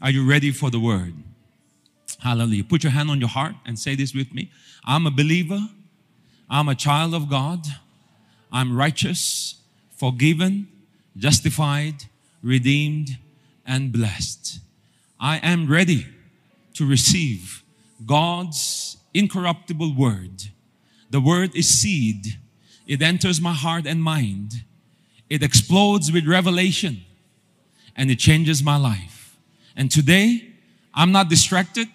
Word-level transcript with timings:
Are 0.00 0.10
you 0.10 0.28
ready 0.28 0.50
for 0.50 0.70
the 0.70 0.80
word? 0.80 1.14
Hallelujah. 2.20 2.64
Put 2.64 2.82
your 2.82 2.92
hand 2.92 3.10
on 3.10 3.20
your 3.20 3.28
heart 3.28 3.54
and 3.66 3.78
say 3.78 3.94
this 3.94 4.14
with 4.14 4.32
me. 4.34 4.50
I'm 4.84 5.06
a 5.06 5.10
believer. 5.10 5.60
I'm 6.48 6.68
a 6.68 6.74
child 6.74 7.14
of 7.14 7.28
God. 7.28 7.60
I'm 8.52 8.76
righteous, 8.76 9.56
forgiven, 9.96 10.68
justified, 11.16 12.04
redeemed, 12.42 13.18
and 13.66 13.92
blessed. 13.92 14.58
I 15.20 15.38
am 15.38 15.70
ready 15.70 16.06
to 16.74 16.86
receive 16.86 17.62
God's 18.04 18.96
incorruptible 19.14 19.94
word. 19.94 20.44
The 21.10 21.20
word 21.20 21.54
is 21.54 21.68
seed. 21.68 22.38
It 22.86 23.02
enters 23.02 23.40
my 23.40 23.52
heart 23.52 23.86
and 23.86 24.02
mind. 24.02 24.64
It 25.28 25.42
explodes 25.42 26.10
with 26.10 26.26
revelation 26.26 27.02
and 27.96 28.10
it 28.10 28.18
changes 28.18 28.62
my 28.62 28.76
life. 28.76 29.09
And 29.80 29.90
today, 29.90 30.46
I'm 30.92 31.10
not 31.10 31.30
distracted, 31.30 31.88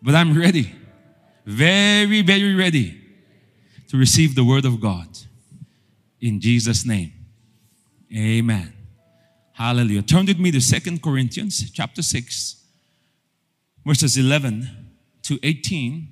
but 0.00 0.14
I'm 0.14 0.34
ready. 0.34 0.72
Very, 1.44 2.22
very 2.22 2.54
ready 2.54 2.98
to 3.88 3.98
receive 3.98 4.34
the 4.34 4.42
word 4.42 4.64
of 4.64 4.80
God. 4.80 5.06
In 6.22 6.40
Jesus' 6.40 6.86
name. 6.86 7.12
Amen. 8.10 8.72
Hallelujah. 9.52 10.00
Turn 10.00 10.24
with 10.24 10.38
me 10.38 10.50
to 10.52 10.62
Second 10.62 11.02
Corinthians 11.02 11.70
chapter 11.72 12.00
6, 12.00 12.56
verses 13.84 14.16
11 14.16 14.66
to 15.24 15.38
18. 15.42 16.08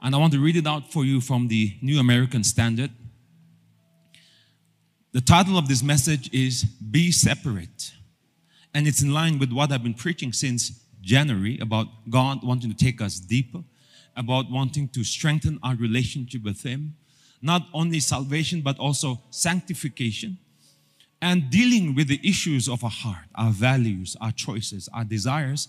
And 0.00 0.14
I 0.14 0.18
want 0.18 0.32
to 0.32 0.38
read 0.38 0.54
it 0.54 0.68
out 0.68 0.92
for 0.92 1.04
you 1.04 1.20
from 1.20 1.48
the 1.48 1.76
New 1.82 1.98
American 1.98 2.44
Standard. 2.44 2.92
The 5.12 5.22
title 5.22 5.56
of 5.56 5.68
this 5.68 5.82
message 5.82 6.28
is 6.34 6.64
Be 6.64 7.10
Separate. 7.10 7.92
And 8.74 8.86
it's 8.86 9.00
in 9.00 9.14
line 9.14 9.38
with 9.38 9.50
what 9.50 9.72
I've 9.72 9.82
been 9.82 9.94
preaching 9.94 10.34
since 10.34 10.84
January 11.00 11.58
about 11.60 11.86
God 12.10 12.44
wanting 12.44 12.70
to 12.70 12.76
take 12.76 13.00
us 13.00 13.18
deeper, 13.18 13.60
about 14.14 14.50
wanting 14.50 14.86
to 14.88 15.04
strengthen 15.04 15.58
our 15.62 15.76
relationship 15.76 16.42
with 16.44 16.62
Him. 16.62 16.94
Not 17.40 17.62
only 17.72 18.00
salvation, 18.00 18.60
but 18.60 18.78
also 18.78 19.22
sanctification 19.30 20.36
and 21.22 21.48
dealing 21.48 21.94
with 21.94 22.08
the 22.08 22.20
issues 22.22 22.68
of 22.68 22.84
our 22.84 22.90
heart, 22.90 23.24
our 23.34 23.50
values, 23.50 24.14
our 24.20 24.32
choices, 24.32 24.90
our 24.92 25.04
desires, 25.04 25.68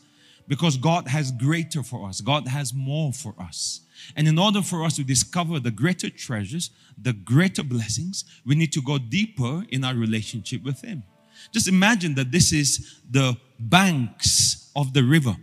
because 0.49 0.75
God 0.75 1.07
has 1.07 1.31
greater 1.31 1.81
for 1.81 2.09
us. 2.09 2.19
God 2.19 2.47
has 2.49 2.73
more 2.73 3.13
for 3.13 3.35
us. 3.39 3.81
And 4.15 4.27
in 4.27 4.37
order 4.37 4.61
for 4.61 4.83
us 4.83 4.95
to 4.95 5.03
discover 5.03 5.59
the 5.59 5.71
greater 5.71 6.09
treasures, 6.09 6.71
the 7.01 7.13
greater 7.13 7.63
blessings, 7.63 8.25
we 8.45 8.55
need 8.55 8.71
to 8.73 8.81
go 8.81 8.97
deeper 8.97 9.65
in 9.69 9.83
our 9.83 9.95
relationship 9.95 10.63
with 10.63 10.81
Him. 10.81 11.03
Just 11.51 11.67
imagine 11.67 12.15
that 12.15 12.31
this 12.31 12.51
is 12.51 12.99
the 13.09 13.37
banks 13.59 14.71
of 14.75 14.93
the 14.93 15.03
river. 15.03 15.35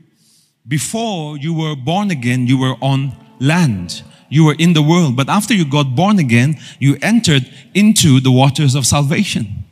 Before 0.68 1.36
you 1.38 1.54
were 1.54 1.76
born 1.76 2.10
again, 2.10 2.46
you 2.46 2.58
were 2.58 2.74
on 2.80 3.12
land. 3.40 4.02
You 4.28 4.44
were 4.44 4.56
in 4.58 4.72
the 4.72 4.82
world. 4.82 5.16
But 5.16 5.28
after 5.28 5.54
you 5.54 5.64
got 5.64 5.94
born 5.94 6.18
again, 6.18 6.56
you 6.78 6.98
entered 7.02 7.50
into 7.74 8.20
the 8.20 8.32
waters 8.32 8.74
of 8.74 8.86
salvation. 8.86 9.64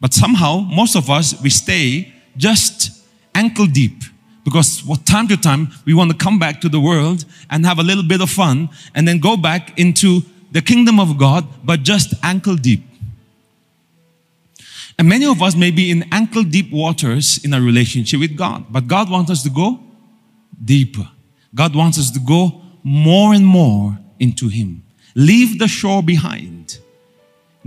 But 0.00 0.12
somehow, 0.12 0.60
most 0.60 0.96
of 0.96 1.08
us, 1.08 1.40
we 1.40 1.50
stay 1.50 2.12
just 2.36 3.04
ankle 3.34 3.66
deep 3.66 4.02
because 4.44 4.82
time 5.04 5.26
to 5.28 5.36
time 5.36 5.68
we 5.84 5.94
want 5.94 6.10
to 6.10 6.16
come 6.16 6.38
back 6.38 6.60
to 6.60 6.68
the 6.68 6.80
world 6.80 7.24
and 7.50 7.64
have 7.64 7.78
a 7.78 7.82
little 7.82 8.04
bit 8.04 8.20
of 8.20 8.30
fun 8.30 8.68
and 8.94 9.08
then 9.08 9.18
go 9.18 9.36
back 9.36 9.78
into 9.78 10.20
the 10.52 10.62
kingdom 10.62 11.00
of 11.00 11.18
God, 11.18 11.46
but 11.64 11.82
just 11.82 12.14
ankle 12.22 12.54
deep. 12.54 12.82
And 14.96 15.08
many 15.08 15.26
of 15.26 15.42
us 15.42 15.56
may 15.56 15.70
be 15.70 15.90
in 15.90 16.04
ankle 16.12 16.44
deep 16.44 16.70
waters 16.70 17.44
in 17.44 17.52
our 17.52 17.60
relationship 17.60 18.20
with 18.20 18.36
God, 18.36 18.66
but 18.70 18.86
God 18.86 19.10
wants 19.10 19.30
us 19.30 19.42
to 19.42 19.50
go 19.50 19.80
deeper. 20.64 21.08
God 21.54 21.74
wants 21.74 21.98
us 21.98 22.10
to 22.12 22.20
go 22.20 22.62
more 22.84 23.34
and 23.34 23.44
more 23.44 23.98
into 24.20 24.48
Him. 24.48 24.84
Leave 25.16 25.58
the 25.58 25.66
shore 25.66 26.02
behind 26.02 26.78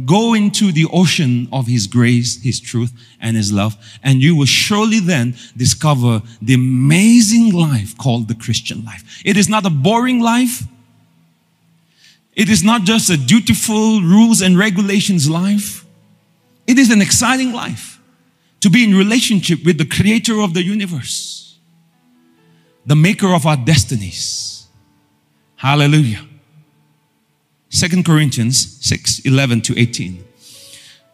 Go 0.05 0.35
into 0.35 0.71
the 0.71 0.85
ocean 0.93 1.47
of 1.51 1.65
His 1.65 1.87
grace, 1.87 2.41
His 2.43 2.59
truth, 2.59 2.93
and 3.19 3.35
His 3.35 3.51
love, 3.51 3.75
and 4.03 4.21
you 4.21 4.35
will 4.35 4.45
surely 4.45 4.99
then 4.99 5.35
discover 5.55 6.21
the 6.41 6.53
amazing 6.53 7.51
life 7.51 7.97
called 7.97 8.27
the 8.27 8.35
Christian 8.35 8.85
life. 8.85 9.21
It 9.25 9.37
is 9.37 9.49
not 9.49 9.65
a 9.65 9.71
boring 9.71 10.19
life. 10.19 10.63
It 12.35 12.49
is 12.49 12.63
not 12.63 12.83
just 12.83 13.09
a 13.09 13.17
dutiful 13.17 14.01
rules 14.01 14.41
and 14.41 14.57
regulations 14.57 15.27
life. 15.27 15.83
It 16.67 16.77
is 16.77 16.91
an 16.91 17.01
exciting 17.01 17.51
life 17.51 17.99
to 18.59 18.69
be 18.69 18.83
in 18.83 18.95
relationship 18.95 19.65
with 19.65 19.79
the 19.79 19.85
creator 19.85 20.41
of 20.41 20.53
the 20.53 20.63
universe, 20.63 21.57
the 22.85 22.95
maker 22.95 23.33
of 23.33 23.47
our 23.47 23.57
destinies. 23.57 24.67
Hallelujah. 25.55 26.26
Second 27.77 28.05
Corinthians 28.05 28.79
6 28.81 29.19
11 29.19 29.61
to 29.61 29.79
18. 29.79 30.23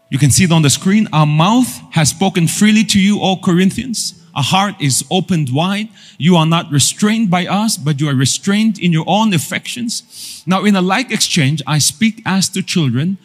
You 0.10 0.18
can 0.18 0.32
see 0.32 0.46
it 0.46 0.52
on 0.54 0.62
the 0.62 0.70
screen. 0.70 1.10
Our 1.12 1.26
mouth 1.26 1.68
has 1.92 2.12
spoken 2.12 2.48
freely 2.48 2.86
to 2.86 3.02
you, 3.02 3.20
all 3.20 3.38
Corinthians. 3.42 4.14
Our 4.34 4.44
heart 4.44 4.76
is 4.80 5.04
opened 5.12 5.50
wide. 5.52 5.90
You 6.18 6.38
are 6.38 6.46
not 6.46 6.72
restrained 6.72 7.30
by 7.30 7.48
us, 7.48 7.76
but 7.76 8.00
you 8.00 8.08
are 8.08 8.16
restrained 8.16 8.80
in 8.80 8.94
your 8.94 9.04
own 9.08 9.34
affections. 9.34 10.42
Now, 10.46 10.64
in 10.64 10.78
a 10.78 10.82
like 10.82 11.12
exchange, 11.12 11.62
I 11.68 11.80
speak 11.80 12.22
as 12.26 12.48
to 12.52 12.64
children, 12.64 13.18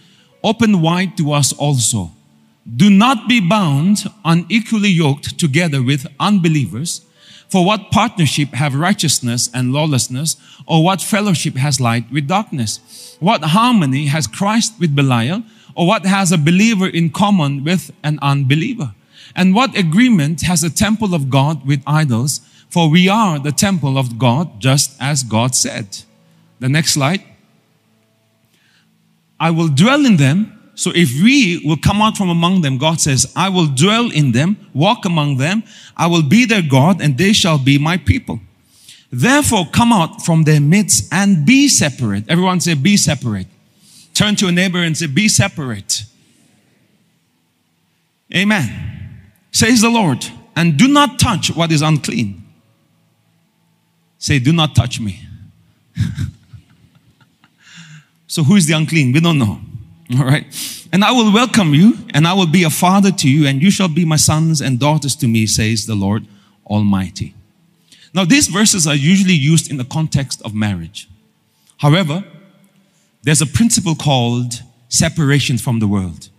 open 0.42 0.82
wide 0.82 1.16
to 1.18 1.30
us 1.30 1.52
also. 1.52 2.10
Do 2.66 2.90
not 2.90 3.28
be 3.28 3.38
bound, 3.38 3.98
unequally 4.24 4.90
yoked 4.90 5.38
together 5.38 5.80
with 5.80 6.08
unbelievers. 6.18 7.02
For 7.48 7.64
what 7.64 7.90
partnership 7.90 8.50
have 8.50 8.74
righteousness 8.74 9.48
and 9.54 9.72
lawlessness, 9.72 10.36
or 10.66 10.84
what 10.84 11.00
fellowship 11.00 11.56
has 11.56 11.80
light 11.80 12.10
with 12.12 12.28
darkness? 12.28 13.16
What 13.20 13.42
harmony 13.42 14.06
has 14.06 14.26
Christ 14.26 14.74
with 14.78 14.94
Belial, 14.94 15.42
or 15.74 15.86
what 15.86 16.04
has 16.04 16.30
a 16.30 16.38
believer 16.38 16.86
in 16.86 17.10
common 17.10 17.64
with 17.64 17.90
an 18.02 18.18
unbeliever? 18.20 18.94
And 19.34 19.54
what 19.54 19.76
agreement 19.78 20.42
has 20.42 20.60
the 20.60 20.70
temple 20.70 21.14
of 21.14 21.30
God 21.30 21.66
with 21.66 21.82
idols? 21.86 22.40
For 22.68 22.90
we 22.90 23.08
are 23.08 23.38
the 23.38 23.52
temple 23.52 23.96
of 23.96 24.18
God, 24.18 24.60
just 24.60 24.94
as 25.00 25.22
God 25.22 25.54
said. 25.54 26.04
The 26.60 26.68
next 26.68 26.92
slide. 26.92 27.22
I 29.40 29.50
will 29.50 29.68
dwell 29.68 30.04
in 30.04 30.16
them 30.16 30.57
so 30.78 30.92
if 30.94 31.20
we 31.20 31.60
will 31.64 31.76
come 31.76 32.00
out 32.00 32.16
from 32.16 32.30
among 32.30 32.60
them, 32.60 32.78
God 32.78 33.00
says, 33.00 33.32
I 33.34 33.48
will 33.48 33.66
dwell 33.66 34.12
in 34.12 34.30
them, 34.30 34.56
walk 34.72 35.04
among 35.04 35.38
them, 35.38 35.64
I 35.96 36.06
will 36.06 36.22
be 36.22 36.44
their 36.44 36.62
God, 36.62 37.02
and 37.02 37.18
they 37.18 37.32
shall 37.32 37.58
be 37.58 37.78
my 37.78 37.96
people. 37.96 38.38
Therefore, 39.10 39.66
come 39.72 39.92
out 39.92 40.22
from 40.22 40.44
their 40.44 40.60
midst 40.60 41.12
and 41.12 41.44
be 41.44 41.66
separate. 41.66 42.28
Everyone 42.28 42.60
say, 42.60 42.74
be 42.74 42.96
separate. 42.96 43.48
Turn 44.14 44.36
to 44.36 44.46
a 44.46 44.52
neighbor 44.52 44.78
and 44.78 44.96
say, 44.96 45.08
be 45.08 45.28
separate. 45.28 46.04
Amen. 48.32 49.18
Says 49.50 49.80
the 49.80 49.90
Lord, 49.90 50.24
and 50.54 50.76
do 50.76 50.86
not 50.86 51.18
touch 51.18 51.50
what 51.56 51.72
is 51.72 51.82
unclean. 51.82 52.40
Say, 54.18 54.38
do 54.38 54.52
not 54.52 54.76
touch 54.76 55.00
me. 55.00 55.22
so 58.28 58.44
who 58.44 58.54
is 58.54 58.66
the 58.66 58.74
unclean? 58.74 59.12
We 59.12 59.18
don't 59.18 59.40
know. 59.40 59.62
All 60.16 60.24
right. 60.24 60.46
And 60.92 61.04
I 61.04 61.12
will 61.12 61.32
welcome 61.32 61.74
you, 61.74 61.98
and 62.14 62.26
I 62.26 62.32
will 62.32 62.46
be 62.46 62.62
a 62.62 62.70
father 62.70 63.10
to 63.12 63.28
you, 63.28 63.46
and 63.46 63.62
you 63.62 63.70
shall 63.70 63.88
be 63.88 64.04
my 64.04 64.16
sons 64.16 64.60
and 64.60 64.78
daughters 64.78 65.14
to 65.16 65.28
me, 65.28 65.46
says 65.46 65.84
the 65.84 65.94
Lord 65.94 66.26
Almighty. 66.66 67.34
Now, 68.14 68.24
these 68.24 68.48
verses 68.48 68.86
are 68.86 68.94
usually 68.94 69.34
used 69.34 69.70
in 69.70 69.76
the 69.76 69.84
context 69.84 70.40
of 70.42 70.54
marriage. 70.54 71.08
However, 71.76 72.24
there's 73.22 73.42
a 73.42 73.46
principle 73.46 73.94
called 73.94 74.62
separation 74.88 75.58
from 75.58 75.78
the 75.78 75.86
world 75.86 76.30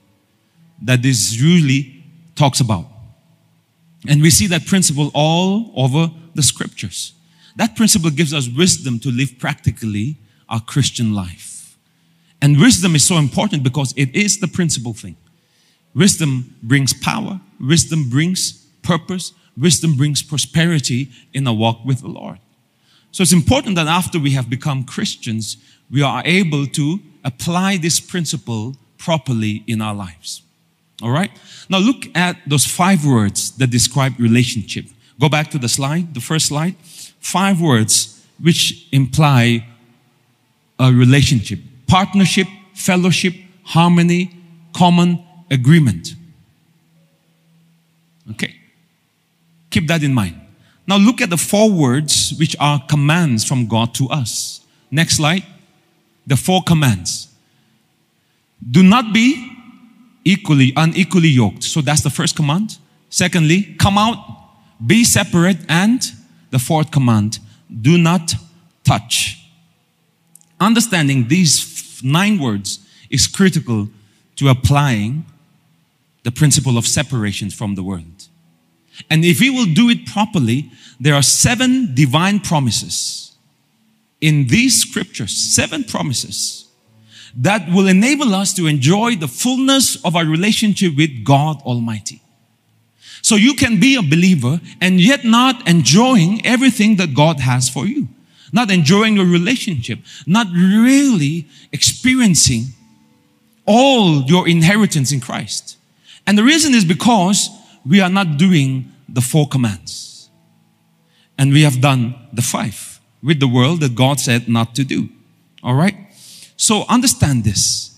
that 0.81 1.03
this 1.03 1.40
usually 1.40 2.03
talks 2.35 2.59
about. 2.59 2.88
And 4.08 4.22
we 4.22 4.29
see 4.29 4.47
that 4.47 4.66
principle 4.66 5.11
all 5.14 5.72
over 5.76 6.09
the 6.34 6.41
scriptures. 6.41 7.14
That 7.55 7.76
principle 7.76 8.09
gives 8.09 8.34
us 8.34 8.47
wisdom 8.47 8.99
to 8.99 9.11
live 9.11 9.38
practically 9.38 10.17
our 10.47 10.61
Christian 10.61 11.14
life. 11.14 11.48
And 12.41 12.59
wisdom 12.59 12.96
is 12.96 13.03
so 13.03 13.18
important 13.18 13.64
because 13.64 13.94
it 13.97 14.16
is 14.16 14.40
the 14.40 14.47
principal 14.47 14.94
thing. 14.94 15.18
Wisdom 15.94 16.56
brings 16.64 16.94
power, 16.94 17.41
wisdom 17.59 18.09
brings 18.09 18.66
purpose, 18.84 19.34
wisdom 19.58 19.96
brings 19.96 20.22
prosperity 20.22 21.09
in 21.34 21.46
a 21.47 21.53
walk 21.53 21.84
with 21.84 22.02
the 22.02 22.08
Lord. 22.08 22.40
So 23.12 23.24
it's 23.24 23.34
important 23.34 23.76
that 23.76 23.88
after 23.88 24.20
we 24.20 24.32
have 24.32 24.50
become 24.50 24.84
Christians, 24.84 25.58
we 25.91 26.02
are 26.02 26.22
able 26.26 26.68
to 26.68 27.00
apply 27.24 27.78
this 27.78 28.00
principle 28.00 28.76
properly 28.97 29.64
in 29.68 29.82
our 29.82 29.96
lives. 29.96 30.44
All 31.02 31.12
right? 31.12 31.32
Now 31.70 31.80
look 31.80 32.06
at 32.16 32.38
those 32.47 32.66
five 32.66 33.06
words 33.06 33.52
that 33.58 33.72
describe 33.72 34.20
relationship. 34.20 34.85
Go 35.20 35.28
back 35.28 35.50
to 35.52 35.58
the 35.58 35.70
slide, 35.70 36.14
the 36.14 36.22
first 36.22 36.47
slide. 36.47 36.76
Five 37.20 37.59
words 37.59 38.24
which 38.42 38.88
imply 38.92 39.68
a 40.78 40.94
relationship 40.94 41.59
partnership, 41.90 42.47
fellowship, 42.74 43.34
harmony, 43.64 44.32
common 44.74 45.24
agreement. 45.52 46.16
Okay? 48.32 48.56
Keep 49.72 49.88
that 49.88 50.03
in 50.03 50.14
mind. 50.14 50.40
Now 50.88 50.97
look 50.97 51.22
at 51.22 51.30
the 51.30 51.38
four 51.38 51.70
words 51.70 52.34
which 52.40 52.56
are 52.59 52.82
commands 52.88 53.44
from 53.44 53.68
God 53.68 53.94
to 53.96 54.08
us. 54.09 54.62
Next 54.90 55.18
slide. 55.18 55.44
The 56.26 56.38
four 56.38 56.62
commands. 56.64 57.28
Do 58.70 58.84
not 58.84 59.14
be 59.14 59.52
equally, 60.24 60.74
unequally 60.76 61.30
yoked. 61.30 61.64
So 61.64 61.82
that's 61.82 62.02
the 62.02 62.09
first 62.09 62.35
command. 62.35 62.78
Secondly, 63.09 63.76
come 63.80 63.97
out, 63.97 64.18
be 64.85 65.03
separate, 65.03 65.58
and 65.68 66.02
the 66.52 66.59
fourth 66.59 66.92
command, 66.92 67.40
do 67.82 67.97
not 67.97 68.34
touch. 68.84 69.39
Understanding 70.59 71.28
these 71.28 72.02
nine 72.03 72.40
words 72.40 72.79
is 73.09 73.28
critical 73.28 73.90
to 74.35 74.50
applying 74.50 75.26
the 76.23 76.32
principle 76.32 76.78
of 76.78 76.85
separation 76.85 77.50
from 77.50 77.76
the 77.76 77.84
world. 77.84 78.28
And 79.09 79.23
if 79.23 79.40
we 79.40 79.50
will 79.50 79.66
do 79.66 79.90
it 79.90 80.06
properly, 80.06 80.72
there 81.00 81.16
are 81.16 81.22
seven 81.22 81.96
divine 81.96 82.40
promises 82.40 83.35
in 84.20 84.47
these 84.47 84.82
scriptures, 84.82 85.32
seven 85.32 85.84
promises 85.84 86.67
that 87.35 87.70
will 87.72 87.88
enable 87.88 88.35
us 88.35 88.53
to 88.56 88.67
enjoy 88.67 89.16
the 89.16 89.28
fullness 89.28 90.03
of 90.03 90.16
our 90.16 90.26
relationship 90.26 90.96
with 90.97 91.23
God 91.23 91.61
Almighty. 91.61 92.22
So 93.22 93.35
you 93.35 93.53
can 93.53 93.79
be 93.79 93.96
a 93.96 94.02
believer 94.02 94.59
and 94.82 95.00
yet 95.00 95.23
not 95.23 95.67
enjoying 95.67 96.46
everything 96.46 96.96
that 96.97 97.14
God 97.14 97.40
has 97.40 97.70
for 97.70 97.85
you. 97.85 98.08
Not 98.51 98.72
enjoying 98.72 99.16
your 99.16 99.25
relationship, 99.25 99.99
not 100.25 100.47
really 100.51 101.47
experiencing 101.72 102.73
all 103.66 104.23
your 104.23 104.47
inheritance 104.47 105.11
in 105.11 105.19
Christ. 105.19 105.78
And 106.25 106.37
the 106.37 106.43
reason 106.43 106.73
is 106.73 106.85
because 106.85 107.49
we 107.85 108.01
are 108.01 108.09
not 108.09 108.37
doing 108.37 108.91
the 109.07 109.22
four 109.22 109.47
commands. 109.47 110.29
And 111.37 111.53
we 111.53 111.61
have 111.63 111.79
done 111.79 112.16
the 112.34 112.41
five 112.41 112.99
with 113.23 113.40
the 113.40 113.47
world 113.47 113.79
that 113.81 113.96
God 113.96 114.19
said 114.19 114.47
not 114.49 114.75
to 114.75 114.84
do. 114.84 115.09
All 115.63 115.75
right? 115.75 115.96
So 116.57 116.85
understand 116.90 117.43
this. 117.43 117.97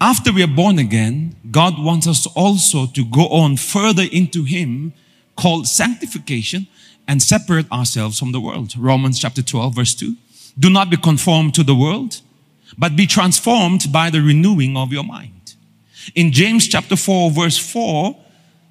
After 0.00 0.32
we 0.32 0.42
are 0.44 0.54
born 0.62 0.78
again, 0.78 1.34
God 1.50 1.82
wants 1.82 2.06
us 2.06 2.26
also 2.26 2.86
to 2.86 3.04
go 3.04 3.28
on 3.28 3.56
further 3.56 4.04
into 4.12 4.44
Him 4.44 4.92
called 5.36 5.66
sanctification 5.66 6.68
and 7.08 7.22
separate 7.22 7.70
ourselves 7.72 8.18
from 8.18 8.32
the 8.32 8.40
world. 8.40 8.76
Romans 8.76 9.18
chapter 9.18 9.42
12, 9.42 9.74
verse 9.74 9.94
2. 9.94 10.14
Do 10.58 10.68
not 10.68 10.90
be 10.90 10.96
conformed 10.98 11.54
to 11.54 11.64
the 11.64 11.74
world, 11.74 12.20
but 12.76 12.94
be 12.94 13.06
transformed 13.06 13.90
by 13.90 14.10
the 14.10 14.20
renewing 14.20 14.76
of 14.76 14.92
your 14.92 15.04
mind. 15.04 15.54
In 16.14 16.32
James 16.32 16.68
chapter 16.68 16.96
4, 16.96 17.30
verse 17.30 17.56
4, 17.58 18.14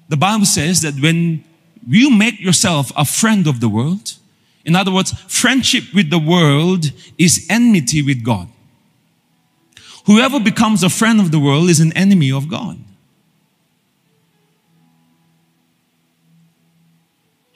the 0.08 0.16
Bible 0.16 0.46
says 0.46 0.80
that 0.82 0.94
when 1.00 1.44
you 1.86 2.10
make 2.10 2.40
yourself 2.40 2.92
a 2.96 3.04
friend 3.04 3.46
of 3.46 3.60
the 3.60 3.68
world, 3.68 4.14
in 4.64 4.76
other 4.76 4.92
words, 4.92 5.12
friendship 5.12 5.84
with 5.94 6.10
the 6.10 6.18
world 6.18 6.92
is 7.16 7.46
enmity 7.50 8.02
with 8.02 8.22
God. 8.22 8.48
Whoever 10.06 10.40
becomes 10.40 10.82
a 10.82 10.88
friend 10.88 11.20
of 11.20 11.32
the 11.32 11.38
world 11.38 11.68
is 11.68 11.80
an 11.80 11.92
enemy 11.96 12.32
of 12.32 12.48
God. 12.48 12.78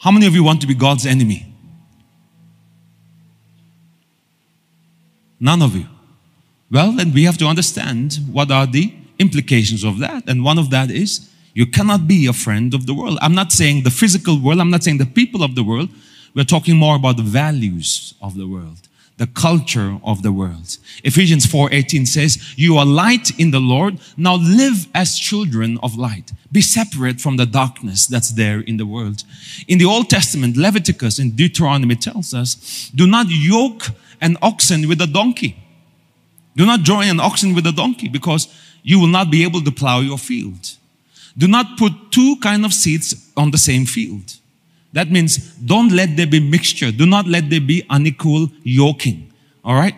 How 0.03 0.11
many 0.11 0.27
of 0.27 0.35
you 0.35 0.43
want 0.43 0.61
to 0.63 0.67
be 0.67 0.75
God's 0.75 1.07
enemy? 1.07 1.47
None 5.39 5.63
of 5.63 5.77
you. 5.77 5.87
Well, 6.73 6.91
then 6.91 7.13
we 7.13 7.23
have 7.23 7.39
to 7.39 7.47
understand 7.47 8.19
what 8.33 8.51
are 8.51 8.67
the 8.67 8.93
implications 9.21 9.85
of 9.85 10.01
that. 10.01 10.29
And 10.29 10.43
one 10.43 10.59
of 10.59 10.71
that 10.71 10.91
is 10.91 11.31
you 11.55 11.67
cannot 11.67 12.09
be 12.09 12.27
a 12.27 12.33
friend 12.33 12.75
of 12.75 12.87
the 12.87 12.95
world. 12.95 13.17
I'm 13.23 13.37
not 13.37 13.53
saying 13.53 13.85
the 13.85 13.93
physical 13.93 14.41
world, 14.41 14.61
I'm 14.61 14.71
not 14.71 14.83
saying 14.83 14.99
the 14.99 15.07
people 15.07 15.45
of 15.45 15.55
the 15.55 15.63
world. 15.63 15.89
We're 16.35 16.45
talking 16.57 16.77
more 16.77 16.97
about 16.97 17.17
the 17.17 17.23
values 17.23 18.15
of 18.21 18.37
the 18.37 18.49
world 18.49 18.89
the 19.19 19.27
culture 19.27 19.99
of 20.03 20.23
the 20.23 20.33
world. 20.33 20.79
Ephesians 21.05 21.47
4:18 21.47 22.07
says, 22.07 22.39
"You 22.57 22.79
are 22.79 22.87
light 22.87 23.31
in 23.39 23.51
the 23.51 23.61
Lord. 23.61 23.99
Now 24.17 24.37
live 24.37 24.89
as 24.95 25.19
children 25.19 25.79
of 25.83 25.97
light. 25.97 26.33
Be 26.51 26.61
separate 26.61 27.21
from 27.21 27.37
the 27.37 27.47
darkness 27.47 28.07
that's 28.07 28.33
there 28.33 28.61
in 28.61 28.79
the 28.79 28.87
world." 28.87 29.25
In 29.69 29.79
the 29.79 29.85
Old 29.85 30.09
Testament, 30.11 30.57
Leviticus 30.57 31.19
and 31.19 31.37
Deuteronomy 31.37 31.97
tells 31.97 32.35
us, 32.35 32.91
"Do 32.95 33.07
not 33.07 33.27
yoke 33.31 33.91
an 34.21 34.37
oxen 34.41 34.89
with 34.89 35.01
a 35.01 35.07
donkey. 35.07 35.57
Do 36.57 36.67
not 36.67 36.83
join 36.83 37.09
an 37.09 37.21
oxen 37.21 37.55
with 37.55 37.67
a 37.67 37.73
donkey 37.73 38.09
because 38.09 38.49
you 38.83 38.99
will 38.99 39.09
not 39.19 39.31
be 39.31 39.43
able 39.43 39.63
to 39.63 39.71
plow 39.71 40.01
your 40.01 40.19
field. 40.19 40.71
Do 41.37 41.47
not 41.49 41.79
put 41.79 42.11
two 42.11 42.37
kind 42.37 42.65
of 42.65 42.75
seeds 42.75 43.15
on 43.37 43.51
the 43.51 43.59
same 43.59 43.87
field." 43.87 44.37
That 44.93 45.11
means 45.11 45.39
don't 45.57 45.91
let 45.91 46.17
there 46.17 46.27
be 46.27 46.41
mixture. 46.41 46.93
Do 46.93 47.07
not 47.07 47.27
let 47.27 47.49
there 47.51 47.61
be 47.61 47.85
unequal 47.89 48.51
yoking. 48.63 49.33
All 49.65 49.75
right? 49.75 49.95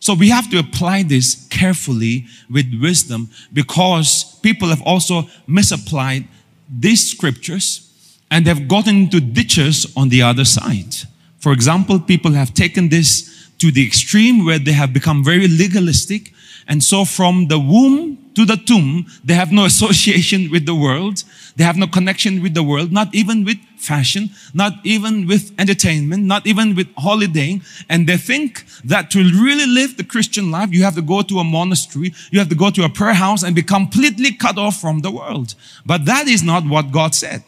So 0.00 0.14
we 0.14 0.30
have 0.30 0.50
to 0.50 0.58
apply 0.58 1.02
this 1.02 1.46
carefully 1.50 2.26
with 2.48 2.66
wisdom 2.80 3.28
because 3.52 4.38
people 4.42 4.68
have 4.68 4.80
also 4.82 5.28
misapplied 5.46 6.26
these 6.70 7.10
scriptures 7.10 7.86
and 8.30 8.46
have 8.46 8.66
gotten 8.66 8.96
into 8.96 9.20
ditches 9.20 9.92
on 9.96 10.08
the 10.08 10.22
other 10.22 10.44
side. 10.44 10.94
For 11.38 11.52
example, 11.52 11.98
people 12.00 12.32
have 12.32 12.54
taken 12.54 12.88
this 12.88 13.50
to 13.58 13.70
the 13.70 13.86
extreme 13.86 14.46
where 14.46 14.58
they 14.58 14.72
have 14.72 14.92
become 14.92 15.22
very 15.22 15.48
legalistic. 15.48 16.32
And 16.66 16.82
so 16.82 17.04
from 17.04 17.48
the 17.48 17.58
womb 17.58 18.18
to 18.34 18.46
the 18.46 18.56
tomb, 18.56 19.06
they 19.22 19.34
have 19.34 19.52
no 19.52 19.64
association 19.72 20.50
with 20.50 20.64
the 20.64 20.74
world. 20.74 21.24
They 21.56 21.64
have 21.64 21.76
no 21.76 21.86
connection 21.86 22.42
with 22.42 22.54
the 22.54 22.62
world, 22.62 22.90
not 22.90 23.14
even 23.14 23.44
with 23.44 23.58
fashion, 23.80 24.30
not 24.54 24.74
even 24.84 25.26
with 25.26 25.52
entertainment, 25.58 26.24
not 26.24 26.46
even 26.46 26.74
with 26.74 26.88
holidaying. 26.96 27.62
And 27.88 28.08
they 28.08 28.16
think 28.16 28.64
that 28.84 29.10
to 29.12 29.18
really 29.18 29.66
live 29.66 29.96
the 29.96 30.04
Christian 30.04 30.50
life, 30.50 30.70
you 30.72 30.84
have 30.84 30.94
to 30.94 31.02
go 31.02 31.22
to 31.22 31.38
a 31.38 31.44
monastery, 31.44 32.14
you 32.30 32.38
have 32.38 32.48
to 32.48 32.54
go 32.54 32.70
to 32.70 32.84
a 32.84 32.88
prayer 32.88 33.14
house 33.14 33.42
and 33.42 33.54
be 33.54 33.62
completely 33.62 34.32
cut 34.32 34.58
off 34.58 34.80
from 34.80 35.00
the 35.00 35.10
world. 35.10 35.54
But 35.84 36.04
that 36.04 36.28
is 36.28 36.42
not 36.42 36.64
what 36.64 36.92
God 36.92 37.14
said. 37.14 37.42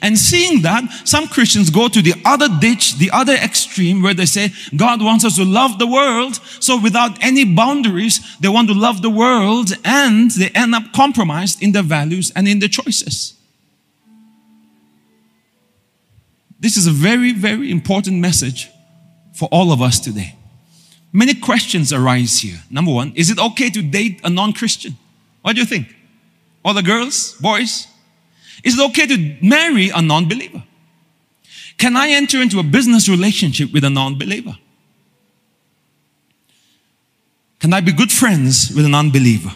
And 0.00 0.16
seeing 0.16 0.62
that, 0.62 0.84
some 1.04 1.26
Christians 1.26 1.68
go 1.68 1.88
to 1.88 2.00
the 2.00 2.14
other 2.24 2.48
ditch, 2.60 2.98
the 2.98 3.10
other 3.10 3.34
extreme, 3.34 4.00
where 4.00 4.14
they 4.14 4.26
say, 4.26 4.52
God 4.76 5.02
wants 5.02 5.24
us 5.24 5.36
to 5.36 5.44
love 5.44 5.78
the 5.78 5.88
world. 5.88 6.36
So 6.60 6.80
without 6.80 7.22
any 7.22 7.44
boundaries, 7.44 8.20
they 8.38 8.48
want 8.48 8.68
to 8.68 8.74
love 8.74 9.02
the 9.02 9.10
world 9.10 9.72
and 9.84 10.30
they 10.30 10.50
end 10.50 10.74
up 10.74 10.92
compromised 10.92 11.62
in 11.62 11.72
their 11.72 11.82
values 11.82 12.30
and 12.36 12.46
in 12.46 12.60
their 12.60 12.68
choices. 12.68 13.34
This 16.62 16.76
is 16.76 16.86
a 16.86 16.92
very, 16.92 17.32
very 17.32 17.72
important 17.72 18.18
message 18.18 18.70
for 19.34 19.48
all 19.50 19.72
of 19.72 19.82
us 19.82 19.98
today. 19.98 20.36
Many 21.12 21.34
questions 21.34 21.92
arise 21.92 22.38
here. 22.38 22.62
Number 22.70 22.92
one, 22.92 23.12
is 23.16 23.30
it 23.30 23.38
okay 23.40 23.68
to 23.68 23.82
date 23.82 24.20
a 24.22 24.30
non 24.30 24.52
Christian? 24.52 24.96
What 25.42 25.56
do 25.56 25.60
you 25.60 25.66
think? 25.66 25.92
All 26.64 26.72
the 26.72 26.82
girls, 26.82 27.34
boys, 27.40 27.88
is 28.62 28.78
it 28.78 28.90
okay 28.90 29.08
to 29.08 29.36
marry 29.42 29.90
a 29.90 30.00
non 30.00 30.28
believer? 30.28 30.62
Can 31.78 31.96
I 31.96 32.10
enter 32.10 32.40
into 32.40 32.60
a 32.60 32.62
business 32.62 33.08
relationship 33.08 33.72
with 33.72 33.82
a 33.82 33.90
non 33.90 34.16
believer? 34.16 34.56
Can 37.58 37.72
I 37.72 37.80
be 37.80 37.92
good 37.92 38.12
friends 38.12 38.70
with 38.72 38.84
an 38.84 38.94
unbeliever? 38.94 39.52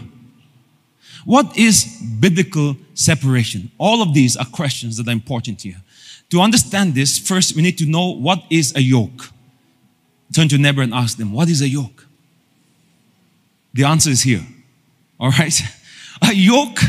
What 1.24 1.56
is 1.56 1.84
biblical 2.20 2.76
separation? 2.94 3.70
All 3.78 4.02
of 4.02 4.12
these 4.12 4.36
are 4.36 4.44
questions 4.44 4.96
that 4.96 5.06
are 5.06 5.12
important 5.12 5.62
here. 5.62 5.80
To 6.30 6.40
understand 6.40 6.94
this, 6.94 7.18
first 7.18 7.54
we 7.54 7.62
need 7.62 7.78
to 7.78 7.86
know 7.86 8.14
what 8.14 8.42
is 8.50 8.74
a 8.74 8.82
yoke. 8.82 9.30
Turn 10.34 10.48
to 10.48 10.58
neighbor 10.58 10.82
and 10.82 10.92
ask 10.92 11.16
them, 11.16 11.32
What 11.32 11.48
is 11.48 11.62
a 11.62 11.68
yoke? 11.68 12.06
The 13.74 13.84
answer 13.84 14.10
is 14.10 14.22
here. 14.22 14.44
All 15.20 15.30
right? 15.30 15.60
A 16.22 16.34
yoke 16.34 16.80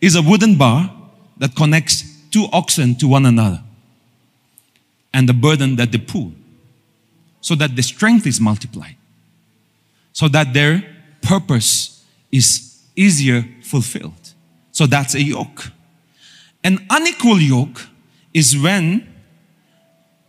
is 0.00 0.16
a 0.16 0.22
wooden 0.22 0.56
bar 0.56 0.92
that 1.38 1.54
connects 1.56 2.04
two 2.30 2.46
oxen 2.52 2.94
to 2.96 3.08
one 3.08 3.24
another 3.24 3.62
and 5.12 5.28
the 5.28 5.32
burden 5.32 5.76
that 5.76 5.92
they 5.92 5.98
pull 5.98 6.32
so 7.40 7.54
that 7.54 7.76
the 7.76 7.82
strength 7.82 8.26
is 8.26 8.40
multiplied, 8.40 8.96
so 10.12 10.28
that 10.28 10.52
their 10.52 10.84
purpose 11.22 12.04
is 12.30 12.82
easier 12.94 13.46
fulfilled. 13.62 14.34
So 14.72 14.86
that's 14.86 15.14
a 15.14 15.22
yoke. 15.22 15.70
An 16.62 16.84
unequal 16.90 17.40
yoke 17.40 17.86
is 18.36 18.54
when 18.54 18.86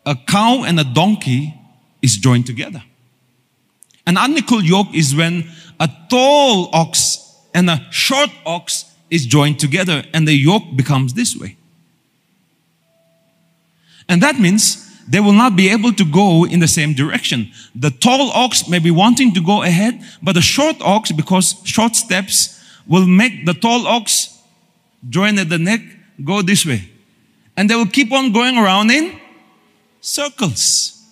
a 0.06 0.16
cow 0.16 0.64
and 0.64 0.80
a 0.80 0.86
donkey 0.86 1.54
is 2.02 2.16
joined 2.16 2.46
together. 2.46 2.82
An 4.06 4.16
unequal 4.16 4.64
yoke 4.64 4.94
is 4.94 5.14
when 5.14 5.50
a 5.78 5.90
tall 6.10 6.70
ox 6.74 7.36
and 7.54 7.70
a 7.70 7.86
short 7.92 8.30
ox 8.46 8.86
is 9.10 9.26
joined 9.26 9.60
together 9.60 10.06
and 10.14 10.26
the 10.26 10.34
yoke 10.34 10.64
becomes 10.78 11.16
this 11.16 11.36
way. 11.36 11.58
And 14.08 14.24
that 14.24 14.40
means 14.40 14.64
they 15.06 15.20
will 15.20 15.34
not 15.34 15.58
be 15.58 15.68
able 15.68 15.92
to 15.92 16.06
go 16.06 16.46
in 16.46 16.62
the 16.62 16.68
same 16.70 16.94
direction. 16.94 17.52
The 17.76 17.92
tall 17.92 18.32
ox 18.32 18.70
may 18.70 18.80
be 18.80 18.92
wanting 18.92 19.34
to 19.34 19.42
go 19.42 19.64
ahead, 19.64 20.02
but 20.24 20.32
the 20.34 20.42
short 20.42 20.78
ox, 20.80 21.12
because 21.12 21.56
short 21.66 21.94
steps 21.98 22.58
will 22.88 23.06
make 23.06 23.46
the 23.46 23.54
tall 23.54 23.86
ox 23.86 24.42
join 25.10 25.38
at 25.40 25.50
the 25.50 25.58
neck, 25.58 25.82
go 26.24 26.42
this 26.42 26.66
way. 26.66 26.90
And 27.58 27.70
they 27.70 27.76
will 27.76 27.88
keep 27.88 28.12
on 28.14 28.32
going 28.32 28.58
around 28.58 28.92
in 28.92 29.20
circles. 30.00 31.04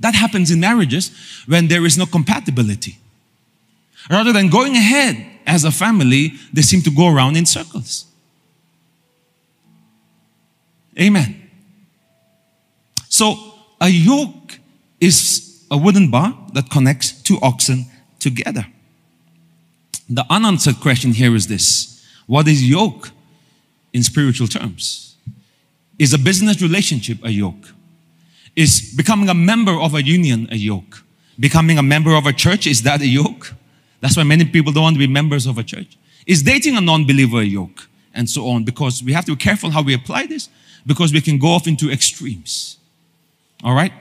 That 0.00 0.14
happens 0.14 0.50
in 0.50 0.58
marriages 0.58 1.10
when 1.46 1.68
there 1.68 1.84
is 1.84 1.96
no 1.96 2.06
compatibility. 2.06 2.98
Rather 4.10 4.32
than 4.32 4.48
going 4.48 4.74
ahead 4.74 5.24
as 5.46 5.64
a 5.64 5.70
family, 5.70 6.34
they 6.52 6.62
seem 6.62 6.80
to 6.82 6.90
go 6.90 7.12
around 7.12 7.36
in 7.36 7.46
circles. 7.46 8.06
Amen. 10.98 11.50
So, 13.08 13.36
a 13.80 13.88
yoke 13.88 14.58
is 15.00 15.66
a 15.70 15.76
wooden 15.76 16.10
bar 16.10 16.36
that 16.54 16.70
connects 16.70 17.12
two 17.22 17.38
oxen 17.42 17.86
together. 18.18 18.66
The 20.08 20.24
unanswered 20.30 20.80
question 20.80 21.12
here 21.12 21.34
is 21.34 21.48
this 21.48 22.04
What 22.26 22.48
is 22.48 22.68
yoke 22.68 23.10
in 23.96 24.02
spiritual 24.02 24.46
terms? 24.46 25.16
Is 25.98 26.12
a 26.12 26.18
business 26.18 26.60
relationship 26.60 27.18
a 27.24 27.30
yoke? 27.30 27.72
Is 28.54 28.92
becoming 28.94 29.30
a 29.30 29.34
member 29.34 29.72
of 29.72 29.94
a 29.94 30.02
union 30.02 30.48
a 30.50 30.56
yoke? 30.56 31.02
Becoming 31.40 31.78
a 31.78 31.82
member 31.82 32.14
of 32.14 32.26
a 32.26 32.32
church, 32.32 32.66
is 32.66 32.82
that 32.82 33.00
a 33.00 33.06
yoke? 33.06 33.54
That's 34.00 34.16
why 34.16 34.24
many 34.24 34.44
people 34.44 34.72
don't 34.72 34.82
want 34.82 34.96
to 34.96 34.98
be 34.98 35.06
members 35.06 35.46
of 35.46 35.56
a 35.56 35.62
church. 35.62 35.96
Is 36.26 36.42
dating 36.42 36.76
a 36.76 36.80
non 36.82 37.06
believer 37.06 37.40
a 37.40 37.44
yoke? 37.44 37.88
And 38.12 38.28
so 38.28 38.48
on, 38.48 38.64
because 38.64 39.02
we 39.02 39.12
have 39.14 39.24
to 39.26 39.36
be 39.36 39.42
careful 39.42 39.70
how 39.70 39.82
we 39.82 39.94
apply 39.94 40.26
this, 40.26 40.50
because 40.86 41.12
we 41.12 41.22
can 41.22 41.38
go 41.38 41.48
off 41.48 41.66
into 41.66 41.90
extremes. 41.90 42.76
All 43.64 43.74
right? 43.74 43.92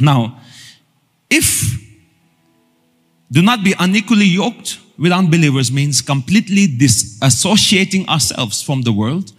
Now, 0.00 0.40
if 1.30 1.46
do 3.30 3.40
not 3.42 3.64
be 3.64 3.74
unequally 3.78 4.26
yoked 4.26 4.78
with 4.98 5.12
unbelievers 5.12 5.70
means 5.70 6.02
completely 6.02 6.66
disassociating 6.66 8.06
ourselves 8.08 8.60
from 8.60 8.82
the 8.82 8.92
world 8.92 9.32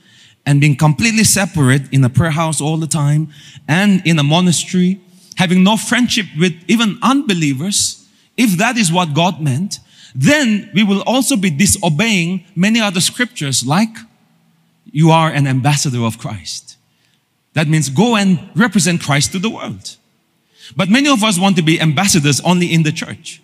and 0.45 0.61
being 0.61 0.75
completely 0.75 1.25
separate 1.25 1.91
in 1.93 2.03
a 2.03 2.09
prayer 2.09 2.31
house 2.31 2.61
all 2.61 2.77
the 2.77 2.87
time 2.87 3.29
and 3.67 4.01
in 4.05 4.17
a 4.17 4.23
monastery, 4.23 4.99
having 5.35 5.63
no 5.63 5.75
friendship 5.75 6.25
with 6.39 6.53
even 6.67 6.97
unbelievers, 7.01 8.07
if 8.37 8.57
that 8.57 8.77
is 8.77 8.91
what 8.91 9.13
God 9.13 9.41
meant, 9.41 9.79
then 10.15 10.71
we 10.73 10.83
will 10.83 11.01
also 11.01 11.35
be 11.35 11.49
disobeying 11.49 12.45
many 12.55 12.79
other 12.79 13.01
scriptures 13.01 13.65
like 13.65 13.95
you 14.91 15.11
are 15.11 15.29
an 15.29 15.45
ambassador 15.45 16.03
of 16.03 16.17
Christ. 16.17 16.77
That 17.53 17.67
means 17.67 17.89
go 17.89 18.15
and 18.15 18.49
represent 18.55 19.01
Christ 19.01 19.33
to 19.33 19.39
the 19.39 19.49
world. 19.49 19.97
But 20.75 20.89
many 20.89 21.09
of 21.09 21.23
us 21.23 21.39
want 21.39 21.57
to 21.57 21.61
be 21.61 21.81
ambassadors 21.81 22.39
only 22.41 22.73
in 22.73 22.83
the 22.83 22.91
church. 22.91 23.41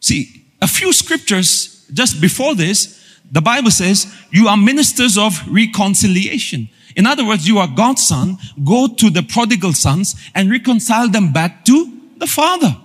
See, 0.00 0.45
a 0.66 0.68
few 0.68 0.92
scriptures 0.92 1.86
just 1.92 2.20
before 2.20 2.56
this, 2.56 3.00
the 3.30 3.40
Bible 3.40 3.70
says, 3.70 4.12
you 4.32 4.48
are 4.48 4.56
ministers 4.56 5.16
of 5.16 5.32
reconciliation. 5.48 6.68
In 6.96 7.06
other 7.06 7.24
words, 7.24 7.46
you 7.46 7.58
are 7.58 7.68
God's 7.68 8.04
son. 8.04 8.36
Go 8.64 8.88
to 8.88 9.08
the 9.08 9.22
prodigal 9.22 9.74
sons 9.74 10.16
and 10.34 10.50
reconcile 10.50 11.08
them 11.08 11.32
back 11.32 11.64
to 11.66 11.76
the 12.16 12.26
Father. 12.26 12.76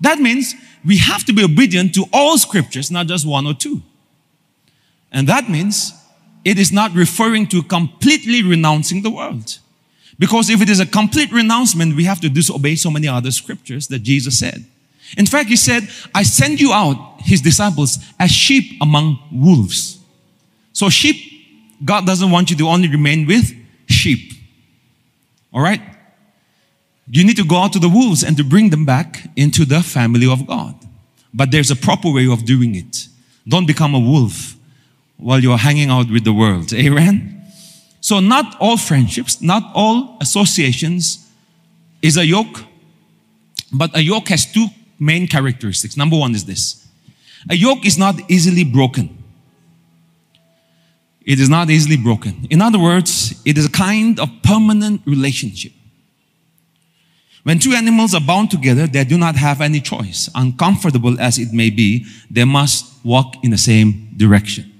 That 0.00 0.20
means 0.20 0.54
we 0.84 0.98
have 0.98 1.24
to 1.24 1.32
be 1.32 1.42
obedient 1.42 1.92
to 1.94 2.04
all 2.12 2.38
scriptures, 2.38 2.92
not 2.92 3.08
just 3.08 3.26
one 3.26 3.48
or 3.48 3.54
two. 3.54 3.82
And 5.10 5.28
that 5.28 5.50
means 5.50 5.92
it 6.44 6.56
is 6.56 6.70
not 6.70 6.92
referring 6.92 7.48
to 7.48 7.64
completely 7.64 8.44
renouncing 8.44 9.02
the 9.02 9.10
world. 9.10 9.58
Because 10.20 10.50
if 10.50 10.62
it 10.62 10.68
is 10.68 10.78
a 10.78 10.86
complete 10.86 11.32
renouncement, 11.32 11.96
we 11.96 12.04
have 12.04 12.20
to 12.20 12.28
disobey 12.28 12.76
so 12.76 12.90
many 12.90 13.08
other 13.08 13.32
scriptures 13.32 13.88
that 13.88 14.04
Jesus 14.04 14.38
said. 14.38 14.64
In 15.16 15.26
fact, 15.26 15.48
he 15.48 15.56
said, 15.56 15.88
I 16.14 16.22
send 16.22 16.60
you 16.60 16.72
out, 16.72 17.20
his 17.20 17.40
disciples, 17.40 17.98
as 18.18 18.30
sheep 18.30 18.80
among 18.80 19.18
wolves. 19.32 19.98
So, 20.72 20.88
sheep, 20.88 21.16
God 21.84 22.06
doesn't 22.06 22.30
want 22.30 22.50
you 22.50 22.56
to 22.56 22.68
only 22.68 22.88
remain 22.88 23.26
with 23.26 23.52
sheep. 23.86 24.32
All 25.52 25.62
right? 25.62 25.80
You 27.08 27.24
need 27.24 27.36
to 27.36 27.44
go 27.44 27.56
out 27.56 27.72
to 27.74 27.78
the 27.78 27.88
wolves 27.88 28.24
and 28.24 28.36
to 28.36 28.44
bring 28.44 28.70
them 28.70 28.84
back 28.84 29.28
into 29.36 29.64
the 29.64 29.82
family 29.82 30.30
of 30.30 30.46
God. 30.46 30.74
But 31.32 31.50
there's 31.50 31.70
a 31.70 31.76
proper 31.76 32.10
way 32.10 32.28
of 32.28 32.44
doing 32.44 32.74
it. 32.74 33.08
Don't 33.46 33.66
become 33.66 33.94
a 33.94 33.98
wolf 33.98 34.56
while 35.16 35.40
you're 35.40 35.58
hanging 35.58 35.90
out 35.90 36.10
with 36.10 36.24
the 36.24 36.32
world. 36.32 36.72
Amen? 36.74 37.42
So, 38.00 38.20
not 38.20 38.56
all 38.60 38.76
friendships, 38.76 39.40
not 39.40 39.62
all 39.74 40.18
associations 40.20 41.26
is 42.02 42.16
a 42.16 42.26
yoke, 42.26 42.64
but 43.72 43.96
a 43.96 44.02
yoke 44.02 44.28
has 44.28 44.44
two 44.50 44.66
main 45.04 45.26
characteristics. 45.26 45.96
Number 45.96 46.16
one 46.16 46.34
is 46.34 46.44
this 46.44 46.86
a 47.50 47.54
yoke 47.54 47.84
is 47.84 47.98
not 47.98 48.14
easily 48.30 48.64
broken. 48.64 49.22
It 51.24 51.40
is 51.40 51.48
not 51.48 51.70
easily 51.70 51.96
broken. 51.96 52.46
In 52.50 52.60
other 52.60 52.78
words, 52.78 53.40
it 53.44 53.56
is 53.56 53.66
a 53.66 53.70
kind 53.70 54.20
of 54.20 54.28
permanent 54.42 55.02
relationship. 55.06 55.72
When 57.44 57.58
two 57.58 57.72
animals 57.72 58.14
are 58.14 58.20
bound 58.20 58.50
together, 58.50 58.86
they 58.86 59.04
do 59.04 59.18
not 59.18 59.36
have 59.36 59.60
any 59.60 59.80
choice. 59.80 60.30
Uncomfortable 60.34 61.20
as 61.20 61.38
it 61.38 61.52
may 61.52 61.70
be, 61.70 62.06
they 62.30 62.44
must 62.44 63.04
walk 63.04 63.36
in 63.42 63.50
the 63.50 63.58
same 63.58 64.10
direction. 64.16 64.70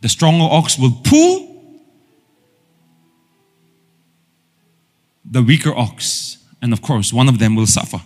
The 0.00 0.08
stronger 0.08 0.46
ox 0.50 0.78
will 0.78 0.92
pull 1.04 1.48
the 5.24 5.42
weaker 5.42 5.76
ox, 5.76 6.38
and 6.62 6.72
of 6.72 6.80
course, 6.80 7.12
one 7.12 7.28
of 7.28 7.38
them 7.38 7.54
will 7.54 7.66
suffer 7.66 8.00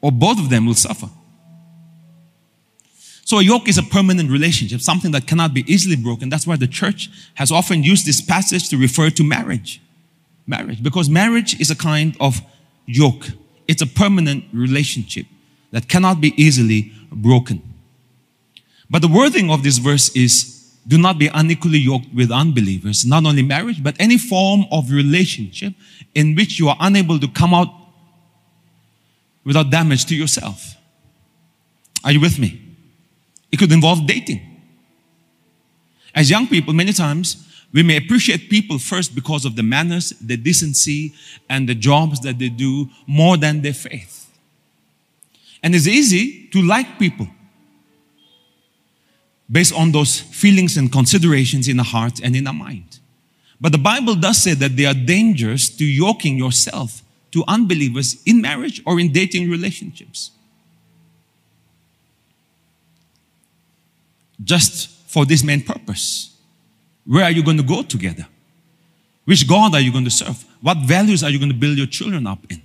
or 0.00 0.12
both 0.12 0.38
of 0.38 0.50
them 0.50 0.66
will 0.66 0.74
suffer. 0.74 1.08
So 3.24 3.38
a 3.38 3.42
yoke 3.42 3.68
is 3.68 3.78
a 3.78 3.82
permanent 3.82 4.30
relationship, 4.30 4.80
something 4.80 5.12
that 5.12 5.26
cannot 5.26 5.54
be 5.54 5.64
easily 5.72 5.94
broken. 5.94 6.28
That's 6.28 6.46
why 6.46 6.56
the 6.56 6.66
church 6.66 7.10
has 7.34 7.52
often 7.52 7.84
used 7.84 8.04
this 8.04 8.20
passage 8.20 8.68
to 8.70 8.76
refer 8.76 9.10
to 9.10 9.22
marriage. 9.22 9.80
Marriage, 10.46 10.82
because 10.82 11.08
marriage 11.08 11.60
is 11.60 11.70
a 11.70 11.76
kind 11.76 12.16
of 12.18 12.40
yoke. 12.86 13.28
It's 13.68 13.82
a 13.82 13.86
permanent 13.86 14.44
relationship 14.52 15.26
that 15.70 15.88
cannot 15.88 16.20
be 16.20 16.34
easily 16.36 16.92
broken. 17.12 17.62
But 18.90 19.02
the 19.02 19.08
wording 19.08 19.48
of 19.48 19.62
this 19.62 19.78
verse 19.78 20.14
is 20.16 20.56
do 20.88 20.98
not 20.98 21.18
be 21.18 21.28
unequally 21.28 21.78
yoked 21.78 22.12
with 22.12 22.32
unbelievers. 22.32 23.04
Not 23.04 23.24
only 23.24 23.42
marriage, 23.42 23.80
but 23.80 23.94
any 24.00 24.18
form 24.18 24.64
of 24.72 24.90
relationship 24.90 25.74
in 26.16 26.34
which 26.34 26.58
you 26.58 26.68
are 26.68 26.76
unable 26.80 27.20
to 27.20 27.28
come 27.28 27.54
out 27.54 27.68
without 29.44 29.70
damage 29.70 30.04
to 30.06 30.14
yourself. 30.14 30.76
Are 32.04 32.12
you 32.12 32.20
with 32.20 32.38
me? 32.38 32.60
It 33.52 33.58
could 33.58 33.72
involve 33.72 34.06
dating. 34.06 34.46
As 36.14 36.30
young 36.30 36.46
people, 36.46 36.72
many 36.72 36.92
times 36.92 37.46
we 37.72 37.82
may 37.82 37.96
appreciate 37.96 38.50
people 38.50 38.78
first 38.78 39.14
because 39.14 39.44
of 39.44 39.56
the 39.56 39.62
manners, 39.62 40.10
the 40.20 40.36
decency, 40.36 41.14
and 41.48 41.68
the 41.68 41.74
jobs 41.74 42.20
that 42.20 42.38
they 42.38 42.48
do 42.48 42.88
more 43.06 43.36
than 43.36 43.62
their 43.62 43.74
faith. 43.74 44.28
And 45.62 45.74
it's 45.74 45.86
easy 45.86 46.48
to 46.52 46.62
like 46.62 46.98
people 46.98 47.28
based 49.50 49.74
on 49.74 49.92
those 49.92 50.20
feelings 50.20 50.76
and 50.76 50.90
considerations 50.90 51.68
in 51.68 51.76
the 51.76 51.82
heart 51.82 52.20
and 52.22 52.34
in 52.36 52.44
the 52.44 52.52
mind. 52.52 52.98
But 53.60 53.72
the 53.72 53.78
Bible 53.78 54.14
does 54.14 54.38
say 54.38 54.54
that 54.54 54.76
they 54.76 54.86
are 54.86 54.94
dangerous 54.94 55.68
to 55.76 55.84
yoking 55.84 56.38
yourself 56.38 57.02
to 57.32 57.44
unbelievers 57.46 58.20
in 58.26 58.40
marriage 58.40 58.82
or 58.84 58.98
in 58.98 59.12
dating 59.12 59.50
relationships. 59.50 60.30
Just 64.42 64.88
for 65.08 65.24
this 65.24 65.44
main 65.44 65.62
purpose. 65.62 66.36
Where 67.06 67.24
are 67.24 67.30
you 67.30 67.42
going 67.42 67.56
to 67.56 67.62
go 67.62 67.82
together? 67.82 68.26
Which 69.24 69.46
God 69.46 69.74
are 69.74 69.80
you 69.80 69.92
going 69.92 70.04
to 70.04 70.10
serve? 70.10 70.44
What 70.60 70.78
values 70.78 71.22
are 71.22 71.30
you 71.30 71.38
going 71.38 71.52
to 71.52 71.56
build 71.56 71.78
your 71.78 71.86
children 71.86 72.26
up 72.26 72.40
in? 72.50 72.62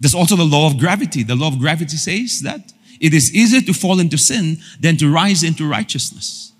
There's 0.00 0.14
also 0.14 0.36
the 0.36 0.44
law 0.44 0.66
of 0.66 0.78
gravity. 0.78 1.22
The 1.22 1.34
law 1.34 1.48
of 1.48 1.58
gravity 1.58 1.96
says 1.96 2.40
that 2.40 2.72
it 3.00 3.12
is 3.12 3.34
easier 3.34 3.60
to 3.60 3.72
fall 3.72 4.00
into 4.00 4.16
sin 4.16 4.58
than 4.80 4.96
to 4.96 5.12
rise 5.12 5.42
into 5.42 5.68
righteousness. 5.68 6.53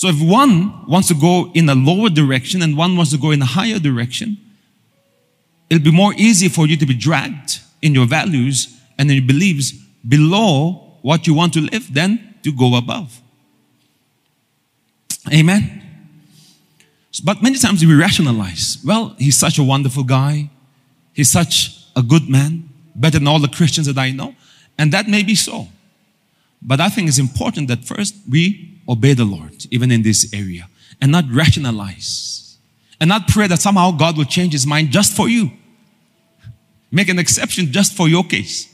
So 0.00 0.08
if 0.08 0.18
one 0.18 0.86
wants 0.86 1.08
to 1.08 1.14
go 1.14 1.50
in 1.52 1.68
a 1.68 1.74
lower 1.74 2.08
direction 2.08 2.62
and 2.62 2.74
one 2.74 2.96
wants 2.96 3.12
to 3.12 3.18
go 3.18 3.32
in 3.32 3.42
a 3.42 3.44
higher 3.44 3.78
direction, 3.78 4.38
it'll 5.68 5.84
be 5.84 5.92
more 5.92 6.14
easy 6.16 6.48
for 6.48 6.66
you 6.66 6.78
to 6.78 6.86
be 6.86 6.94
dragged 6.94 7.60
in 7.82 7.94
your 7.94 8.06
values 8.06 8.80
and 8.96 9.10
in 9.10 9.18
your 9.18 9.26
beliefs 9.26 9.72
below 10.08 10.96
what 11.02 11.26
you 11.26 11.34
want 11.34 11.52
to 11.52 11.60
live 11.60 11.92
than 11.92 12.34
to 12.44 12.50
go 12.50 12.76
above. 12.76 13.20
Amen. 15.30 15.82
But 17.22 17.42
many 17.42 17.58
times 17.58 17.84
we 17.84 17.94
rationalize, 17.94 18.78
well, 18.82 19.14
he's 19.18 19.36
such 19.36 19.58
a 19.58 19.62
wonderful 19.62 20.04
guy. 20.04 20.48
He's 21.12 21.30
such 21.30 21.78
a 21.94 22.02
good 22.02 22.26
man, 22.26 22.70
better 22.94 23.18
than 23.18 23.28
all 23.28 23.38
the 23.38 23.48
Christians 23.48 23.86
that 23.86 23.98
I 23.98 24.12
know. 24.12 24.34
And 24.78 24.92
that 24.94 25.08
may 25.08 25.22
be 25.22 25.34
so. 25.34 25.68
But 26.62 26.80
I 26.80 26.88
think 26.88 27.08
it's 27.08 27.18
important 27.18 27.68
that 27.68 27.84
first 27.84 28.14
we 28.26 28.79
obey 28.90 29.14
the 29.14 29.24
Lord, 29.24 29.66
even 29.70 29.90
in 29.90 30.02
this 30.02 30.32
area, 30.34 30.68
and 31.00 31.10
not 31.12 31.24
rationalize, 31.30 32.58
and 33.00 33.08
not 33.08 33.28
pray 33.28 33.46
that 33.46 33.60
somehow 33.60 33.92
God 33.92 34.18
will 34.18 34.24
change 34.24 34.52
his 34.52 34.66
mind 34.66 34.90
just 34.90 35.16
for 35.16 35.28
you. 35.28 35.50
Make 36.90 37.08
an 37.08 37.18
exception 37.18 37.72
just 37.72 37.96
for 37.96 38.08
your 38.08 38.24
case. 38.24 38.66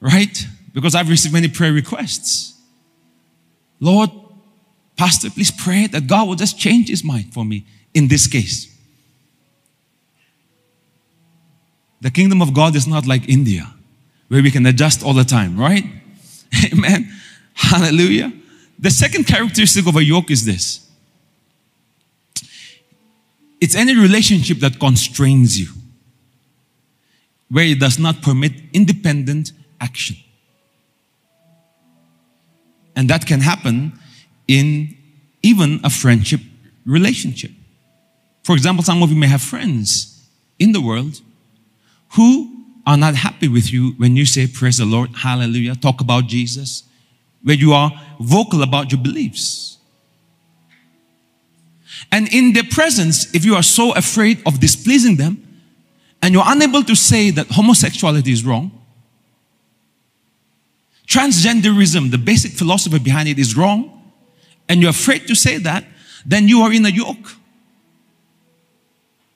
Right? 0.00 0.46
because 0.74 0.94
I've 0.94 1.08
received 1.08 1.32
many 1.32 1.48
prayer 1.48 1.72
requests. 1.72 2.52
Lord, 3.80 4.10
Pastor, 4.96 5.30
please 5.30 5.50
pray 5.50 5.86
that 5.86 6.06
God 6.06 6.28
will 6.28 6.34
just 6.34 6.58
change 6.58 6.88
his 6.88 7.02
mind 7.02 7.32
for 7.32 7.44
me 7.44 7.64
in 7.94 8.08
this 8.08 8.26
case. 8.26 8.70
The 12.00 12.10
kingdom 12.10 12.42
of 12.42 12.52
God 12.52 12.76
is 12.76 12.86
not 12.86 13.06
like 13.06 13.28
India, 13.28 13.72
where 14.28 14.42
we 14.42 14.50
can 14.50 14.66
adjust 14.66 15.02
all 15.02 15.14
the 15.14 15.24
time, 15.24 15.58
right? 15.58 15.84
Amen. 16.72 17.10
Hallelujah. 17.54 18.32
The 18.78 18.90
second 18.90 19.24
characteristic 19.24 19.86
of 19.86 19.96
a 19.96 20.04
yoke 20.04 20.30
is 20.30 20.44
this 20.44 20.84
it's 23.60 23.74
any 23.74 23.96
relationship 23.96 24.58
that 24.58 24.78
constrains 24.78 25.58
you, 25.58 25.68
where 27.48 27.64
it 27.64 27.80
does 27.80 27.98
not 27.98 28.20
permit 28.20 28.52
independent 28.74 29.52
action. 29.80 30.16
And 32.94 33.08
that 33.08 33.26
can 33.26 33.40
happen 33.40 33.98
in 34.46 34.96
even 35.42 35.80
a 35.82 35.90
friendship 35.90 36.40
relationship. 36.84 37.50
For 38.42 38.54
example, 38.54 38.84
some 38.84 39.02
of 39.02 39.10
you 39.10 39.16
may 39.16 39.28
have 39.28 39.42
friends 39.42 40.28
in 40.58 40.72
the 40.72 40.80
world 40.80 41.20
who 42.16 42.66
are 42.86 42.96
not 42.96 43.14
happy 43.14 43.48
with 43.48 43.72
you 43.72 43.92
when 43.96 44.14
you 44.16 44.26
say, 44.26 44.46
Praise 44.46 44.78
the 44.78 44.84
Lord, 44.84 45.10
hallelujah, 45.16 45.74
talk 45.74 46.00
about 46.00 46.26
Jesus, 46.26 46.82
where 47.44 47.54
you 47.54 47.72
are 47.72 47.92
vocal 48.18 48.62
about 48.62 48.90
your 48.90 49.00
beliefs. 49.00 49.78
And 52.10 52.32
in 52.32 52.52
their 52.52 52.64
presence, 52.64 53.32
if 53.34 53.44
you 53.44 53.54
are 53.54 53.62
so 53.62 53.94
afraid 53.94 54.42
of 54.46 54.60
displeasing 54.60 55.16
them, 55.16 55.40
and 56.22 56.32
you're 56.32 56.44
unable 56.46 56.82
to 56.82 56.96
say 56.96 57.30
that 57.30 57.46
homosexuality 57.48 58.32
is 58.32 58.44
wrong, 58.44 58.72
transgenderism, 61.06 62.10
the 62.10 62.18
basic 62.18 62.52
philosophy 62.52 62.98
behind 62.98 63.28
it, 63.28 63.38
is 63.38 63.56
wrong, 63.56 64.12
and 64.68 64.80
you're 64.80 64.90
afraid 64.90 65.26
to 65.28 65.34
say 65.34 65.58
that, 65.58 65.84
then 66.24 66.48
you 66.48 66.62
are 66.62 66.72
in 66.72 66.86
a 66.86 66.88
yoke, 66.88 67.36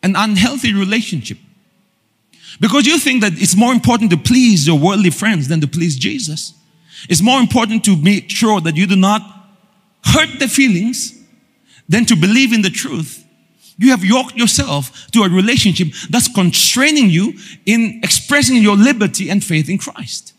an 0.03 0.17
unhealthy 0.17 0.73
relationship. 0.73 1.38
Because 2.61 2.87
you 2.87 2.99
think 2.99 3.21
that 3.21 3.33
it's 3.35 3.55
more 3.55 3.73
important 3.73 4.11
to 4.11 4.17
please 4.17 4.67
your 4.67 4.79
worldly 4.79 5.11
friends 5.11 5.49
than 5.49 5.61
to 5.61 5.69
please 5.69 5.97
Jesus. 5.97 6.55
It's 7.09 7.23
more 7.23 7.40
important 7.40 7.85
to 7.85 7.97
make 7.97 8.31
sure 8.31 8.61
that 8.61 8.76
you 8.76 8.87
do 8.87 8.97
not 8.97 9.23
hurt 10.05 10.38
the 10.38 10.49
feelings 10.49 11.14
than 11.88 12.05
to 12.07 12.17
believe 12.17 12.52
in 12.52 12.62
the 12.62 12.71
truth. 12.71 13.25
You 13.78 13.90
have 13.90 14.05
yoked 14.05 14.37
yourself 14.37 15.07
to 15.12 15.23
a 15.23 15.28
relationship 15.28 15.88
that's 16.11 16.28
constraining 16.28 17.11
you 17.11 17.35
in 17.64 18.00
expressing 18.02 18.57
your 18.57 18.76
liberty 18.76 19.31
and 19.31 19.43
faith 19.43 19.69
in 19.69 19.78
Christ. 19.78 20.33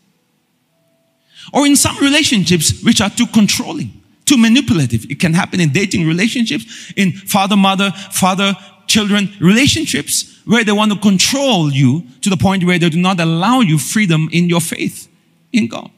Or 1.52 1.66
in 1.66 1.74
some 1.74 1.96
relationships 1.98 2.82
which 2.82 3.00
are 3.00 3.10
too 3.10 3.26
controlling, 3.26 3.92
too 4.26 4.36
manipulative. 4.36 5.06
It 5.10 5.18
can 5.18 5.32
happen 5.32 5.58
in 5.58 5.70
dating 5.70 6.06
relationships, 6.06 6.92
in 6.96 7.12
father, 7.12 7.56
mother, 7.56 7.90
father, 8.12 8.54
children 8.86 9.32
relationships 9.40 10.40
where 10.44 10.64
they 10.64 10.72
want 10.72 10.92
to 10.92 10.98
control 10.98 11.72
you 11.72 12.04
to 12.20 12.28
the 12.28 12.36
point 12.36 12.64
where 12.64 12.78
they 12.78 12.90
do 12.90 13.00
not 13.00 13.20
allow 13.20 13.60
you 13.60 13.78
freedom 13.78 14.28
in 14.32 14.48
your 14.48 14.60
faith 14.60 15.08
in 15.52 15.68
God. 15.68 15.90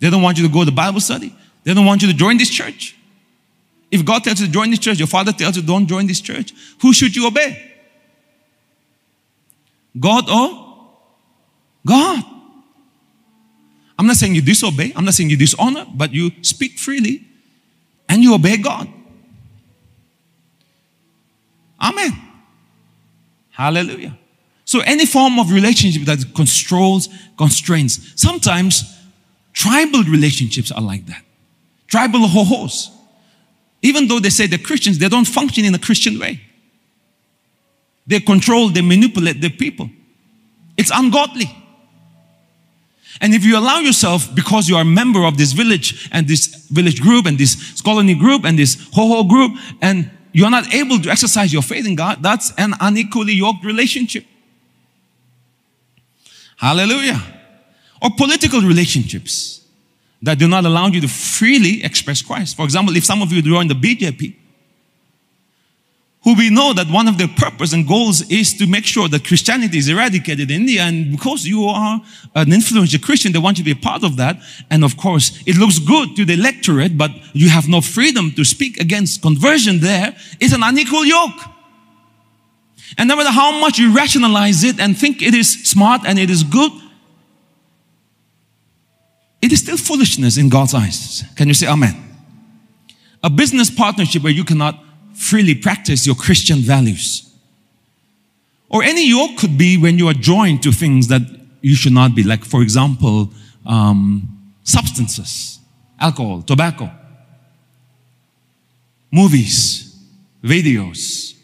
They 0.00 0.10
don't 0.10 0.22
want 0.22 0.38
you 0.38 0.46
to 0.46 0.52
go 0.52 0.64
to 0.64 0.70
Bible 0.70 1.00
study. 1.00 1.34
They 1.62 1.72
don't 1.74 1.86
want 1.86 2.02
you 2.02 2.08
to 2.08 2.14
join 2.14 2.36
this 2.36 2.50
church. 2.50 2.96
If 3.90 4.04
God 4.04 4.24
tells 4.24 4.40
you 4.40 4.46
to 4.46 4.52
join 4.52 4.70
this 4.70 4.80
church, 4.80 4.98
your 4.98 5.06
father 5.06 5.32
tells 5.32 5.56
you 5.56 5.62
don't 5.62 5.86
join 5.86 6.06
this 6.06 6.20
church, 6.20 6.52
who 6.82 6.92
should 6.92 7.14
you 7.14 7.26
obey? 7.26 7.72
God 9.98 10.28
or 10.28 10.88
God? 11.86 12.24
I'm 13.98 14.06
not 14.06 14.16
saying 14.16 14.34
you 14.34 14.42
disobey, 14.42 14.92
I'm 14.96 15.04
not 15.04 15.14
saying 15.14 15.30
you 15.30 15.36
dishonor, 15.36 15.86
but 15.94 16.12
you 16.12 16.32
speak 16.42 16.78
freely 16.78 17.26
and 18.08 18.22
you 18.22 18.34
obey 18.34 18.56
God. 18.56 18.88
Amen. 21.80 22.10
Hallelujah. 23.50 24.18
So 24.64 24.80
any 24.80 25.06
form 25.06 25.38
of 25.38 25.52
relationship 25.52 26.02
that 26.02 26.34
controls, 26.34 27.08
constrains. 27.36 28.20
Sometimes 28.20 28.93
tribal 29.54 30.02
relationships 30.02 30.70
are 30.70 30.82
like 30.82 31.06
that. 31.06 31.22
Tribal 31.86 32.28
ho-hos. 32.28 32.90
Even 33.80 34.08
though 34.08 34.20
they 34.20 34.30
say 34.30 34.46
they're 34.46 34.58
Christians, 34.58 34.98
they 34.98 35.08
don't 35.08 35.26
function 35.26 35.64
in 35.64 35.74
a 35.74 35.78
Christian 35.78 36.18
way. 36.18 36.40
They 38.06 38.20
control, 38.20 38.68
they 38.68 38.82
manipulate 38.82 39.40
the 39.40 39.48
people. 39.48 39.88
It's 40.76 40.90
ungodly. 40.92 41.50
And 43.20 43.32
if 43.32 43.44
you 43.44 43.56
allow 43.56 43.78
yourself, 43.78 44.34
because 44.34 44.68
you 44.68 44.76
are 44.76 44.82
a 44.82 44.84
member 44.84 45.24
of 45.24 45.38
this 45.38 45.52
village 45.52 46.08
and 46.12 46.26
this 46.26 46.66
village 46.68 47.00
group 47.00 47.26
and 47.26 47.38
this 47.38 47.80
colony 47.80 48.14
group 48.14 48.44
and 48.44 48.58
this 48.58 48.88
ho-ho 48.92 49.24
group, 49.24 49.52
and 49.80 50.10
you're 50.32 50.50
not 50.50 50.74
able 50.74 50.98
to 50.98 51.10
exercise 51.10 51.52
your 51.52 51.62
faith 51.62 51.86
in 51.86 51.94
God, 51.94 52.22
that's 52.22 52.52
an 52.58 52.74
unequally 52.80 53.34
yoked 53.34 53.64
relationship. 53.64 54.24
Hallelujah. 56.56 57.22
Or 58.04 58.10
political 58.10 58.60
relationships 58.60 59.64
that 60.20 60.38
do 60.38 60.46
not 60.46 60.66
allow 60.66 60.88
you 60.88 61.00
to 61.00 61.08
freely 61.08 61.82
express 61.82 62.20
Christ. 62.20 62.54
For 62.54 62.64
example, 62.64 62.94
if 62.96 63.04
some 63.04 63.22
of 63.22 63.32
you 63.32 63.40
join 63.40 63.66
the 63.66 63.74
BJP, 63.74 64.36
who 66.22 66.34
we 66.34 66.50
know 66.50 66.74
that 66.74 66.86
one 66.88 67.08
of 67.08 67.16
their 67.16 67.28
purpose 67.28 67.72
and 67.72 67.88
goals 67.88 68.22
is 68.30 68.54
to 68.54 68.66
make 68.66 68.84
sure 68.84 69.08
that 69.08 69.24
Christianity 69.24 69.78
is 69.78 69.88
eradicated 69.88 70.50
in 70.50 70.62
India. 70.62 70.82
And 70.82 71.12
because 71.12 71.46
you 71.46 71.64
are 71.64 72.00
an 72.34 72.52
influential 72.52 73.00
Christian, 73.00 73.32
they 73.32 73.38
want 73.38 73.58
you 73.58 73.64
to 73.64 73.74
be 73.74 73.78
a 73.78 73.82
part 73.82 74.04
of 74.04 74.16
that. 74.16 74.38
And 74.70 74.84
of 74.84 74.96
course, 74.96 75.42
it 75.46 75.56
looks 75.56 75.78
good 75.78 76.16
to 76.16 76.24
the 76.24 76.34
electorate, 76.34 76.96
but 76.96 77.10
you 77.34 77.48
have 77.48 77.68
no 77.68 77.80
freedom 77.80 78.32
to 78.32 78.44
speak 78.44 78.80
against 78.80 79.22
conversion 79.22 79.80
there. 79.80 80.14
It's 80.40 80.54
an 80.54 80.62
unequal 80.62 81.04
yoke. 81.04 81.40
And 82.96 83.08
no 83.08 83.16
matter 83.16 83.30
how 83.30 83.58
much 83.60 83.78
you 83.78 83.94
rationalize 83.94 84.62
it 84.64 84.78
and 84.78 84.96
think 84.96 85.22
it 85.22 85.34
is 85.34 85.62
smart 85.64 86.02
and 86.06 86.18
it 86.18 86.30
is 86.30 86.42
good, 86.42 86.72
it 89.44 89.52
is 89.52 89.60
still 89.60 89.76
foolishness 89.76 90.38
in 90.38 90.48
God's 90.48 90.72
eyes. 90.72 91.22
Can 91.36 91.48
you 91.48 91.54
say 91.54 91.66
amen? 91.66 91.94
A 93.22 93.28
business 93.28 93.68
partnership 93.68 94.22
where 94.22 94.32
you 94.32 94.42
cannot 94.42 94.82
freely 95.12 95.54
practice 95.54 96.06
your 96.06 96.16
Christian 96.16 96.60
values. 96.60 97.30
Or 98.70 98.82
any 98.82 99.06
yoke 99.06 99.36
could 99.36 99.58
be 99.58 99.76
when 99.76 99.98
you 99.98 100.08
are 100.08 100.14
joined 100.14 100.62
to 100.62 100.72
things 100.72 101.08
that 101.08 101.20
you 101.60 101.74
should 101.74 101.92
not 101.92 102.14
be, 102.14 102.22
like, 102.22 102.42
for 102.42 102.62
example, 102.62 103.30
um, 103.66 104.54
substances, 104.62 105.58
alcohol, 106.00 106.40
tobacco, 106.40 106.90
movies, 109.12 109.94
videos, 110.42 111.34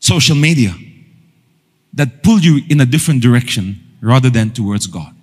social 0.00 0.36
media 0.36 0.74
that 1.92 2.24
pull 2.24 2.40
you 2.40 2.60
in 2.68 2.80
a 2.80 2.84
different 2.84 3.22
direction 3.22 3.83
rather 4.04 4.30
than 4.30 4.50
towards 4.50 4.86
God. 4.86 5.14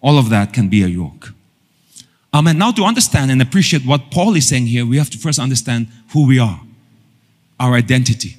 All 0.00 0.18
of 0.18 0.30
that 0.30 0.52
can 0.52 0.68
be 0.68 0.82
a 0.82 0.86
yoke. 0.86 1.34
Um, 2.32 2.46
and 2.46 2.58
now 2.58 2.72
to 2.72 2.84
understand 2.84 3.30
and 3.30 3.40
appreciate 3.42 3.84
what 3.84 4.10
Paul 4.10 4.34
is 4.36 4.48
saying 4.48 4.66
here, 4.66 4.86
we 4.86 4.98
have 4.98 5.10
to 5.10 5.18
first 5.18 5.38
understand 5.38 5.88
who 6.12 6.26
we 6.26 6.38
are, 6.38 6.60
our 7.58 7.74
identity. 7.74 8.36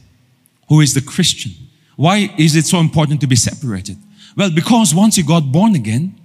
Who 0.70 0.82
is 0.82 0.94
the 0.94 1.02
Christian? 1.02 1.52
Why 1.96 2.34
is 2.38 2.56
it 2.56 2.66
so 2.66 2.80
important 2.80 3.22
to 3.22 3.28
be 3.28 3.36
separated? 3.36 3.98
Well, 4.36 4.52
because 4.52 4.96
once 4.96 5.18
you 5.18 5.26
got 5.26 5.52
born 5.52 5.76
again, 5.76 6.16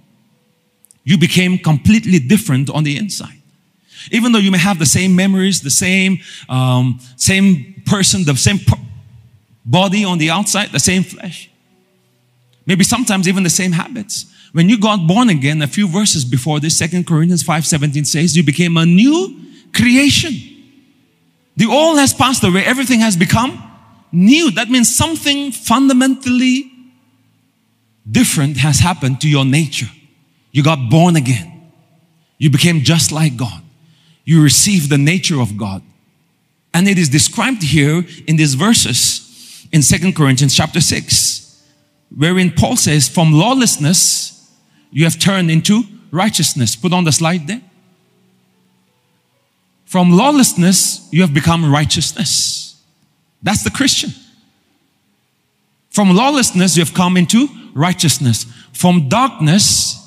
you 1.03 1.17
became 1.17 1.57
completely 1.57 2.19
different 2.19 2.69
on 2.69 2.83
the 2.83 2.97
inside. 2.97 3.41
Even 4.11 4.31
though 4.31 4.39
you 4.39 4.51
may 4.51 4.57
have 4.59 4.79
the 4.79 4.85
same 4.85 5.15
memories, 5.15 5.61
the 5.61 5.71
same, 5.71 6.19
um, 6.47 6.99
same 7.15 7.83
person, 7.85 8.23
the 8.23 8.35
same 8.35 8.59
body 9.65 10.03
on 10.03 10.17
the 10.17 10.29
outside, 10.29 10.71
the 10.71 10.79
same 10.79 11.03
flesh. 11.03 11.49
Maybe 12.65 12.83
sometimes 12.83 13.27
even 13.27 13.43
the 13.43 13.49
same 13.49 13.73
habits. 13.73 14.25
When 14.51 14.69
you 14.69 14.79
got 14.79 15.07
born 15.07 15.29
again, 15.29 15.61
a 15.61 15.67
few 15.67 15.87
verses 15.87 16.25
before 16.25 16.59
this, 16.59 16.77
Second 16.77 17.05
Corinthians 17.05 17.43
5:17 17.43 18.05
says, 18.05 18.35
you 18.35 18.43
became 18.43 18.77
a 18.77 18.85
new 18.85 19.39
creation. 19.73 20.33
The 21.57 21.67
old 21.67 21.99
has 21.99 22.13
passed 22.13 22.43
away, 22.43 22.65
everything 22.65 22.99
has 23.01 23.15
become 23.15 23.61
new. 24.11 24.51
That 24.51 24.69
means 24.69 24.95
something 24.95 25.51
fundamentally 25.51 26.71
different 28.09 28.57
has 28.57 28.79
happened 28.79 29.21
to 29.21 29.29
your 29.29 29.45
nature. 29.45 29.89
You 30.51 30.63
got 30.63 30.89
born 30.89 31.15
again. 31.15 31.71
You 32.37 32.49
became 32.49 32.81
just 32.81 33.11
like 33.11 33.37
God. 33.37 33.61
You 34.23 34.41
received 34.41 34.89
the 34.89 34.97
nature 34.97 35.39
of 35.39 35.57
God. 35.57 35.81
And 36.73 36.87
it 36.87 36.97
is 36.97 37.09
described 37.09 37.63
here 37.63 38.05
in 38.27 38.35
these 38.35 38.53
verses 38.55 39.67
in 39.71 39.81
Second 39.81 40.15
Corinthians 40.15 40.55
chapter 40.55 40.81
6, 40.81 41.34
wherein 42.15 42.51
Paul 42.51 42.75
says, 42.75 43.07
From 43.07 43.31
lawlessness 43.31 44.51
you 44.91 45.03
have 45.03 45.19
turned 45.19 45.51
into 45.51 45.83
righteousness. 46.11 46.75
Put 46.75 46.93
on 46.93 47.03
the 47.03 47.11
slide 47.11 47.47
there. 47.47 47.61
From 49.85 50.11
lawlessness, 50.11 51.07
you 51.11 51.21
have 51.21 51.33
become 51.33 51.71
righteousness. 51.71 52.81
That's 53.43 53.63
the 53.63 53.69
Christian. 53.69 54.11
From 55.89 56.13
lawlessness, 56.13 56.75
you 56.75 56.83
have 56.83 56.93
come 56.93 57.15
into 57.15 57.47
righteousness. 57.73 58.45
From 58.73 59.07
darkness, 59.07 60.01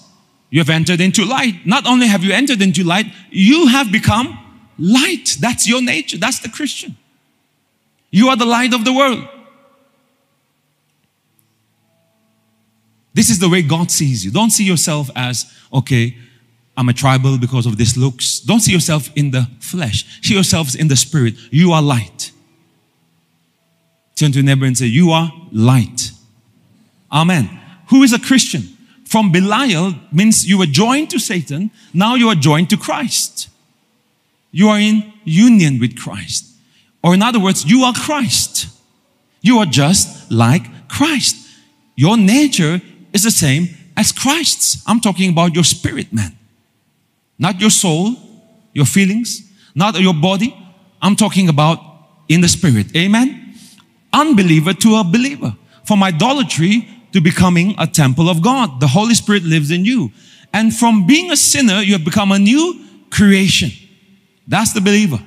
you 0.51 0.61
have 0.61 0.69
entered 0.69 1.01
into 1.01 1.25
light. 1.25 1.65
Not 1.65 1.87
only 1.87 2.07
have 2.07 2.25
you 2.25 2.33
entered 2.33 2.61
into 2.61 2.85
light, 2.85 3.07
you 3.31 3.69
have 3.69 3.93
become 3.93 4.39
light. 4.79 5.37
That's 5.41 5.69
your 5.69 5.83
nature. 5.83 6.19
That's 6.19 6.41
the 6.41 6.49
Christian. 6.49 6.97
You 8.11 8.29
are 8.29 8.37
the 8.37 8.47
light 8.47 8.75
of 8.75 8.85
the 8.85 8.93
world. 8.93 9.27
This 13.15 13.31
is 13.31 13.39
the 13.39 13.49
way 13.49 13.63
God 13.63 13.91
sees 13.91 14.25
you. 14.25 14.31
Don't 14.31 14.51
see 14.51 14.65
yourself 14.65 15.11
as, 15.17 15.53
okay, 15.73 16.17
I'm 16.77 16.89
a 16.89 16.93
tribal 16.93 17.39
because 17.39 17.67
of 17.67 17.77
this 17.77 17.97
looks. 17.97 18.41
Don't 18.41 18.61
see 18.61 18.73
yourself 18.73 19.11
in 19.17 19.33
the 19.33 19.49
flesh. 19.59 20.21
See 20.23 20.35
yourselves 20.35 20.75
in 20.77 20.89
the 20.89 20.97
spirit. 20.97 21.35
You 21.51 21.73
are 21.73 21.83
light. 21.83 22.31
Turn 24.15 24.33
to 24.33 24.39
your 24.39 24.45
neighbor 24.45 24.65
and 24.65 24.79
say, 24.79 24.87
You 24.87 25.11
are 25.11 25.33
light. 25.51 26.13
Amen. 27.11 27.61
Who 27.89 28.03
is 28.03 28.13
a 28.13 28.19
Christian? 28.19 28.63
From 29.05 29.33
Belial 29.33 29.95
means 30.13 30.47
you 30.47 30.59
were 30.59 30.67
joined 30.67 31.11
to 31.11 31.19
Satan, 31.19 31.71
now 31.95 32.15
you 32.15 32.29
are 32.29 32.35
joined 32.35 32.69
to 32.71 32.77
Christ. 32.77 33.49
You 34.51 34.69
are 34.69 34.79
in 34.79 35.13
union 35.25 35.81
with 35.81 35.99
Christ. 35.99 36.47
Or 37.03 37.15
in 37.15 37.23
other 37.23 37.41
words, 37.41 37.65
you 37.65 37.83
are 37.85 37.93
Christ. 37.93 38.67
You 39.41 39.59
are 39.59 39.67
just 39.67 40.31
like 40.31 40.89
Christ. 40.89 41.37
Your 41.97 42.17
nature 42.17 42.81
is 43.13 43.23
the 43.23 43.31
same 43.31 43.69
as 43.97 44.13
Christ's. 44.13 44.83
I'm 44.87 45.01
talking 45.01 45.31
about 45.31 45.55
your 45.55 45.65
spirit, 45.65 46.13
man. 46.13 46.37
Not 47.39 47.61
your 47.61 47.71
soul, 47.71 48.17
your 48.73 48.87
feelings, 48.87 49.43
not 49.75 50.01
your 50.01 50.15
body. 50.15 50.57
I'm 51.01 51.17
talking 51.17 51.49
about 51.49 51.79
in 52.29 52.41
the 52.41 52.49
spirit. 52.49 52.95
Amen. 52.97 53.55
Unbeliever 54.13 54.75
to 54.75 54.97
a 54.97 55.05
believer. 55.05 55.57
From 55.85 56.03
idolatry 56.03 56.89
to 57.13 57.21
becoming 57.21 57.75
a 57.79 57.87
temple 57.87 58.29
of 58.29 58.43
God. 58.43 58.81
The 58.81 58.89
Holy 58.89 59.15
Spirit 59.15 59.45
lives 59.45 59.71
in 59.71 59.85
you. 59.85 60.11
And 60.53 60.75
from 60.75 61.07
being 61.07 61.31
a 61.31 61.37
sinner, 61.37 61.81
you 61.81 61.93
have 61.93 62.05
become 62.05 62.33
a 62.33 62.39
new 62.39 62.85
creation. 63.11 63.71
That's 64.47 64.73
the 64.73 64.81
believer. 64.81 65.21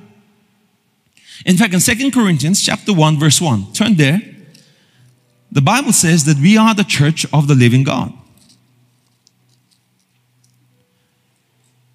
In 1.44 1.56
fact, 1.56 1.74
in 1.74 1.80
Second 1.80 2.12
Corinthians 2.12 2.62
chapter 2.62 2.92
1, 2.92 3.18
verse 3.18 3.40
1, 3.40 3.72
turn 3.72 3.96
there. 3.96 4.20
The 5.52 5.60
Bible 5.60 5.92
says 5.92 6.24
that 6.24 6.38
we 6.38 6.56
are 6.56 6.74
the 6.74 6.82
church 6.82 7.26
of 7.30 7.46
the 7.46 7.54
living 7.54 7.84
God. 7.84 8.10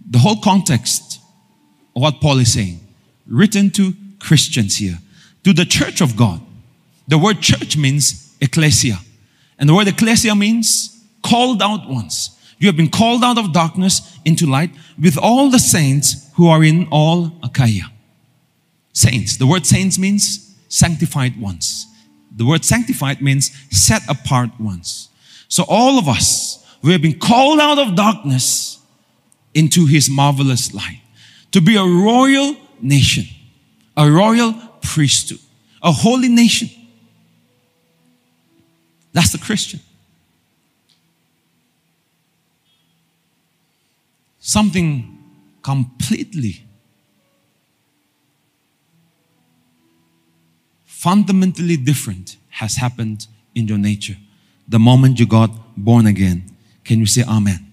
The 0.10 0.20
whole 0.20 0.40
context 0.40 1.20
of 1.96 2.04
what 2.04 2.22
Paul 2.22 2.38
is 2.38 2.54
saying, 2.54 2.80
written 3.26 3.72
to 3.72 3.94
Christians 4.20 4.78
here, 4.78 5.00
to 5.44 5.54
the 5.54 5.66
church 5.66 6.02
of 6.02 6.16
God. 6.16 6.40
The 7.08 7.18
word 7.18 7.42
church 7.42 7.76
means 7.76 8.36
ecclesia. 8.40 9.00
And 9.58 9.68
the 9.68 9.74
word 9.74 9.88
ecclesia 9.88 10.36
means 10.36 11.04
called 11.24 11.64
out 11.64 11.90
ones. 11.90 12.38
You 12.60 12.68
have 12.68 12.78
been 12.78 12.92
called 12.92 13.24
out 13.24 13.40
of 13.40 13.54
darkness 13.54 14.18
into 14.24 14.46
light 14.46 14.70
with 15.02 15.18
all 15.18 15.50
the 15.50 15.60
saints 15.60 16.30
who 16.36 16.48
are 16.48 16.64
in 16.64 16.88
all 16.92 17.32
Achaia. 17.42 17.92
Saints. 18.94 19.38
The 19.38 19.48
word 19.48 19.66
saints 19.66 19.98
means 19.98 20.56
sanctified 20.70 21.42
ones. 21.42 21.87
The 22.38 22.46
word 22.46 22.64
sanctified 22.64 23.22
means 23.22 23.52
set 23.72 24.08
apart 24.08 24.52
ones. 24.60 25.10
So 25.50 25.66
all 25.68 25.98
of 25.98 26.08
us, 26.08 26.64
we 26.84 26.92
have 26.92 27.02
been 27.02 27.20
called 27.20 27.60
out 27.60 27.80
of 27.80 27.96
darkness 27.96 28.80
into 29.54 29.88
his 29.88 30.10
marvelous 30.10 30.74
light 30.74 31.02
to 31.52 31.60
be 31.62 31.76
a 31.76 31.84
royal 31.84 32.56
nation, 32.80 33.26
a 33.98 34.10
royal 34.10 34.54
priesthood, 34.82 35.40
a 35.82 35.92
holy 35.92 36.30
nation. 36.30 36.70
That's 39.14 39.32
the 39.32 39.40
Christian. 39.40 39.80
Something 44.40 45.18
completely 45.64 46.67
fundamentally 51.08 51.78
different 51.78 52.36
has 52.50 52.76
happened 52.76 53.28
in 53.56 53.66
your 53.66 53.78
nature 53.78 54.18
the 54.68 54.78
moment 54.78 55.18
you 55.18 55.26
got 55.26 55.50
born 55.78 56.06
again. 56.06 56.44
Can 56.84 57.00
you 57.00 57.06
say 57.06 57.24
Amen? 57.24 57.66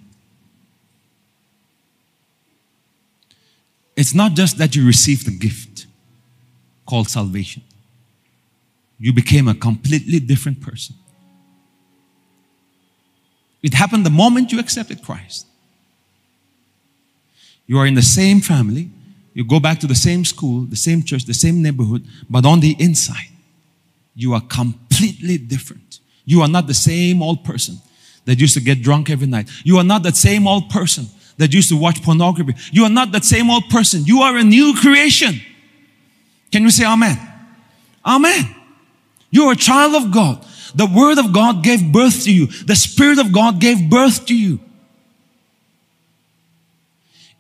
It's 3.97 4.15
not 4.15 4.35
just 4.35 4.57
that 4.59 4.77
you 4.77 4.87
received 4.87 5.27
a 5.27 5.33
gift 5.33 5.87
called 6.87 7.09
salvation, 7.09 7.65
you 9.01 9.13
became 9.13 9.49
a 9.49 9.55
completely 9.69 10.21
different 10.21 10.61
person. 10.61 10.95
It 13.65 13.75
happened 13.75 14.07
the 14.07 14.17
moment 14.25 14.53
you 14.53 14.61
accepted 14.61 15.03
Christ. 15.03 15.45
You 17.67 17.79
are 17.81 17.87
in 17.87 17.95
the 17.95 18.09
same 18.21 18.41
family, 18.41 18.91
you 19.35 19.45
go 19.45 19.61
back 19.61 19.81
to 19.81 19.87
the 19.87 19.95
same 19.95 20.25
school, 20.25 20.63
the 20.63 20.77
same 20.77 21.03
church, 21.03 21.25
the 21.25 21.35
same 21.35 21.61
neighborhood, 21.61 22.07
but 22.31 22.47
on 22.47 22.61
the 22.61 22.77
inside, 22.79 23.29
you 24.15 24.33
are 24.33 24.41
completely 24.41 25.37
different. 25.37 25.99
You 26.25 26.41
are 26.43 26.49
not 26.49 26.67
the 26.69 26.75
same 26.75 27.23
old 27.23 27.45
person 27.45 27.79
that 28.25 28.41
used 28.41 28.55
to 28.55 28.61
get 28.61 28.81
drunk 28.81 29.11
every 29.11 29.27
night. 29.27 29.51
You 29.65 29.77
are 29.79 29.85
not 29.85 30.05
that 30.05 30.17
same 30.17 30.47
old 30.47 30.71
person 30.71 31.07
that 31.37 31.53
used 31.53 31.69
to 31.69 31.77
watch 31.77 32.03
pornography. 32.03 32.55
You 32.73 32.85
are 32.85 32.91
not 32.91 33.13
that 33.13 33.25
same 33.25 33.51
old 33.51 33.69
person. 33.69 34.05
You 34.05 34.21
are 34.21 34.37
a 34.37 34.45
new 34.45 34.75
creation. 34.81 35.41
Can 36.53 36.63
you 36.63 36.71
say 36.71 36.87
amen? 36.87 37.19
Amen. 38.07 38.55
You 39.31 39.47
are 39.47 39.53
a 39.53 39.57
child 39.57 39.95
of 39.95 40.13
God. 40.13 40.47
The 40.77 40.87
word 40.87 41.19
of 41.19 41.33
God 41.33 41.63
gave 41.65 41.93
birth 41.93 42.25
to 42.25 42.33
you. 42.33 42.47
The 42.47 42.77
spirit 42.77 43.19
of 43.19 43.33
God 43.33 43.61
gave 43.61 43.91
birth 43.91 44.27
to 44.27 44.37
you. 44.37 44.61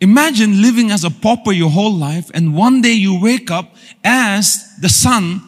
Imagine 0.04 0.60
living 0.60 0.90
as 0.90 1.02
a 1.02 1.10
pauper 1.10 1.50
your 1.50 1.70
whole 1.70 1.94
life 1.94 2.30
and 2.34 2.54
one 2.54 2.82
day 2.82 2.92
you 2.92 3.18
wake 3.18 3.50
up 3.50 3.74
as 4.04 4.76
the 4.78 4.90
son 4.90 5.40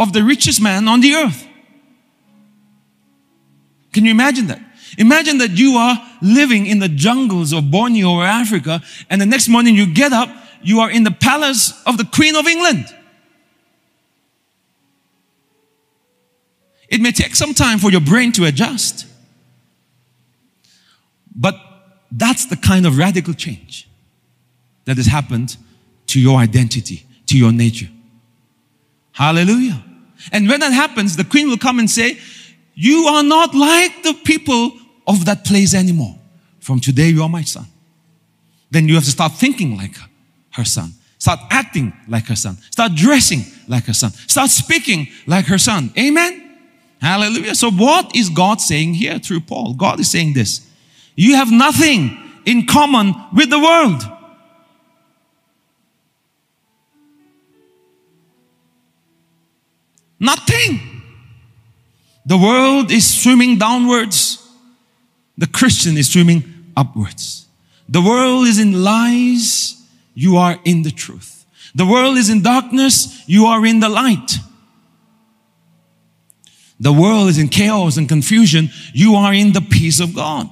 of 0.00 0.12
the 0.12 0.24
richest 0.24 0.60
man 0.60 0.88
on 0.88 1.00
the 1.00 1.14
earth. 1.14 1.46
Can 3.92 4.04
you 4.04 4.10
imagine 4.10 4.48
that? 4.48 4.60
Imagine 4.98 5.38
that 5.38 5.50
you 5.52 5.74
are 5.74 5.96
living 6.20 6.66
in 6.66 6.80
the 6.80 6.88
jungles 6.88 7.52
of 7.52 7.70
Borneo 7.70 8.10
or 8.10 8.24
Africa 8.24 8.82
and 9.08 9.20
the 9.20 9.26
next 9.26 9.46
morning 9.46 9.76
you 9.76 9.86
get 9.86 10.12
up, 10.12 10.28
you 10.60 10.80
are 10.80 10.90
in 10.90 11.04
the 11.04 11.12
palace 11.12 11.80
of 11.86 11.98
the 11.98 12.04
Queen 12.06 12.34
of 12.34 12.48
England. 12.48 12.86
It 16.88 17.00
may 17.00 17.12
take 17.12 17.36
some 17.36 17.54
time 17.54 17.78
for 17.78 17.92
your 17.92 18.00
brain 18.00 18.32
to 18.32 18.46
adjust. 18.46 19.06
But 21.32 21.69
that's 22.10 22.46
the 22.46 22.56
kind 22.56 22.86
of 22.86 22.98
radical 22.98 23.34
change 23.34 23.88
that 24.84 24.96
has 24.96 25.06
happened 25.06 25.56
to 26.08 26.20
your 26.20 26.38
identity, 26.38 27.06
to 27.26 27.38
your 27.38 27.52
nature. 27.52 27.88
Hallelujah. 29.12 29.82
And 30.32 30.48
when 30.48 30.60
that 30.60 30.72
happens, 30.72 31.16
the 31.16 31.24
queen 31.24 31.48
will 31.48 31.58
come 31.58 31.78
and 31.78 31.88
say, 31.88 32.18
You 32.74 33.06
are 33.06 33.22
not 33.22 33.54
like 33.54 34.02
the 34.02 34.14
people 34.24 34.72
of 35.06 35.24
that 35.26 35.44
place 35.44 35.74
anymore. 35.74 36.18
From 36.60 36.80
today, 36.80 37.08
you 37.08 37.22
are 37.22 37.28
my 37.28 37.42
son. 37.42 37.66
Then 38.70 38.88
you 38.88 38.94
have 38.94 39.04
to 39.04 39.10
start 39.10 39.32
thinking 39.32 39.76
like 39.76 39.96
her 40.52 40.64
son. 40.64 40.92
Start 41.18 41.40
acting 41.50 41.92
like 42.08 42.26
her 42.26 42.36
son. 42.36 42.56
Start 42.70 42.94
dressing 42.94 43.44
like 43.68 43.84
her 43.84 43.92
son. 43.94 44.10
Start 44.10 44.50
speaking 44.50 45.08
like 45.26 45.46
her 45.46 45.58
son. 45.58 45.92
Amen. 45.98 46.58
Hallelujah. 47.00 47.54
So, 47.54 47.70
what 47.70 48.14
is 48.14 48.28
God 48.30 48.60
saying 48.60 48.94
here 48.94 49.18
through 49.18 49.40
Paul? 49.40 49.74
God 49.74 50.00
is 50.00 50.10
saying 50.10 50.34
this 50.34 50.66
you 51.20 51.34
have 51.34 51.52
nothing 51.52 52.16
in 52.46 52.66
common 52.66 53.14
with 53.34 53.50
the 53.50 53.58
world. 53.58 54.02
Nothing. 60.18 60.80
The 62.24 62.38
world 62.38 62.90
is 62.90 63.22
swimming 63.22 63.58
downwards. 63.58 64.48
The 65.36 65.46
Christian 65.46 65.98
is 65.98 66.10
swimming 66.10 66.72
upwards. 66.74 67.46
The 67.86 68.00
world 68.00 68.46
is 68.46 68.58
in 68.58 68.82
lies. 68.82 69.74
You 70.14 70.38
are 70.38 70.58
in 70.64 70.84
the 70.84 70.90
truth. 70.90 71.44
The 71.74 71.84
world 71.84 72.16
is 72.16 72.30
in 72.30 72.40
darkness. 72.40 73.28
You 73.28 73.44
are 73.44 73.66
in 73.66 73.80
the 73.80 73.90
light. 73.90 74.38
The 76.80 76.94
world 76.94 77.28
is 77.28 77.36
in 77.36 77.48
chaos 77.48 77.98
and 77.98 78.08
confusion. 78.08 78.70
You 78.94 79.16
are 79.16 79.34
in 79.34 79.52
the 79.52 79.60
peace 79.60 80.00
of 80.00 80.14
God. 80.14 80.48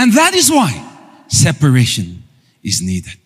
And 0.00 0.14
that 0.14 0.34
is 0.34 0.50
why 0.50 0.72
separation 1.28 2.22
is 2.62 2.80
needed. 2.80 3.20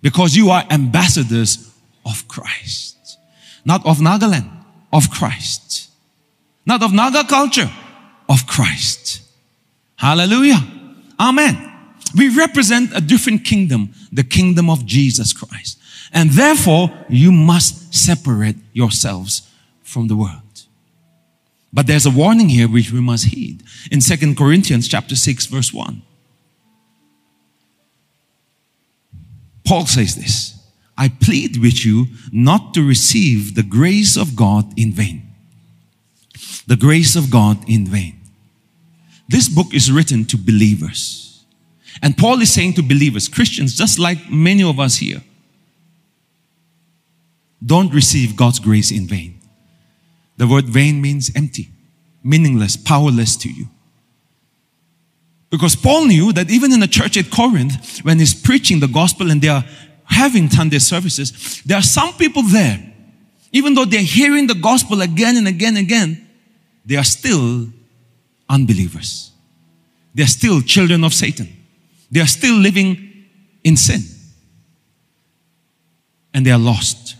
Because 0.00 0.36
you 0.36 0.50
are 0.50 0.62
ambassadors 0.70 1.68
of 2.06 2.28
Christ. 2.28 3.18
Not 3.64 3.84
of 3.84 3.98
Nagaland, 3.98 4.48
of 4.92 5.10
Christ. 5.10 5.90
Not 6.64 6.84
of 6.84 6.92
Naga 6.92 7.24
culture, 7.24 7.68
of 8.28 8.46
Christ. 8.46 9.22
Hallelujah. 9.96 10.62
Amen. 11.18 11.56
We 12.16 12.28
represent 12.36 12.96
a 12.96 13.00
different 13.00 13.44
kingdom, 13.44 13.92
the 14.12 14.22
kingdom 14.22 14.70
of 14.70 14.86
Jesus 14.86 15.32
Christ. 15.32 15.76
And 16.12 16.30
therefore, 16.30 16.88
you 17.08 17.32
must 17.32 17.92
separate 17.92 18.56
yourselves 18.72 19.50
from 19.82 20.06
the 20.06 20.14
world. 20.14 20.49
But 21.72 21.86
there's 21.86 22.06
a 22.06 22.10
warning 22.10 22.48
here 22.48 22.68
which 22.68 22.90
we 22.90 23.00
must 23.00 23.26
heed. 23.26 23.62
In 23.90 24.00
2 24.00 24.34
Corinthians 24.34 24.88
chapter 24.88 25.14
6 25.14 25.46
verse 25.46 25.72
1. 25.72 26.02
Paul 29.64 29.86
says 29.86 30.16
this, 30.16 30.60
I 30.98 31.08
plead 31.08 31.58
with 31.58 31.84
you 31.84 32.06
not 32.32 32.74
to 32.74 32.86
receive 32.86 33.54
the 33.54 33.62
grace 33.62 34.16
of 34.16 34.36
God 34.36 34.78
in 34.78 34.92
vain. 34.92 35.32
The 36.66 36.76
grace 36.76 37.16
of 37.16 37.30
God 37.30 37.68
in 37.68 37.86
vain. 37.86 38.20
This 39.28 39.48
book 39.48 39.72
is 39.72 39.92
written 39.92 40.24
to 40.26 40.36
believers. 40.36 41.44
And 42.02 42.18
Paul 42.18 42.40
is 42.42 42.52
saying 42.52 42.74
to 42.74 42.82
believers, 42.82 43.28
Christians, 43.28 43.76
just 43.76 43.98
like 43.98 44.30
many 44.30 44.62
of 44.62 44.80
us 44.80 44.96
here, 44.96 45.22
don't 47.64 47.94
receive 47.94 48.36
God's 48.36 48.58
grace 48.58 48.90
in 48.90 49.06
vain. 49.06 49.39
The 50.40 50.46
word 50.46 50.70
vain 50.70 51.02
means 51.02 51.30
empty, 51.36 51.68
meaningless, 52.24 52.74
powerless 52.74 53.36
to 53.36 53.52
you. 53.52 53.66
Because 55.50 55.76
Paul 55.76 56.06
knew 56.06 56.32
that 56.32 56.48
even 56.50 56.72
in 56.72 56.80
the 56.80 56.88
church 56.88 57.18
at 57.18 57.30
Corinth, 57.30 57.98
when 58.04 58.18
he's 58.18 58.32
preaching 58.32 58.80
the 58.80 58.88
gospel 58.88 59.30
and 59.30 59.42
they 59.42 59.48
are 59.48 59.62
having 60.04 60.48
Sunday 60.48 60.78
services, 60.78 61.60
there 61.66 61.76
are 61.76 61.82
some 61.82 62.14
people 62.14 62.42
there, 62.42 62.82
even 63.52 63.74
though 63.74 63.84
they're 63.84 64.00
hearing 64.00 64.46
the 64.46 64.54
gospel 64.54 65.02
again 65.02 65.36
and 65.36 65.46
again 65.46 65.76
and 65.76 65.84
again, 65.84 66.26
they 66.86 66.96
are 66.96 67.04
still 67.04 67.68
unbelievers. 68.48 69.32
They 70.14 70.22
are 70.22 70.26
still 70.38 70.62
children 70.62 71.04
of 71.04 71.12
Satan. 71.12 71.54
They 72.10 72.20
are 72.20 72.26
still 72.26 72.56
living 72.56 73.26
in 73.62 73.76
sin. 73.76 74.00
And 76.32 76.46
they 76.46 76.50
are 76.50 76.58
lost. 76.58 77.16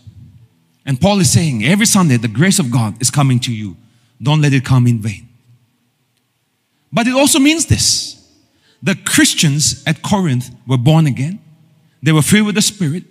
And 0.91 1.01
Paul 1.01 1.21
is 1.21 1.33
saying 1.33 1.65
every 1.65 1.87
Sunday, 1.87 2.17
the 2.17 2.27
grace 2.27 2.59
of 2.59 2.69
God 2.69 3.01
is 3.01 3.13
coming 3.13 3.39
to 3.41 3.55
you. 3.55 3.77
Don't 4.21 4.43
let 4.43 4.53
it 4.53 4.65
come 4.65 4.89
in 4.89 4.99
vain. 4.99 5.29
But 6.93 7.07
it 7.07 7.15
also 7.15 7.39
means 7.39 7.67
this 7.67 8.29
the 8.83 8.97
Christians 8.97 9.85
at 9.87 10.03
Corinth 10.03 10.51
were 10.67 10.77
born 10.77 11.07
again, 11.07 11.39
they 12.03 12.11
were 12.11 12.23
filled 12.23 12.47
with 12.47 12.57
the 12.57 12.63
Spirit, 12.63 13.05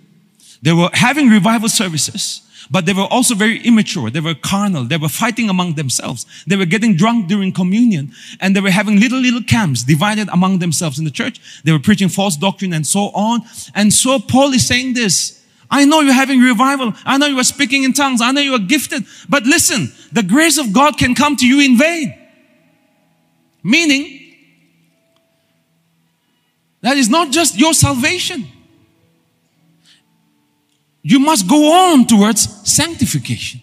they 0.60 0.74
were 0.74 0.90
having 0.92 1.30
revival 1.30 1.70
services, 1.70 2.42
but 2.70 2.84
they 2.84 2.92
were 2.92 3.08
also 3.10 3.34
very 3.34 3.62
immature. 3.62 4.10
They 4.10 4.20
were 4.20 4.34
carnal. 4.34 4.84
They 4.84 4.98
were 4.98 5.08
fighting 5.08 5.48
among 5.48 5.76
themselves. 5.76 6.26
They 6.46 6.56
were 6.56 6.66
getting 6.66 6.96
drunk 6.96 7.28
during 7.28 7.50
communion 7.50 8.12
and 8.42 8.54
they 8.54 8.60
were 8.60 8.70
having 8.70 9.00
little, 9.00 9.20
little 9.20 9.42
camps 9.42 9.84
divided 9.84 10.28
among 10.28 10.58
themselves 10.58 10.98
in 10.98 11.06
the 11.06 11.10
church. 11.10 11.40
They 11.64 11.72
were 11.72 11.78
preaching 11.78 12.10
false 12.10 12.36
doctrine 12.36 12.74
and 12.74 12.86
so 12.86 13.08
on. 13.14 13.40
And 13.74 13.90
so 13.90 14.18
Paul 14.18 14.52
is 14.52 14.66
saying 14.66 14.92
this. 14.92 15.39
I 15.70 15.84
know 15.84 16.00
you're 16.00 16.12
having 16.12 16.40
revival. 16.40 16.92
I 17.04 17.16
know 17.16 17.26
you 17.26 17.38
are 17.38 17.44
speaking 17.44 17.84
in 17.84 17.92
tongues. 17.92 18.20
I 18.20 18.32
know 18.32 18.40
you 18.40 18.54
are 18.54 18.58
gifted. 18.58 19.04
But 19.28 19.44
listen, 19.44 19.92
the 20.12 20.22
grace 20.22 20.58
of 20.58 20.72
God 20.72 20.98
can 20.98 21.14
come 21.14 21.36
to 21.36 21.46
you 21.46 21.60
in 21.60 21.78
vain. 21.78 22.14
Meaning, 23.62 24.34
that 26.80 26.96
is 26.96 27.08
not 27.08 27.30
just 27.30 27.58
your 27.58 27.74
salvation. 27.74 28.46
You 31.02 31.18
must 31.18 31.48
go 31.48 31.72
on 31.72 32.06
towards 32.06 32.70
sanctification. 32.70 33.62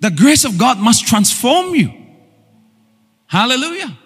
The 0.00 0.10
grace 0.10 0.44
of 0.44 0.58
God 0.58 0.78
must 0.78 1.06
transform 1.06 1.74
you. 1.74 1.92
Hallelujah. 3.26 3.96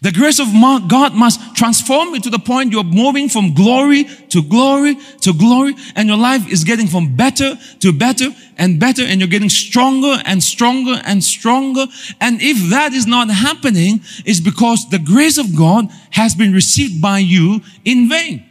The 0.00 0.12
grace 0.12 0.38
of 0.38 0.46
God 0.88 1.14
must 1.14 1.56
transform 1.56 2.14
you 2.14 2.20
to 2.20 2.30
the 2.30 2.38
point 2.38 2.72
you're 2.72 2.84
moving 2.84 3.28
from 3.28 3.52
glory 3.52 4.04
to 4.28 4.42
glory 4.42 4.96
to 5.22 5.32
glory, 5.32 5.74
and 5.96 6.08
your 6.08 6.16
life 6.16 6.46
is 6.48 6.62
getting 6.62 6.86
from 6.86 7.16
better 7.16 7.56
to 7.80 7.92
better 7.92 8.28
and 8.56 8.78
better, 8.78 9.02
and 9.02 9.20
you're 9.20 9.28
getting 9.28 9.48
stronger 9.48 10.22
and 10.24 10.42
stronger 10.42 11.00
and 11.04 11.24
stronger. 11.24 11.86
And 12.20 12.40
if 12.40 12.70
that 12.70 12.92
is 12.92 13.06
not 13.06 13.28
happening, 13.30 14.00
it's 14.24 14.40
because 14.40 14.88
the 14.90 15.00
grace 15.00 15.36
of 15.36 15.56
God 15.56 15.88
has 16.10 16.34
been 16.34 16.52
received 16.52 17.02
by 17.02 17.18
you 17.18 17.60
in 17.84 18.08
vain. 18.08 18.44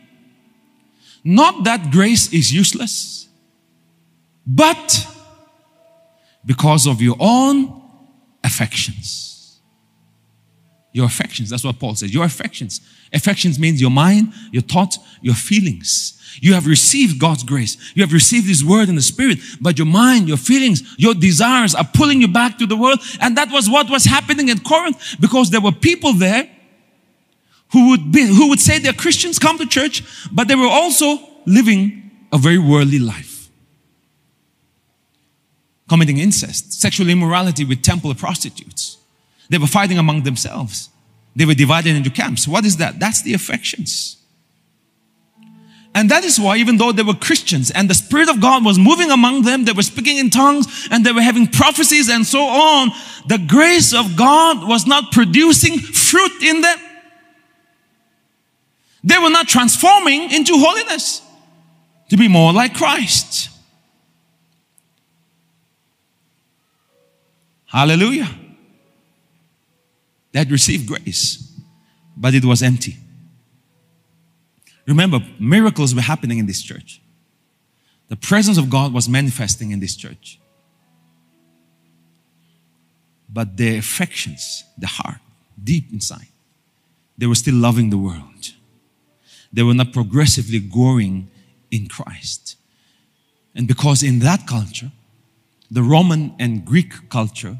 Not 1.23 1.63
that 1.63 1.91
grace 1.91 2.33
is 2.33 2.53
useless, 2.53 3.27
but 4.45 5.07
because 6.45 6.87
of 6.87 7.01
your 7.01 7.17
own 7.19 7.81
affections. 8.43 9.36
Your 10.97 11.05
affections, 11.05 11.51
that's 11.51 11.63
what 11.63 11.77
Paul 11.77 11.93
says. 11.93 12.11
Your 12.11 12.25
affections. 12.25 12.81
Affections 13.13 13.59
means 13.59 13.79
your 13.79 13.91
mind, 13.91 14.33
your 14.51 14.63
thought, 14.63 14.97
your 15.21 15.35
feelings. 15.35 16.19
You 16.41 16.55
have 16.55 16.65
received 16.65 17.19
God's 17.19 17.43
grace. 17.43 17.77
You 17.93 18.01
have 18.01 18.11
received 18.11 18.47
His 18.47 18.65
word 18.65 18.89
in 18.89 18.95
the 18.95 19.03
Spirit, 19.03 19.37
but 19.61 19.77
your 19.77 19.85
mind, 19.85 20.27
your 20.27 20.37
feelings, 20.37 20.81
your 20.97 21.13
desires 21.13 21.75
are 21.75 21.87
pulling 21.93 22.19
you 22.19 22.27
back 22.27 22.57
to 22.57 22.65
the 22.65 22.75
world. 22.75 22.99
And 23.21 23.37
that 23.37 23.51
was 23.51 23.69
what 23.69 23.91
was 23.91 24.05
happening 24.05 24.49
in 24.49 24.57
Corinth 24.57 25.17
because 25.19 25.51
there 25.51 25.61
were 25.61 25.71
people 25.71 26.13
there 26.13 26.49
who 27.73 27.89
would 27.89 28.11
be, 28.11 28.25
who 28.25 28.49
would 28.49 28.59
say 28.59 28.79
they're 28.79 28.91
Christians, 28.91 29.37
come 29.37 29.59
to 29.59 29.67
church, 29.67 30.03
but 30.31 30.47
they 30.47 30.55
were 30.55 30.65
also 30.65 31.19
living 31.45 32.09
a 32.33 32.39
very 32.39 32.57
worldly 32.57 32.97
life. 32.97 33.51
Committing 35.87 36.17
incest, 36.17 36.73
sexual 36.73 37.07
immorality 37.07 37.65
with 37.65 37.83
temple 37.83 38.15
prostitutes. 38.15 38.96
They 39.49 39.57
were 39.57 39.67
fighting 39.67 39.97
among 39.97 40.23
themselves. 40.23 40.89
They 41.35 41.45
were 41.45 41.53
divided 41.53 41.95
into 41.95 42.09
camps. 42.09 42.47
What 42.47 42.65
is 42.65 42.77
that? 42.77 42.99
That's 42.99 43.21
the 43.21 43.33
affections. 43.33 44.17
And 45.93 46.11
that 46.11 46.23
is 46.23 46.39
why, 46.39 46.57
even 46.57 46.77
though 46.77 46.91
they 46.91 47.01
were 47.01 47.15
Christians 47.15 47.71
and 47.71 47.89
the 47.89 47.95
Spirit 47.95 48.29
of 48.29 48.39
God 48.39 48.63
was 48.63 48.77
moving 48.77 49.09
among 49.09 49.43
them, 49.43 49.65
they 49.65 49.71
were 49.71 49.81
speaking 49.81 50.17
in 50.17 50.29
tongues 50.29 50.87
and 50.91 51.05
they 51.05 51.11
were 51.11 51.21
having 51.21 51.47
prophecies 51.47 52.07
and 52.09 52.25
so 52.25 52.41
on, 52.41 52.91
the 53.27 53.39
grace 53.39 53.95
of 53.95 54.15
God 54.15 54.67
was 54.67 54.85
not 54.85 55.11
producing 55.11 55.79
fruit 55.79 56.43
in 56.43 56.61
them. 56.61 56.77
They 59.03 59.17
were 59.17 59.29
not 59.29 59.47
transforming 59.47 60.31
into 60.31 60.53
holiness 60.57 61.21
to 62.09 62.17
be 62.17 62.27
more 62.27 62.53
like 62.53 62.75
Christ. 62.75 63.49
Hallelujah. 67.65 68.29
They 70.31 70.39
had 70.39 70.51
received 70.51 70.87
grace, 70.87 71.53
but 72.15 72.33
it 72.33 72.45
was 72.45 72.61
empty. 72.61 72.97
Remember, 74.85 75.19
miracles 75.39 75.93
were 75.93 76.01
happening 76.01 76.37
in 76.37 76.45
this 76.45 76.61
church. 76.61 77.01
The 78.07 78.15
presence 78.15 78.57
of 78.57 78.69
God 78.69 78.93
was 78.93 79.09
manifesting 79.09 79.71
in 79.71 79.79
this 79.79 79.95
church. 79.95 80.39
But 83.29 83.57
their 83.57 83.79
affections, 83.79 84.63
the 84.77 84.87
heart, 84.87 85.17
deep 85.61 85.91
inside, 85.91 86.27
they 87.17 87.25
were 87.25 87.35
still 87.35 87.55
loving 87.55 87.89
the 87.89 87.97
world. 87.97 88.53
They 89.51 89.63
were 89.63 89.73
not 89.73 89.91
progressively 89.91 90.59
growing 90.59 91.29
in 91.69 91.87
Christ. 91.87 92.55
And 93.55 93.67
because 93.67 94.03
in 94.03 94.19
that 94.19 94.47
culture, 94.47 94.91
the 95.69 95.83
Roman 95.83 96.33
and 96.39 96.63
Greek 96.63 97.09
culture, 97.09 97.57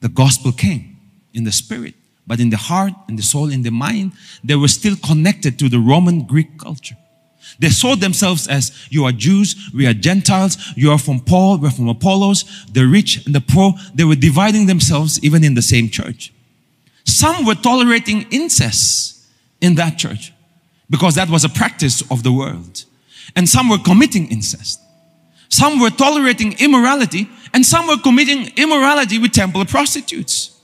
the 0.00 0.08
gospel 0.08 0.50
came 0.50 0.97
in 1.34 1.44
the 1.44 1.52
spirit, 1.52 1.94
but 2.26 2.40
in 2.40 2.50
the 2.50 2.56
heart, 2.56 2.92
in 3.08 3.16
the 3.16 3.22
soul, 3.22 3.50
in 3.50 3.62
the 3.62 3.70
mind, 3.70 4.12
they 4.44 4.56
were 4.56 4.68
still 4.68 4.96
connected 4.96 5.58
to 5.58 5.68
the 5.68 5.78
Roman 5.78 6.24
Greek 6.24 6.58
culture. 6.58 6.96
They 7.58 7.70
saw 7.70 7.96
themselves 7.96 8.46
as 8.46 8.72
you 8.90 9.04
are 9.04 9.12
Jews, 9.12 9.70
we 9.74 9.86
are 9.86 9.94
Gentiles, 9.94 10.58
you 10.76 10.90
are 10.90 10.98
from 10.98 11.20
Paul, 11.20 11.58
we're 11.58 11.70
from 11.70 11.88
Apollos, 11.88 12.66
the 12.72 12.86
rich 12.86 13.24
and 13.24 13.34
the 13.34 13.40
poor. 13.40 13.72
They 13.94 14.04
were 14.04 14.14
dividing 14.14 14.66
themselves 14.66 15.22
even 15.24 15.42
in 15.42 15.54
the 15.54 15.62
same 15.62 15.88
church. 15.88 16.32
Some 17.04 17.46
were 17.46 17.54
tolerating 17.54 18.26
incest 18.30 19.26
in 19.60 19.76
that 19.76 19.96
church 19.98 20.32
because 20.90 21.14
that 21.14 21.30
was 21.30 21.44
a 21.44 21.48
practice 21.48 22.02
of 22.10 22.22
the 22.22 22.32
world. 22.32 22.84
And 23.34 23.48
some 23.48 23.68
were 23.68 23.78
committing 23.78 24.28
incest. 24.28 24.80
Some 25.48 25.80
were 25.80 25.90
tolerating 25.90 26.58
immorality, 26.58 27.28
and 27.54 27.64
some 27.64 27.86
were 27.86 27.96
committing 27.96 28.52
immorality 28.56 29.18
with 29.18 29.32
temple 29.32 29.64
prostitutes. 29.64 30.57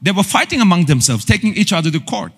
They 0.00 0.12
were 0.12 0.22
fighting 0.22 0.60
among 0.60 0.86
themselves, 0.86 1.24
taking 1.24 1.54
each 1.56 1.72
other 1.72 1.90
to 1.90 2.00
court. 2.00 2.32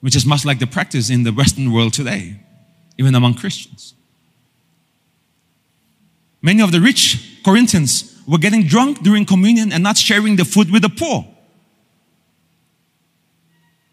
Which 0.00 0.16
is 0.16 0.26
much 0.26 0.44
like 0.44 0.58
the 0.58 0.66
practice 0.66 1.10
in 1.10 1.22
the 1.24 1.32
Western 1.32 1.72
world 1.72 1.92
today, 1.92 2.40
even 2.98 3.14
among 3.14 3.34
Christians. 3.34 3.94
Many 6.42 6.62
of 6.62 6.72
the 6.72 6.80
rich 6.80 7.40
Corinthians 7.44 8.20
were 8.26 8.38
getting 8.38 8.66
drunk 8.66 9.02
during 9.02 9.26
communion 9.26 9.72
and 9.72 9.82
not 9.82 9.96
sharing 9.96 10.36
the 10.36 10.44
food 10.44 10.70
with 10.70 10.82
the 10.82 10.88
poor. 10.88 11.26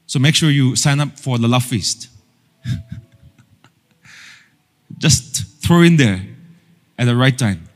So 0.06 0.19
make 0.19 0.36
sure 0.36 0.49
you 0.49 0.75
sign 0.75 0.99
up 1.01 1.19
for 1.19 1.38
the 1.38 1.47
love 1.47 1.65
feast. 1.65 2.10
Just 4.97 5.62
throw 5.62 5.82
in 5.82 5.97
there 5.97 6.25
at 6.97 7.06
the 7.06 7.15
right 7.15 7.38
time. 7.38 7.67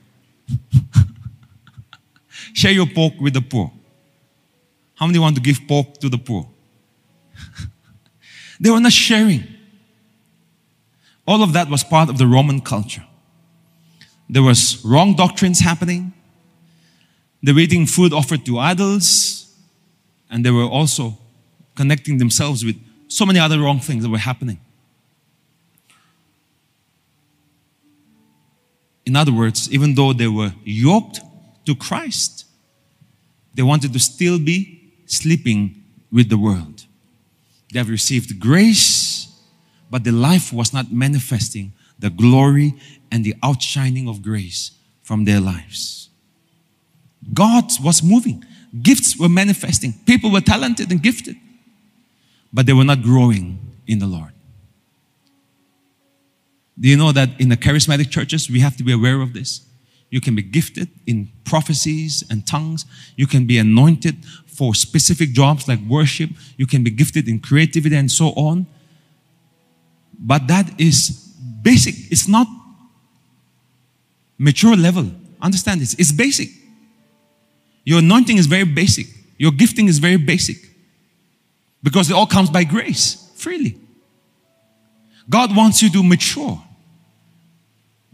Share 2.53 2.71
your 2.71 2.87
pork 2.87 3.13
with 3.19 3.33
the 3.33 3.41
poor. 3.41 3.71
How 4.95 5.07
many 5.07 5.19
want 5.19 5.35
to 5.35 5.41
give 5.41 5.59
pork 5.67 5.97
to 5.99 6.09
the 6.09 6.17
poor? 6.17 6.47
they 8.59 8.69
were 8.69 8.79
not 8.79 8.91
sharing. 8.91 9.43
All 11.27 11.43
of 11.43 11.53
that 11.53 11.69
was 11.69 11.83
part 11.83 12.09
of 12.09 12.17
the 12.17 12.27
Roman 12.27 12.61
culture. 12.61 13.05
There 14.29 14.43
was 14.43 14.83
wrong 14.83 15.15
doctrines 15.15 15.59
happening. 15.59 16.13
They 17.43 17.51
were 17.51 17.59
eating 17.59 17.85
food 17.85 18.13
offered 18.13 18.45
to 18.45 18.59
idols. 18.59 19.53
And 20.29 20.45
they 20.45 20.51
were 20.51 20.65
also 20.65 21.17
connecting 21.75 22.17
themselves 22.17 22.63
with 22.63 22.77
so 23.07 23.25
many 23.25 23.39
other 23.39 23.59
wrong 23.59 23.79
things 23.79 24.03
that 24.03 24.09
were 24.09 24.17
happening. 24.17 24.59
In 29.05 29.15
other 29.15 29.33
words, 29.33 29.69
even 29.71 29.95
though 29.95 30.13
they 30.13 30.27
were 30.27 30.53
yoked 30.63 31.19
to 31.65 31.75
Christ, 31.75 32.40
they 33.53 33.63
wanted 33.63 33.93
to 33.93 33.99
still 33.99 34.39
be 34.39 34.93
sleeping 35.05 35.83
with 36.11 36.29
the 36.29 36.37
world. 36.37 36.85
They 37.71 37.79
have 37.79 37.89
received 37.89 38.39
grace, 38.39 39.27
but 39.89 40.03
the 40.03 40.11
life 40.11 40.51
was 40.51 40.73
not 40.73 40.91
manifesting 40.91 41.73
the 41.99 42.09
glory 42.09 42.73
and 43.11 43.23
the 43.23 43.35
outshining 43.43 44.07
of 44.07 44.21
grace 44.21 44.71
from 45.03 45.25
their 45.25 45.39
lives. 45.39 46.09
God 47.33 47.65
was 47.83 48.01
moving. 48.01 48.43
Gifts 48.81 49.17
were 49.17 49.29
manifesting. 49.29 49.93
People 50.05 50.31
were 50.31 50.41
talented 50.41 50.91
and 50.91 51.01
gifted, 51.01 51.35
but 52.51 52.65
they 52.65 52.73
were 52.73 52.83
not 52.83 53.01
growing 53.01 53.59
in 53.87 53.99
the 53.99 54.07
Lord. 54.07 54.31
Do 56.79 56.87
you 56.87 56.97
know 56.97 57.11
that 57.11 57.39
in 57.39 57.49
the 57.49 57.57
charismatic 57.57 58.09
churches, 58.09 58.49
we 58.49 58.59
have 58.61 58.75
to 58.77 58.83
be 58.83 58.91
aware 58.91 59.21
of 59.21 59.33
this? 59.33 59.61
You 60.11 60.21
can 60.21 60.35
be 60.35 60.43
gifted 60.43 60.89
in 61.07 61.31
prophecies 61.45 62.23
and 62.29 62.45
tongues. 62.45 62.85
You 63.15 63.25
can 63.25 63.47
be 63.47 63.57
anointed 63.57 64.17
for 64.45 64.75
specific 64.75 65.31
jobs 65.31 65.67
like 65.67 65.79
worship. 65.87 66.29
You 66.57 66.67
can 66.67 66.83
be 66.83 66.91
gifted 66.91 67.27
in 67.27 67.39
creativity 67.39 67.95
and 67.95 68.11
so 68.11 68.27
on. 68.33 68.67
But 70.19 70.47
that 70.47 70.79
is 70.79 71.09
basic. 71.63 71.95
It's 72.11 72.27
not 72.27 72.45
mature 74.37 74.75
level. 74.75 75.09
Understand 75.41 75.81
this. 75.81 75.95
It's 75.95 76.11
basic. 76.11 76.49
Your 77.85 77.99
anointing 77.99 78.37
is 78.37 78.45
very 78.45 78.65
basic. 78.65 79.07
Your 79.37 79.51
gifting 79.51 79.87
is 79.87 79.97
very 79.97 80.17
basic. 80.17 80.57
Because 81.81 82.11
it 82.11 82.13
all 82.13 82.27
comes 82.27 82.49
by 82.49 82.65
grace, 82.65 83.31
freely. 83.35 83.79
God 85.29 85.55
wants 85.55 85.81
you 85.81 85.89
to 85.91 86.03
mature. 86.03 86.61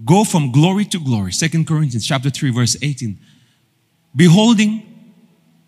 Go 0.05 0.23
from 0.23 0.51
glory 0.51 0.85
to 0.85 0.99
glory. 0.99 1.31
Second 1.31 1.67
Corinthians 1.67 2.05
chapter 2.05 2.29
3, 2.29 2.51
verse 2.51 2.77
18. 2.81 3.17
Beholding 4.15 4.83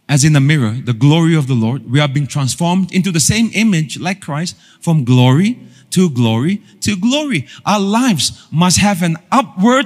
as 0.08 0.24
in 0.24 0.36
a 0.36 0.40
mirror 0.40 0.72
the 0.72 0.94
glory 0.94 1.36
of 1.36 1.48
the 1.48 1.54
Lord, 1.54 1.90
we 1.90 2.00
are 2.00 2.08
being 2.08 2.28
transformed 2.28 2.92
into 2.92 3.12
the 3.12 3.20
same 3.20 3.52
image 3.54 4.00
like 4.00 4.22
Christ 4.22 4.56
from 4.82 5.04
glory 5.04 5.60
to 5.92 6.10
glory 6.10 6.62
to 6.82 6.96
glory. 6.96 7.48
Our 7.66 7.80
lives 7.80 8.48
must 8.52 8.80
have 8.80 9.02
an 9.04 9.18
upward 9.32 9.86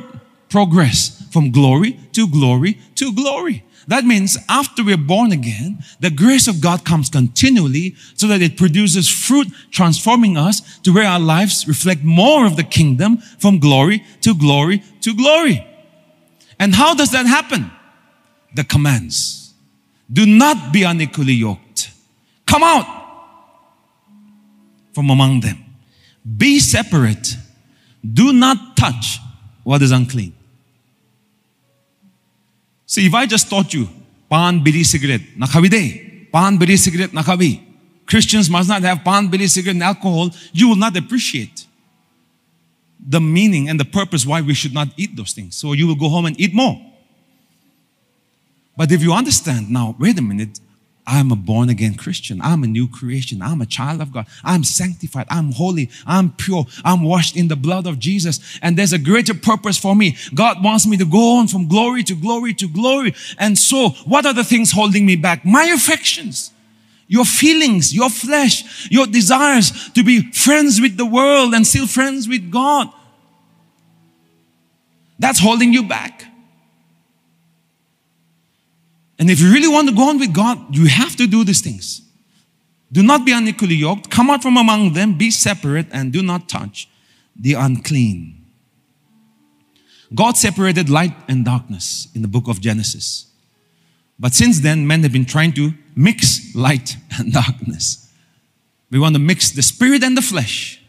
progress 0.49 1.27
from 1.31 1.51
glory 1.51 1.99
to 2.13 2.27
glory 2.27 2.79
to 2.95 3.13
glory. 3.13 3.63
That 3.87 4.05
means 4.05 4.37
after 4.47 4.83
we're 4.83 4.97
born 4.97 5.31
again, 5.31 5.83
the 5.99 6.09
grace 6.09 6.47
of 6.47 6.61
God 6.61 6.85
comes 6.85 7.09
continually 7.09 7.95
so 8.15 8.27
that 8.27 8.41
it 8.41 8.57
produces 8.57 9.09
fruit, 9.09 9.47
transforming 9.71 10.37
us 10.37 10.79
to 10.79 10.93
where 10.93 11.07
our 11.07 11.19
lives 11.19 11.67
reflect 11.67 12.03
more 12.03 12.45
of 12.45 12.55
the 12.55 12.63
kingdom 12.63 13.17
from 13.39 13.59
glory 13.59 14.03
to 14.21 14.33
glory 14.33 14.83
to 15.01 15.13
glory. 15.15 15.67
And 16.59 16.73
how 16.73 16.93
does 16.93 17.11
that 17.11 17.25
happen? 17.25 17.71
The 18.55 18.63
commands. 18.63 19.53
Do 20.11 20.25
not 20.25 20.71
be 20.71 20.83
unequally 20.83 21.33
yoked. 21.33 21.91
Come 22.45 22.63
out 22.63 22.85
from 24.93 25.09
among 25.09 25.41
them. 25.41 25.57
Be 26.37 26.59
separate. 26.59 27.35
Do 28.01 28.31
not 28.31 28.77
touch 28.77 29.17
what 29.63 29.81
is 29.81 29.91
unclean. 29.91 30.33
See, 32.93 33.07
if 33.07 33.13
I 33.15 33.25
just 33.25 33.49
taught 33.49 33.73
you, 33.73 33.89
pan, 34.29 34.63
bidi, 34.63 34.85
cigarette, 34.85 35.21
nakavide, 35.35 36.31
pan, 36.31 36.59
bidi, 36.59 36.77
cigarette, 36.77 37.09
nakavi, 37.09 37.59
Christians 38.05 38.51
must 38.51 38.69
not 38.69 38.83
have 38.83 39.03
pan, 39.03 39.29
bidi, 39.29 39.49
cigarette, 39.49 39.77
and 39.77 39.81
alcohol, 39.81 40.29
you 40.51 40.69
will 40.69 40.75
not 40.75 40.95
appreciate 40.95 41.65
the 42.99 43.19
meaning 43.19 43.67
and 43.67 43.79
the 43.79 43.85
purpose 43.85 44.27
why 44.27 44.41
we 44.41 44.53
should 44.53 44.75
not 44.75 44.89
eat 44.95 45.15
those 45.15 45.33
things. 45.33 45.55
So 45.55 45.73
you 45.73 45.87
will 45.87 45.95
go 45.95 46.07
home 46.07 46.27
and 46.27 46.39
eat 46.39 46.53
more. 46.53 46.79
But 48.77 48.91
if 48.91 49.01
you 49.01 49.11
understand 49.11 49.71
now, 49.71 49.95
wait 49.97 50.19
a 50.19 50.21
minute, 50.21 50.59
I'm 51.05 51.31
a 51.31 51.35
born 51.35 51.69
again 51.69 51.95
Christian. 51.95 52.41
I'm 52.41 52.63
a 52.63 52.67
new 52.67 52.87
creation. 52.87 53.41
I'm 53.41 53.61
a 53.61 53.65
child 53.65 53.99
of 53.99 54.13
God. 54.13 54.25
I'm 54.43 54.63
sanctified. 54.63 55.27
I'm 55.29 55.51
holy. 55.51 55.89
I'm 56.07 56.31
pure. 56.31 56.65
I'm 56.85 57.03
washed 57.03 57.35
in 57.35 57.49
the 57.49 57.57
blood 57.57 57.87
of 57.87 57.99
Jesus. 57.99 58.39
And 58.61 58.77
there's 58.77 58.93
a 58.93 58.97
greater 58.97 59.33
purpose 59.33 59.77
for 59.77 59.95
me. 59.95 60.15
God 60.33 60.63
wants 60.63 60.87
me 60.87 60.95
to 60.97 61.05
go 61.05 61.37
on 61.37 61.47
from 61.47 61.67
glory 61.67 62.03
to 62.03 62.15
glory 62.15 62.53
to 62.53 62.69
glory. 62.69 63.13
And 63.37 63.57
so, 63.57 63.89
what 64.05 64.25
are 64.25 64.33
the 64.33 64.45
things 64.45 64.71
holding 64.71 65.05
me 65.05 65.17
back? 65.17 65.43
My 65.43 65.65
affections, 65.65 66.51
your 67.07 67.25
feelings, 67.25 67.93
your 67.93 68.09
flesh, 68.09 68.89
your 68.89 69.05
desires 69.05 69.89
to 69.91 70.03
be 70.03 70.31
friends 70.31 70.79
with 70.79 70.95
the 70.95 71.05
world 71.05 71.53
and 71.53 71.67
still 71.67 71.87
friends 71.87 72.29
with 72.29 72.49
God. 72.49 72.87
That's 75.19 75.39
holding 75.39 75.73
you 75.73 75.83
back. 75.83 76.32
And 79.23 79.29
if 79.29 79.39
you 79.39 79.53
really 79.53 79.69
want 79.69 79.87
to 79.87 79.95
go 79.95 80.09
on 80.09 80.19
with 80.19 80.33
God, 80.33 80.75
you 80.75 80.87
have 80.87 81.15
to 81.15 81.25
do 81.27 81.45
these 81.45 81.61
things. 81.61 82.01
Do 82.91 83.01
not 83.01 83.25
be 83.25 83.31
unequally 83.31 83.75
yoked. 83.75 84.09
Come 84.09 84.29
out 84.29 84.43
from 84.43 84.57
among 84.57 84.95
them, 84.95 85.17
be 85.17 85.31
separate, 85.31 85.87
and 85.93 86.11
do 86.11 86.21
not 86.21 86.49
touch 86.49 86.89
the 87.33 87.53
unclean. 87.53 88.45
God 90.13 90.35
separated 90.35 90.89
light 90.89 91.15
and 91.29 91.45
darkness 91.45 92.09
in 92.13 92.21
the 92.21 92.27
book 92.27 92.49
of 92.49 92.59
Genesis. 92.59 93.27
But 94.19 94.33
since 94.33 94.59
then, 94.59 94.85
men 94.87 95.03
have 95.03 95.13
been 95.13 95.23
trying 95.23 95.53
to 95.53 95.71
mix 95.95 96.53
light 96.53 96.97
and 97.17 97.31
darkness. 97.31 98.11
We 98.91 98.99
want 98.99 99.15
to 99.15 99.19
mix 99.19 99.51
the 99.51 99.61
spirit 99.61 100.03
and 100.03 100.17
the 100.17 100.21
flesh. 100.21 100.83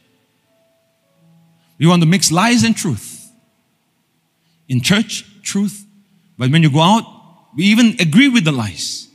We 1.79 1.87
want 1.87 2.03
to 2.03 2.09
mix 2.09 2.33
lies 2.33 2.64
and 2.64 2.77
truth. 2.77 3.31
In 4.68 4.81
church, 4.81 5.25
truth. 5.42 5.87
But 6.37 6.51
when 6.51 6.64
you 6.64 6.70
go 6.73 6.81
out, 6.81 7.13
we 7.57 7.64
even 7.64 7.97
agree 8.01 8.29
with 8.29 8.45
the 8.45 8.53
lies 8.53 9.09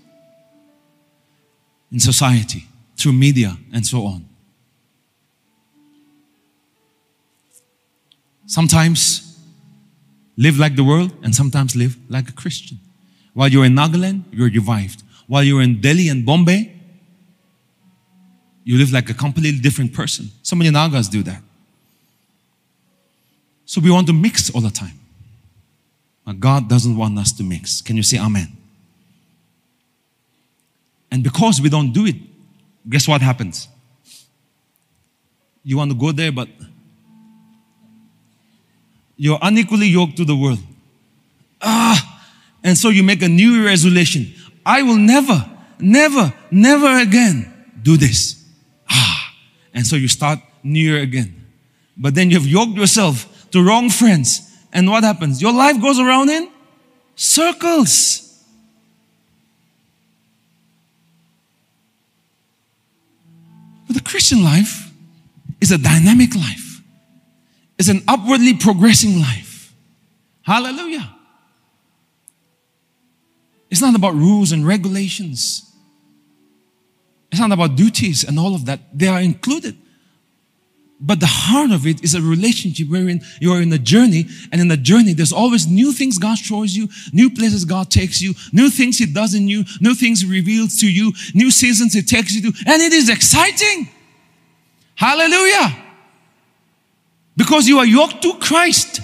in 1.92 2.00
society 2.00 2.66
through 2.98 3.14
media 3.14 3.58
and 3.74 3.86
so 3.86 4.06
on. 4.06 4.26
Sometimes 8.46 9.40
live 10.38 10.58
like 10.58 10.76
the 10.76 10.84
world 10.84 11.14
and 11.22 11.36
sometimes 11.36 11.76
live 11.76 11.98
like 12.10 12.30
a 12.30 12.32
Christian. 12.32 12.80
While 13.34 13.50
you're 13.50 13.66
in 13.66 13.76
Nagaland, 13.76 14.24
you're 14.32 14.50
revived. 14.50 15.04
While 15.28 15.44
you're 15.44 15.62
in 15.62 15.82
Delhi 15.82 16.10
and 16.10 16.26
Bombay, 16.26 16.76
you 18.64 18.78
live 18.78 18.92
like 18.92 19.10
a 19.10 19.14
completely 19.14 19.60
different 19.60 19.94
person. 19.94 20.32
So 20.42 20.56
many 20.56 20.70
Nagas 20.72 21.10
do 21.10 21.24
that. 21.24 21.42
So 23.66 23.82
we 23.82 23.92
want 23.92 24.08
to 24.08 24.14
mix 24.14 24.50
all 24.50 24.62
the 24.62 24.72
time. 24.72 24.99
But 26.30 26.40
God 26.40 26.70
doesn't 26.70 26.96
want 26.96 27.18
us 27.18 27.32
to 27.32 27.44
mix. 27.44 27.82
Can 27.82 27.98
you 27.98 28.04
say 28.04 28.20
amen? 28.20 28.56
And 31.10 31.24
because 31.24 31.60
we 31.60 31.70
don't 31.70 31.92
do 31.92 32.06
it, 32.06 32.18
guess 32.88 33.08
what 33.08 33.20
happens? 33.20 33.68
You 35.64 35.78
want 35.78 35.90
to 35.90 35.98
go 35.98 36.12
there, 36.12 36.32
but 36.32 36.48
you're 39.18 39.40
unequally 39.42 39.88
yoked 39.88 40.18
to 40.18 40.24
the 40.24 40.36
world. 40.36 40.60
Ah, 41.64 42.22
and 42.64 42.78
so 42.78 42.90
you 42.90 43.02
make 43.02 43.24
a 43.24 43.28
new 43.28 43.66
resolution. 43.66 44.32
I 44.64 44.84
will 44.84 44.98
never, 44.98 45.50
never, 45.80 46.32
never 46.52 47.00
again 47.00 47.52
do 47.82 47.98
this. 47.98 48.46
Ah, 48.88 49.34
and 49.74 49.84
so 49.84 49.96
you 49.96 50.08
start 50.08 50.38
new 50.62 50.96
again. 50.96 51.44
But 51.98 52.14
then 52.14 52.30
you've 52.30 52.46
yoked 52.46 52.78
yourself 52.78 53.50
to 53.50 53.66
wrong 53.66 53.90
friends 53.90 54.49
and 54.72 54.90
what 54.90 55.04
happens? 55.04 55.42
Your 55.42 55.54
life 55.54 55.82
goes 55.82 56.00
around 56.00 56.30
in 56.30 56.50
circles. 57.16 58.26
But 63.88 63.96
the 63.96 64.04
Christian 64.04 64.44
life 64.44 64.92
is 65.60 65.72
a 65.72 65.78
dynamic 65.78 66.36
life. 66.36 66.82
It's 67.78 67.90
an 67.90 68.04
upwardly 68.08 68.54
progressing 68.56 69.20
life. 69.20 69.74
Hallelujah. 70.44 71.16
It's 73.70 73.82
not 73.82 73.96
about 73.96 74.14
rules 74.14 74.52
and 74.52 74.66
regulations. 74.66 75.66
It's 77.32 77.40
not 77.40 77.52
about 77.52 77.76
duties 77.76 78.24
and 78.24 78.40
all 78.40 78.56
of 78.56 78.66
that. 78.66 78.80
They 78.98 79.08
are 79.08 79.22
included. 79.22 79.78
But 81.02 81.22
the 81.22 81.28
heart 81.28 81.72
of 81.72 81.88
it 81.88 82.04
is 82.04 82.14
a 82.14 82.22
relationship 82.22 82.90
wherein 82.90 83.22
you're 83.40 83.62
in 83.62 83.72
a 83.72 83.78
journey, 83.78 84.26
and 84.52 84.60
in 84.60 84.68
the 84.68 84.76
journey, 84.76 85.14
there's 85.14 85.32
always 85.32 85.66
new 85.66 85.94
things 85.94 86.18
God 86.18 86.38
shows 86.38 86.76
you, 86.76 86.90
new 87.14 87.30
places 87.30 87.64
God 87.64 87.90
takes 87.90 88.22
you, 88.22 88.34
new 88.52 88.70
things 88.70 88.98
He 88.98 89.06
does 89.06 89.34
in 89.34 89.48
you, 89.48 89.64
new 89.80 89.96
things 89.96 90.22
He 90.22 90.30
reveals 90.30 90.78
to 90.82 90.92
you, 90.92 91.14
new 91.34 91.52
seasons 91.52 91.94
He 91.94 92.02
takes 92.02 92.36
you 92.36 92.52
to, 92.52 92.58
and 92.68 92.82
it 92.82 92.92
is 92.92 93.08
exciting. 93.08 93.88
Hallelujah. 94.96 95.74
Because 97.38 97.70
you 97.70 97.78
are 97.80 97.86
yoked 97.86 98.22
to 98.24 98.34
Christ. 98.34 99.00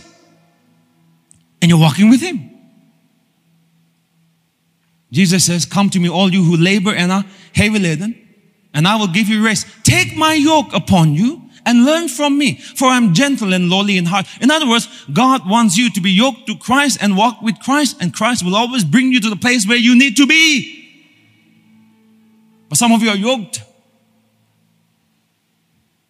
and 1.61 1.69
you're 1.69 1.79
walking 1.79 2.09
with 2.09 2.21
Him. 2.21 2.51
Jesus 5.13 5.45
says, 5.45 5.65
Come 5.65 5.89
to 5.91 5.99
me, 5.99 6.09
all 6.09 6.31
you 6.31 6.43
who 6.43 6.57
labor 6.57 6.93
and 6.93 7.09
are 7.09 7.23
heavy 7.53 7.79
laden, 7.79 8.19
and 8.73 8.85
I 8.85 8.97
will 8.97 9.07
give 9.07 9.29
you 9.29 9.45
rest. 9.45 9.65
Take 9.83 10.17
my 10.17 10.33
yoke 10.33 10.73
upon 10.73 11.13
you 11.13 11.44
and 11.65 11.85
learn 11.85 12.07
from 12.07 12.37
me, 12.37 12.57
for 12.57 12.87
I'm 12.87 13.13
gentle 13.13 13.53
and 13.53 13.69
lowly 13.69 13.97
in 13.97 14.05
heart. 14.05 14.27
In 14.39 14.51
other 14.51 14.67
words, 14.67 14.87
God 15.11 15.49
wants 15.49 15.77
you 15.77 15.89
to 15.91 16.01
be 16.01 16.11
yoked 16.11 16.47
to 16.47 16.55
Christ 16.55 16.99
and 17.01 17.17
walk 17.17 17.41
with 17.41 17.59
Christ, 17.59 17.97
and 17.99 18.13
Christ 18.13 18.45
will 18.45 18.55
always 18.55 18.83
bring 18.83 19.11
you 19.11 19.19
to 19.19 19.29
the 19.29 19.35
place 19.35 19.67
where 19.67 19.77
you 19.77 19.97
need 19.97 20.15
to 20.17 20.27
be. 20.27 20.83
But 22.69 22.77
some 22.77 22.91
of 22.91 23.01
you 23.01 23.09
are 23.09 23.15
yoked 23.15 23.61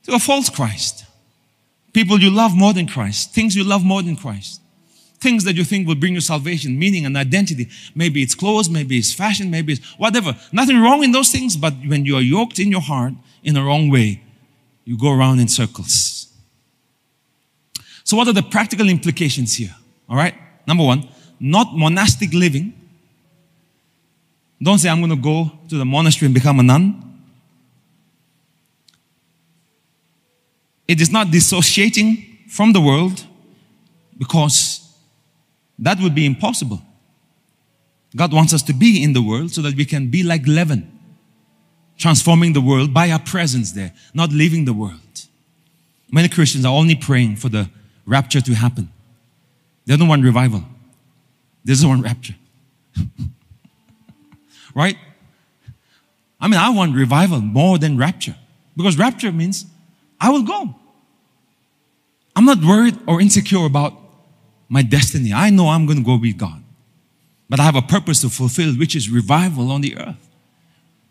to 0.04 0.16
a 0.16 0.20
false 0.20 0.50
Christ. 0.50 1.06
People 1.94 2.20
you 2.20 2.30
love 2.30 2.54
more 2.54 2.74
than 2.74 2.88
Christ, 2.88 3.34
things 3.34 3.56
you 3.56 3.64
love 3.64 3.84
more 3.84 4.04
than 4.04 4.18
Christ, 4.18 4.62
things 5.20 5.46
that 5.46 5.56
you 5.56 5.64
think 5.64 5.88
will 5.88 5.96
bring 5.96 6.14
you 6.14 6.22
salvation, 6.22 6.78
meaning 6.78 7.06
and 7.06 7.16
identity. 7.16 7.70
Maybe 7.96 8.22
it's 8.22 8.36
clothes, 8.36 8.70
maybe 8.70 8.98
it's 8.98 9.14
fashion, 9.14 9.50
maybe 9.50 9.74
it's 9.74 9.86
whatever. 9.98 10.36
Nothing 10.52 10.82
wrong 10.82 11.04
in 11.04 11.14
those 11.14 11.32
things, 11.32 11.56
but 11.56 11.74
when 11.88 12.06
you 12.06 12.18
are 12.18 12.22
yoked 12.22 12.60
in 12.60 12.70
your 12.70 12.82
heart 12.82 13.14
in 13.44 13.54
the 13.54 13.64
wrong 13.64 13.90
way, 13.90 14.25
you 14.86 14.98
go 14.98 15.12
around 15.12 15.40
in 15.40 15.48
circles. 15.48 16.28
So, 18.04 18.16
what 18.16 18.28
are 18.28 18.34
the 18.34 18.44
practical 18.44 18.88
implications 18.88 19.56
here? 19.56 19.76
All 20.08 20.16
right. 20.16 20.36
Number 20.68 20.84
one, 20.84 21.10
not 21.40 21.76
monastic 21.76 22.34
living. 22.34 22.74
Don't 24.62 24.78
say, 24.78 24.90
I'm 24.90 25.00
going 25.00 25.10
to 25.10 25.16
go 25.16 25.52
to 25.70 25.78
the 25.78 25.86
monastery 25.86 26.28
and 26.28 26.34
become 26.34 26.60
a 26.60 26.64
nun. 26.64 27.02
It 30.88 31.02
is 31.02 31.12
not 31.12 31.32
dissociating 31.32 32.40
from 32.48 32.74
the 32.74 32.80
world 32.80 33.26
because 34.18 34.82
that 35.80 36.00
would 36.00 36.16
be 36.16 36.26
impossible. 36.26 36.82
God 38.16 38.34
wants 38.34 38.54
us 38.54 38.64
to 38.64 38.74
be 38.74 39.04
in 39.04 39.14
the 39.14 39.22
world 39.22 39.52
so 39.52 39.62
that 39.62 39.76
we 39.76 39.84
can 39.84 40.08
be 40.08 40.24
like 40.24 40.48
leaven, 40.48 40.95
transforming 41.98 42.54
the 42.54 42.62
world 42.62 42.94
by 42.94 43.10
our 43.12 43.20
presence 43.20 43.72
there, 43.72 43.94
not 44.14 44.32
leaving 44.32 44.66
the 44.66 44.74
world. 44.74 45.00
Many 46.12 46.30
Christians 46.30 46.66
are 46.66 46.74
only 46.74 46.96
praying 46.96 47.38
for 47.38 47.50
the 47.50 47.70
rapture 48.06 48.42
to 48.42 48.54
happen. 48.54 48.90
They 49.86 49.98
don't 49.98 50.08
want 50.08 50.24
revival. 50.24 50.64
They 51.64 51.74
just 51.74 51.86
want 51.86 52.04
rapture. 52.04 52.36
right? 54.76 54.98
I 56.40 56.48
mean, 56.48 56.60
I 56.60 56.70
want 56.70 56.96
revival 56.96 57.40
more 57.40 57.78
than 57.78 57.98
rapture. 57.98 58.36
Because 58.76 58.98
rapture 58.98 59.32
means 59.32 59.66
I 60.20 60.30
will 60.30 60.44
go. 60.44 60.76
I'm 62.36 62.46
not 62.46 62.64
worried 62.64 62.98
or 63.08 63.22
insecure 63.22 63.66
about 63.66 63.94
my 64.68 64.82
destiny. 64.82 65.32
I 65.34 65.50
know 65.50 65.70
I'm 65.70 65.86
going 65.86 66.00
to 66.00 66.04
go 66.04 66.18
with 66.18 66.38
God. 66.38 66.62
But 67.50 67.60
I 67.60 67.64
have 67.64 67.76
a 67.76 67.82
purpose 67.82 68.22
to 68.22 68.30
fulfill, 68.30 68.74
which 68.74 68.96
is 68.96 69.10
revival 69.10 69.72
on 69.72 69.82
the 69.82 69.98
earth. 69.98 70.35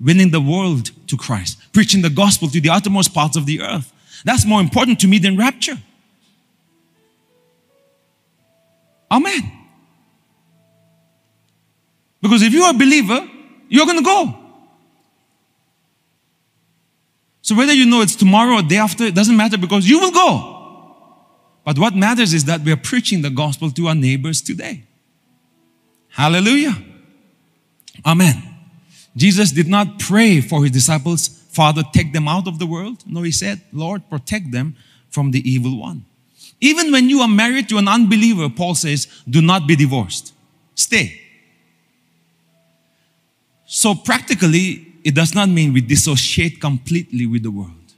Winning 0.04 0.30
the 0.30 0.40
world 0.40 0.90
to 1.08 1.16
Christ, 1.16 1.58
preaching 1.72 2.02
the 2.02 2.10
gospel 2.10 2.48
to 2.48 2.60
the 2.60 2.68
uttermost 2.68 3.14
parts 3.14 3.36
of 3.36 3.46
the 3.46 3.62
earth. 3.62 3.92
That's 4.24 4.44
more 4.44 4.60
important 4.60 5.00
to 5.00 5.08
me 5.08 5.18
than 5.18 5.36
rapture. 5.36 5.78
Amen. 9.10 9.52
Because 12.20 12.42
if 12.42 12.52
you're 12.52 12.70
a 12.70 12.74
believer, 12.74 13.28
you're 13.68 13.86
going 13.86 13.98
to 13.98 14.04
go. 14.04 14.38
So 17.42 17.54
whether 17.54 17.74
you 17.74 17.84
know 17.84 18.00
it's 18.00 18.16
tomorrow 18.16 18.56
or 18.56 18.62
day 18.62 18.78
after, 18.78 19.04
it 19.04 19.14
doesn't 19.14 19.36
matter 19.36 19.58
because 19.58 19.88
you 19.88 20.00
will 20.00 20.12
go. 20.12 20.50
But 21.64 21.78
what 21.78 21.94
matters 21.94 22.32
is 22.32 22.44
that 22.44 22.62
we 22.62 22.72
are 22.72 22.76
preaching 22.76 23.22
the 23.22 23.30
gospel 23.30 23.70
to 23.70 23.88
our 23.88 23.94
neighbors 23.94 24.40
today. 24.40 24.84
Hallelujah. 26.08 26.76
Amen. 28.06 28.53
Jesus 29.16 29.52
did 29.52 29.68
not 29.68 29.98
pray 29.98 30.40
for 30.40 30.62
his 30.62 30.72
disciples, 30.72 31.28
Father, 31.50 31.82
take 31.92 32.12
them 32.12 32.26
out 32.26 32.48
of 32.48 32.58
the 32.58 32.66
world. 32.66 33.04
No, 33.06 33.22
he 33.22 33.30
said, 33.30 33.60
Lord, 33.72 34.08
protect 34.10 34.50
them 34.50 34.76
from 35.10 35.30
the 35.30 35.48
evil 35.48 35.78
one. 35.78 36.04
Even 36.60 36.90
when 36.90 37.08
you 37.08 37.20
are 37.20 37.28
married 37.28 37.68
to 37.68 37.78
an 37.78 37.88
unbeliever, 37.88 38.48
Paul 38.48 38.74
says, 38.74 39.06
do 39.28 39.40
not 39.40 39.68
be 39.68 39.76
divorced. 39.76 40.32
Stay. 40.74 41.20
So 43.66 43.94
practically, 43.94 44.94
it 45.04 45.14
does 45.14 45.34
not 45.34 45.48
mean 45.48 45.72
we 45.72 45.80
dissociate 45.80 46.60
completely 46.60 47.26
with 47.26 47.42
the 47.42 47.50
world. 47.50 47.92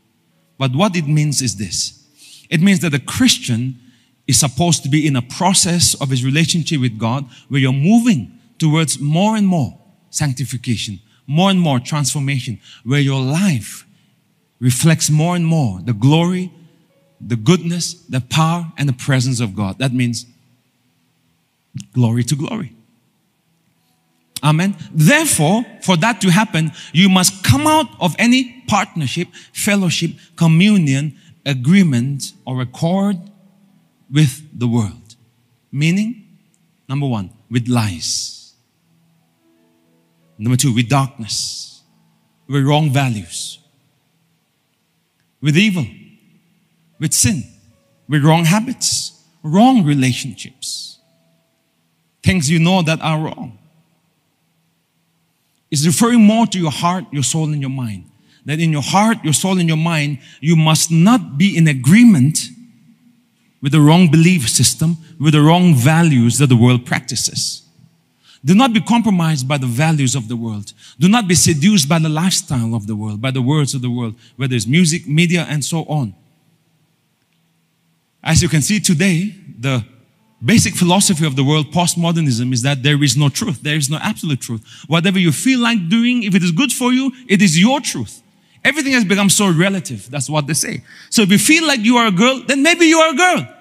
But 0.59 0.75
what 0.75 0.97
it 0.97 1.07
means 1.07 1.43
is 1.43 1.57
this. 1.57 2.05
It 2.51 2.61
means 2.61 2.81
that 2.81 2.95
a 2.95 2.99
Christian 2.99 3.79
is 4.27 4.41
supposed 4.41 4.83
to 4.83 4.89
be 4.89 5.07
in 5.07 5.17
a 5.17 5.23
process 5.23 5.95
of 6.01 6.11
his 6.11 6.25
relationship 6.25 6.81
with 6.81 6.99
God 6.99 7.25
where 7.49 7.61
you're 7.61 7.73
moving 7.73 8.39
towards 8.59 8.99
more 8.99 9.37
and 9.37 9.47
more 9.47 9.79
sanctification, 10.11 10.99
more 11.27 11.51
and 11.51 11.61
more 11.61 11.81
transformation, 11.81 12.61
where 12.85 13.01
your 13.01 13.21
life 13.21 13.87
reflects 14.61 15.11
more 15.11 15.37
and 15.37 15.47
more 15.47 15.81
the 15.83 15.93
glory, 15.93 16.53
the 17.21 17.37
goodness, 17.37 17.95
the 17.95 18.21
power, 18.21 18.73
and 18.77 18.89
the 18.89 18.93
presence 18.93 19.41
of 19.41 19.55
God. 19.55 19.79
That 19.79 19.93
means 19.93 20.27
glory 21.93 22.25
to 22.25 22.37
glory. 22.37 22.73
Amen. 24.43 24.77
Therefore, 24.93 25.65
for 25.83 25.97
that 25.97 26.21
to 26.21 26.31
happen, 26.31 26.71
you 26.93 27.09
must 27.09 27.43
come 27.43 27.67
out 27.67 27.89
of 28.01 28.15
any 28.19 28.63
partnership, 28.69 29.29
fellowship, 29.53 30.13
communion, 30.37 31.19
agreement, 31.45 32.33
or 32.45 32.61
accord 32.61 33.17
with 34.11 34.47
the 34.57 34.69
world. 34.69 35.17
Meaning, 35.73 36.27
number 36.89 37.07
one, 37.07 37.31
with 37.51 37.67
lies. 37.67 38.36
Number 40.39 40.57
two, 40.57 40.75
with 40.75 40.89
darkness, 40.89 41.83
with 42.47 42.65
wrong 42.65 42.91
values, 42.91 43.59
with 45.41 45.57
evil, 45.57 45.87
with 46.99 47.13
sin, 47.13 47.45
with 48.09 48.25
wrong 48.25 48.45
habits, 48.45 49.25
wrong 49.43 49.85
relationships, 49.85 50.99
things 52.23 52.51
you 52.51 52.59
know 52.59 52.83
that 52.83 53.01
are 53.01 53.19
wrong 53.19 53.59
is 55.71 55.87
referring 55.87 56.23
more 56.23 56.47
to 56.47 56.59
your 56.59 56.71
heart, 56.71 57.05
your 57.11 57.23
soul, 57.23 57.53
and 57.53 57.61
your 57.61 57.71
mind. 57.71 58.11
That 58.45 58.61
in 58.61 58.71
your 58.71 58.83
heart, 58.83 59.19
your 59.25 59.33
soul, 59.33 59.59
and 59.59 59.69
your 59.69 59.77
mind, 59.77 60.21
you 60.41 60.55
must 60.55 60.91
not 60.91 61.37
be 61.37 61.57
in 61.57 61.67
agreement 61.67 62.39
with 63.61 63.73
the 63.73 63.81
wrong 63.81 64.09
belief 64.09 64.49
system, 64.49 64.97
with 65.19 65.33
the 65.33 65.41
wrong 65.41 65.75
values 65.75 66.39
that 66.39 66.47
the 66.47 66.57
world 66.57 66.87
practices. 66.87 67.66
Do 68.47 68.55
not 68.55 68.73
be 68.73 68.81
compromised 68.81 69.49
by 69.49 69.59
the 69.59 69.67
values 69.67 70.15
of 70.15 70.29
the 70.29 70.37
world. 70.37 70.73
Do 71.01 71.09
not 71.09 71.27
be 71.27 71.35
seduced 71.35 71.89
by 71.89 71.99
the 71.99 72.09
lifestyle 72.09 72.77
of 72.77 72.87
the 72.87 72.95
world, 72.95 73.21
by 73.21 73.33
the 73.33 73.43
words 73.43 73.75
of 73.75 73.83
the 73.83 73.91
world, 73.91 74.15
whether 74.37 74.55
it's 74.55 74.69
music, 74.69 75.09
media, 75.09 75.45
and 75.49 75.65
so 75.65 75.81
on. 75.87 76.15
As 78.23 78.41
you 78.43 78.49
can 78.49 78.63
see 78.63 78.79
today, 78.79 79.35
the 79.59 79.85
basic 80.45 80.77
philosophy 80.77 81.27
of 81.27 81.35
the 81.35 81.43
world, 81.43 81.73
postmodernism, 81.73 82.53
is 82.53 82.63
that 82.63 82.85
there 82.85 83.03
is 83.03 83.17
no 83.17 83.29
truth. 83.29 83.63
There 83.63 83.75
is 83.75 83.91
no 83.91 83.99
absolute 84.01 84.41
truth. 84.41 84.65
Whatever 84.87 85.19
you 85.19 85.33
feel 85.33 85.59
like 85.59 85.89
doing, 85.89 86.23
if 86.23 86.37
it 86.37 86.45
is 86.45 86.53
good 86.53 86.73
for 86.73 86.93
you, 86.93 87.11
it 87.29 87.43
is 87.43 87.61
your 87.61 87.81
truth. 87.81 88.23
Everything 88.65 88.93
has 88.93 89.05
become 89.05 89.29
so 89.29 89.53
relative. 89.53 90.09
That's 90.09 90.31
what 90.31 90.47
they 90.47 90.55
say. 90.55 90.85
So 91.11 91.23
if 91.23 91.31
you 91.33 91.39
feel 91.39 91.67
like 91.67 91.81
you 91.81 91.97
are 91.97 92.07
a 92.07 92.13
girl, 92.13 92.43
then 92.47 92.63
maybe 92.63 92.87
you 92.87 92.99
are 92.99 93.13
a 93.13 93.17
girl. 93.17 93.56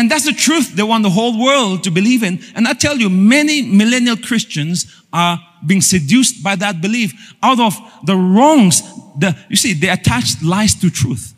And 0.00 0.10
that's 0.10 0.24
the 0.24 0.32
truth 0.32 0.72
they 0.72 0.82
want 0.82 1.02
the 1.02 1.10
whole 1.10 1.38
world 1.38 1.84
to 1.84 1.90
believe 1.90 2.22
in. 2.22 2.40
And 2.54 2.66
I 2.66 2.72
tell 2.72 2.96
you, 2.96 3.10
many 3.10 3.60
millennial 3.60 4.16
Christians 4.16 4.86
are 5.12 5.38
being 5.66 5.82
seduced 5.82 6.42
by 6.42 6.56
that 6.56 6.80
belief 6.80 7.34
out 7.42 7.60
of 7.60 7.78
the 8.06 8.16
wrongs. 8.16 8.80
The, 9.18 9.36
you 9.50 9.56
see, 9.56 9.74
they 9.74 9.90
attach 9.90 10.42
lies 10.42 10.74
to 10.76 10.88
truth. 10.88 11.34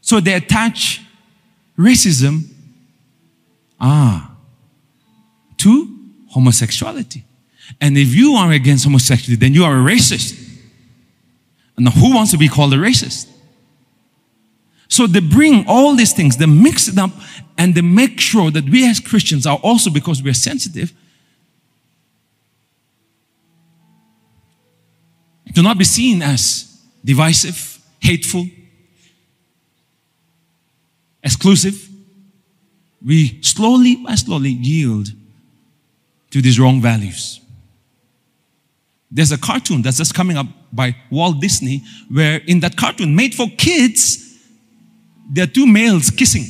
So 0.00 0.20
they 0.20 0.32
attach 0.32 1.02
racism, 1.78 2.44
ah, 3.78 4.34
to 5.58 5.94
homosexuality. 6.30 7.24
And 7.78 7.98
if 7.98 8.14
you 8.14 8.36
are 8.36 8.50
against 8.52 8.84
homosexuality, 8.84 9.38
then 9.38 9.52
you 9.52 9.64
are 9.64 9.76
a 9.76 9.82
racist. 9.82 10.32
And 11.76 11.86
who 11.90 12.14
wants 12.14 12.30
to 12.30 12.38
be 12.38 12.48
called 12.48 12.72
a 12.72 12.78
racist? 12.78 13.28
So 14.88 15.06
they 15.06 15.20
bring 15.20 15.66
all 15.68 15.94
these 15.94 16.12
things, 16.12 16.38
they 16.38 16.46
mix 16.46 16.88
it 16.88 16.98
up, 16.98 17.10
and 17.56 17.74
they 17.74 17.82
make 17.82 18.18
sure 18.18 18.50
that 18.50 18.68
we 18.68 18.88
as 18.88 19.00
Christians 19.00 19.46
are 19.46 19.58
also, 19.62 19.90
because 19.90 20.22
we're 20.22 20.34
sensitive, 20.34 20.92
to 25.54 25.62
not 25.62 25.76
be 25.76 25.84
seen 25.84 26.22
as 26.22 26.80
divisive, 27.04 27.78
hateful, 28.00 28.46
exclusive, 31.22 31.88
we 33.04 33.40
slowly 33.42 33.96
by 33.96 34.14
slowly 34.14 34.50
yield 34.50 35.08
to 36.30 36.40
these 36.40 36.58
wrong 36.58 36.80
values. 36.80 37.40
There's 39.10 39.32
a 39.32 39.38
cartoon 39.38 39.82
that's 39.82 39.96
just 39.96 40.14
coming 40.14 40.36
up 40.36 40.46
by 40.72 40.96
Walt 41.10 41.40
Disney, 41.40 41.82
where 42.10 42.40
in 42.46 42.60
that 42.60 42.76
cartoon, 42.76 43.16
made 43.16 43.34
for 43.34 43.48
kids, 43.56 44.27
there 45.28 45.44
are 45.44 45.48
two 45.48 45.66
males 45.66 46.10
kissing. 46.10 46.46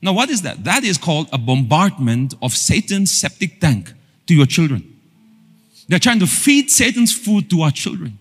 Now, 0.00 0.12
what 0.12 0.30
is 0.30 0.42
that? 0.42 0.62
That 0.64 0.84
is 0.84 0.98
called 0.98 1.28
a 1.32 1.38
bombardment 1.38 2.34
of 2.40 2.52
Satan's 2.52 3.10
septic 3.10 3.60
tank 3.60 3.92
to 4.26 4.34
your 4.34 4.46
children. 4.46 4.94
They're 5.88 5.98
trying 5.98 6.20
to 6.20 6.26
feed 6.26 6.70
Satan's 6.70 7.12
food 7.12 7.50
to 7.50 7.62
our 7.62 7.70
children. 7.70 8.18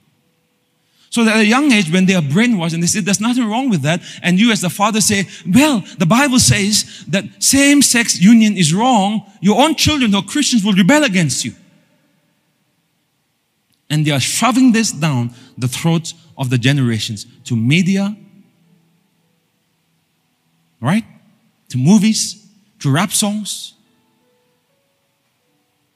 So 1.10 1.24
that 1.24 1.36
at 1.36 1.42
a 1.42 1.46
young 1.46 1.72
age, 1.72 1.92
when 1.92 2.08
they 2.08 2.16
are 2.16 2.22
brainwashed 2.22 2.74
and 2.74 2.84
they 2.84 2.88
say 2.88 3.00
there's 3.00 3.22
nothing 3.22 3.48
wrong 3.48 3.70
with 3.70 3.84
that, 3.84 4.02
and 4.22 4.40
you 4.40 4.52
as 4.52 4.62
the 4.62 4.70
father 4.70 5.00
say, 5.00 5.28
well, 5.48 5.82
the 5.98 6.06
Bible 6.06 6.40
says 6.40 7.06
that 7.08 7.24
same-sex 7.42 8.20
union 8.20 8.58
is 8.58 8.74
wrong, 8.74 9.26
your 9.40 9.62
own 9.62 9.76
children 9.76 10.12
who 10.12 10.18
are 10.18 10.24
Christians 10.24 10.66
will 10.66 10.74
rebel 10.74 11.04
against 11.04 11.46
you. 11.46 11.54
And 13.90 14.06
they 14.06 14.12
are 14.12 14.20
shoving 14.20 14.72
this 14.72 14.92
down 14.92 15.34
the 15.58 15.68
throats 15.68 16.16
of 16.38 16.50
the 16.50 16.58
generations 16.58 17.26
to 17.46 17.56
media, 17.56 18.16
right? 20.82 21.06
To 21.70 21.78
movies, 21.78 22.46
to 22.80 22.92
rap 22.92 23.12
songs, 23.12 23.74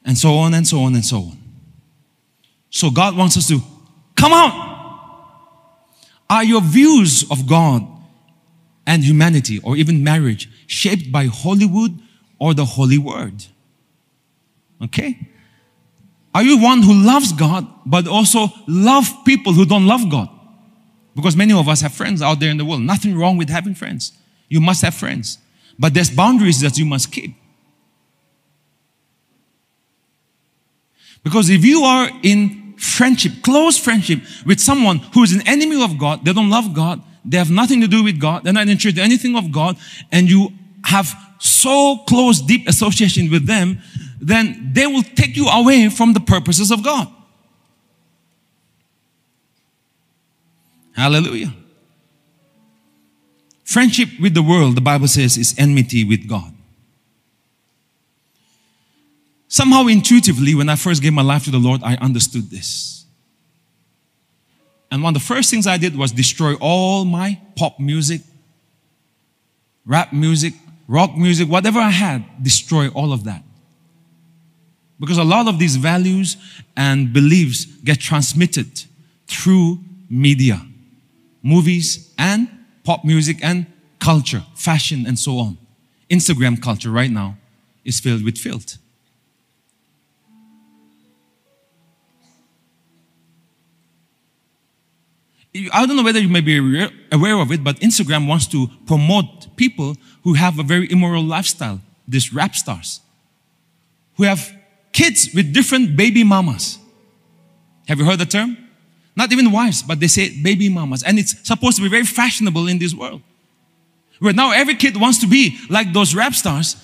and 0.06 0.18
so 0.18 0.36
on 0.36 0.54
and 0.54 0.68
so 0.68 0.80
on 0.82 0.96
and 0.96 1.06
so 1.06 1.18
on. 1.18 1.38
So 2.70 2.90
God 2.90 3.16
wants 3.18 3.38
us 3.38 3.48
to 3.50 3.62
come 4.16 4.34
out. 4.34 4.68
Are 6.30 6.44
your 6.44 6.62
views 6.62 7.30
of 7.32 7.48
God 7.48 7.86
and 8.86 9.04
humanity 9.04 9.60
or 9.64 9.76
even 9.76 10.04
marriage 10.04 10.50
shaped 10.68 11.12
by 11.12 11.26
Hollywood 11.26 12.00
or 12.40 12.54
the 12.54 12.66
Holy 12.66 12.98
Word? 12.98 13.46
Okay? 14.82 15.28
Are 16.34 16.44
you 16.44 16.62
one 16.62 16.82
who 16.82 16.94
loves 16.94 17.32
God 17.34 17.68
but 17.86 18.08
also 18.08 18.48
love 18.68 19.10
people 19.26 19.54
who 19.54 19.66
don't 19.66 19.88
love 19.88 20.10
God? 20.10 20.30
Because 21.16 21.36
many 21.36 21.54
of 21.54 21.68
us 21.68 21.82
have 21.82 21.94
friends 21.94 22.22
out 22.22 22.40
there 22.40 22.52
in 22.52 22.58
the 22.58 22.66
world. 22.66 22.82
Nothing 22.82 23.18
wrong 23.18 23.38
with 23.38 23.50
having 23.50 23.76
friends. 23.76 24.14
You 24.48 24.62
must 24.62 24.82
have 24.84 24.94
friends. 24.94 25.38
But 25.78 25.94
there's 25.94 26.10
boundaries 26.10 26.62
that 26.62 26.78
you 26.78 26.86
must 26.86 27.12
keep. 27.12 27.36
Because 31.24 31.50
if 31.50 31.66
you 31.66 31.84
are 31.84 32.10
in 32.24 32.76
friendship, 32.78 33.34
close 33.44 33.78
friendship 33.78 34.22
with 34.46 34.60
someone 34.60 35.00
who 35.14 35.24
is 35.24 35.34
an 35.34 35.46
enemy 35.48 35.84
of 35.84 35.98
God, 35.98 36.24
they 36.24 36.34
don't 36.34 36.50
love 36.50 36.74
God, 36.74 37.02
they 37.26 37.38
have 37.38 37.52
nothing 37.52 37.82
to 37.82 37.88
do 37.88 38.04
with 38.04 38.20
God, 38.20 38.44
they're 38.44 38.54
not 38.54 38.70
interested 38.70 39.00
in 39.00 39.06
anything 39.06 39.36
of 39.36 39.52
God, 39.52 39.78
and 40.12 40.30
you 40.30 40.50
have 40.86 41.14
so 41.40 41.98
close, 42.08 42.42
deep 42.42 42.68
association 42.68 43.30
with 43.30 43.46
them, 43.48 43.82
then 44.20 44.72
they 44.74 44.86
will 44.86 45.04
take 45.04 45.36
you 45.36 45.48
away 45.48 45.90
from 45.90 46.14
the 46.14 46.20
purposes 46.20 46.72
of 46.72 46.84
God. 46.84 47.08
Hallelujah. 50.94 51.54
Friendship 53.64 54.10
with 54.20 54.34
the 54.34 54.42
world, 54.42 54.76
the 54.76 54.82
Bible 54.82 55.08
says, 55.08 55.38
is 55.38 55.56
enmity 55.58 56.04
with 56.04 56.28
God. 56.28 56.54
Somehow, 59.48 59.88
intuitively, 59.88 60.54
when 60.54 60.70
I 60.70 60.76
first 60.76 61.02
gave 61.02 61.14
my 61.14 61.22
life 61.22 61.46
to 61.46 61.52
the 61.52 61.58
Lord, 61.58 61.82
I 61.84 61.96
understood 61.96 62.50
this. 62.50 63.06
And 64.92 65.04
one 65.04 65.16
of 65.16 65.22
the 65.22 65.26
first 65.26 65.50
things 65.50 65.68
I 65.68 65.78
did 65.78 65.96
was 65.96 66.12
destroy 66.12 66.56
all 66.56 67.06
my 67.06 67.40
pop 67.56 67.80
music, 67.80 68.22
rap 69.86 70.12
music, 70.12 70.54
rock 70.88 71.16
music, 71.16 71.48
whatever 71.48 71.80
I 71.80 71.92
had, 71.92 72.44
destroy 72.44 72.90
all 72.90 73.14
of 73.14 73.24
that. 73.24 73.44
Because 75.00 75.18
a 75.18 75.24
lot 75.24 75.48
of 75.48 75.60
these 75.60 75.78
values 75.78 76.36
and 76.76 77.14
beliefs 77.14 77.66
get 77.66 78.00
transmitted 78.00 78.84
through 79.28 79.80
media, 80.10 80.62
movies, 81.42 82.14
and 82.18 82.50
pop 82.84 83.06
music 83.06 83.38
and 83.42 83.66
culture, 84.00 84.44
fashion, 84.56 85.06
and 85.06 85.18
so 85.18 85.38
on. 85.38 85.58
Instagram 86.10 86.62
culture 86.62 86.90
right 86.90 87.12
now 87.12 87.38
is 87.86 88.00
filled 88.00 88.24
with 88.24 88.38
filth. 88.38 88.78
I 95.74 95.86
don't 95.86 95.96
know 95.96 96.04
whether 96.04 96.20
you 96.20 96.30
may 96.30 96.42
be 96.42 96.58
aware 97.12 97.40
of 97.40 97.52
it, 97.52 97.64
but 97.64 97.80
Instagram 97.80 98.28
wants 98.28 98.48
to 98.48 98.68
promote 98.86 99.56
people 99.56 99.96
who 100.24 100.34
have 100.34 100.60
a 100.60 100.64
very 100.64 100.92
immoral 100.92 101.24
lifestyle, 101.24 101.82
these 102.08 102.34
rap 102.34 102.56
stars, 102.56 103.02
who 104.18 104.24
have 104.24 104.56
kids 104.92 105.30
with 105.34 105.54
different 105.54 105.96
baby 105.96 106.24
mamas. 106.24 106.78
Have 107.88 108.00
you 108.00 108.06
heard 108.06 108.20
the 108.20 108.26
term? 108.26 108.58
Not 109.16 109.32
even 109.32 109.52
wives, 109.52 109.84
but 109.84 110.00
they 110.00 110.08
say 110.08 110.42
baby 110.42 110.70
mamas. 110.70 111.04
And 111.04 111.20
it's 111.20 111.48
supposed 111.48 111.78
to 111.78 111.84
be 111.84 111.90
very 111.90 112.06
fashionable 112.06 112.68
in 112.68 112.80
this 112.80 112.94
world. 112.94 113.22
Where 114.20 114.34
now 114.34 114.52
every 114.52 114.76
kid 114.76 115.00
wants 115.00 115.20
to 115.20 115.28
be 115.28 115.58
like 115.70 115.94
those 115.94 116.14
rap 116.14 116.34
stars. 116.34 116.76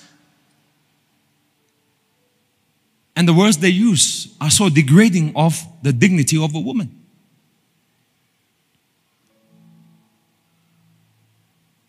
And 3.14 3.26
the 3.26 3.32
words 3.32 3.58
they 3.58 3.70
use 3.70 4.34
are 4.40 4.50
so 4.50 4.68
degrading 4.68 5.32
of 5.34 5.62
the 5.82 5.92
dignity 5.92 6.42
of 6.42 6.54
a 6.54 6.60
woman. 6.60 6.92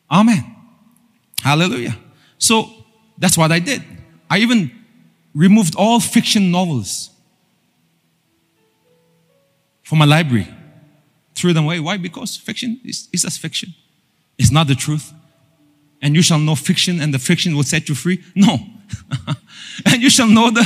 Amen. 0.09 0.55
Hallelujah. 1.41 1.97
So 2.37 2.69
that's 3.17 3.37
what 3.37 3.51
I 3.51 3.59
did. 3.59 3.83
I 4.29 4.39
even 4.39 4.71
removed 5.37 5.75
all 5.75 5.99
fiction 5.99 6.51
novels 6.51 7.11
from 9.83 9.99
my 9.99 10.05
library, 10.05 10.47
threw 11.35 11.53
them 11.53 11.65
away. 11.65 11.79
Why? 11.79 11.97
Because 11.97 12.35
fiction 12.35 12.81
is, 12.83 13.07
is 13.13 13.21
just 13.21 13.39
fiction. 13.39 13.73
It's 14.37 14.51
not 14.51 14.67
the 14.67 14.75
truth. 14.75 15.13
And 16.01 16.15
you 16.15 16.21
shall 16.21 16.39
know 16.39 16.55
fiction, 16.55 16.99
and 16.99 17.13
the 17.13 17.19
fiction 17.19 17.55
will 17.55 17.63
set 17.63 17.87
you 17.87 17.95
free. 17.95 18.23
No. 18.35 18.57
and 19.85 20.01
you 20.01 20.09
shall 20.09 20.27
know 20.27 20.51
the 20.51 20.65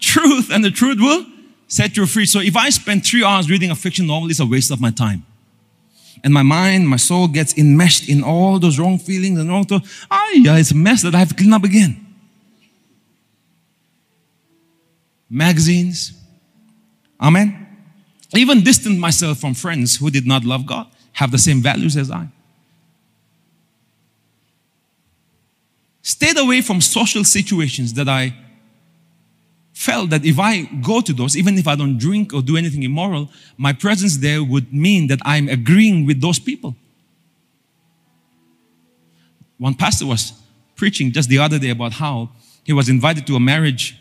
truth, 0.00 0.50
and 0.50 0.64
the 0.64 0.70
truth 0.70 0.98
will 1.00 1.26
set 1.68 1.96
you 1.96 2.06
free. 2.06 2.26
So 2.26 2.40
if 2.40 2.56
I 2.56 2.70
spend 2.70 3.04
three 3.04 3.24
hours 3.24 3.50
reading 3.50 3.70
a 3.70 3.74
fiction 3.74 4.06
novel, 4.06 4.30
it's 4.30 4.40
a 4.40 4.46
waste 4.46 4.70
of 4.70 4.80
my 4.80 4.90
time 4.90 5.24
and 6.24 6.32
my 6.32 6.42
mind, 6.42 6.88
my 6.88 6.96
soul 6.96 7.28
gets 7.28 7.56
enmeshed 7.58 8.08
in 8.08 8.22
all 8.22 8.58
those 8.58 8.78
wrong 8.78 8.98
feelings 8.98 9.38
and 9.38 9.50
wrong 9.50 9.64
thoughts. 9.64 10.06
Ah, 10.10 10.30
yeah, 10.34 10.56
it's 10.56 10.70
a 10.70 10.76
mess 10.76 11.02
that 11.02 11.14
I 11.14 11.18
have 11.18 11.30
to 11.30 11.34
clean 11.34 11.52
up 11.52 11.64
again. 11.64 12.11
Magazines. 15.32 16.12
Amen. 17.18 17.66
Even 18.36 18.62
distant 18.62 18.98
myself 18.98 19.38
from 19.38 19.54
friends 19.54 19.96
who 19.96 20.10
did 20.10 20.26
not 20.26 20.44
love 20.44 20.66
God, 20.66 20.86
have 21.12 21.30
the 21.30 21.38
same 21.38 21.62
values 21.62 21.96
as 21.96 22.10
I. 22.10 22.28
Stayed 26.02 26.36
away 26.36 26.60
from 26.60 26.80
social 26.80 27.24
situations 27.24 27.94
that 27.94 28.08
I 28.08 28.34
felt 29.72 30.10
that 30.10 30.24
if 30.24 30.38
I 30.38 30.64
go 30.82 31.00
to 31.00 31.12
those, 31.12 31.36
even 31.36 31.56
if 31.56 31.66
I 31.66 31.76
don't 31.76 31.96
drink 31.96 32.34
or 32.34 32.42
do 32.42 32.56
anything 32.56 32.82
immoral, 32.82 33.30
my 33.56 33.72
presence 33.72 34.18
there 34.18 34.44
would 34.44 34.72
mean 34.72 35.06
that 35.06 35.20
I'm 35.24 35.48
agreeing 35.48 36.06
with 36.06 36.20
those 36.20 36.38
people. 36.38 36.76
One 39.56 39.74
pastor 39.74 40.06
was 40.06 40.34
preaching 40.76 41.12
just 41.12 41.28
the 41.28 41.38
other 41.38 41.58
day 41.58 41.70
about 41.70 41.92
how 41.94 42.30
he 42.64 42.72
was 42.72 42.88
invited 42.88 43.26
to 43.28 43.36
a 43.36 43.40
marriage, 43.40 43.96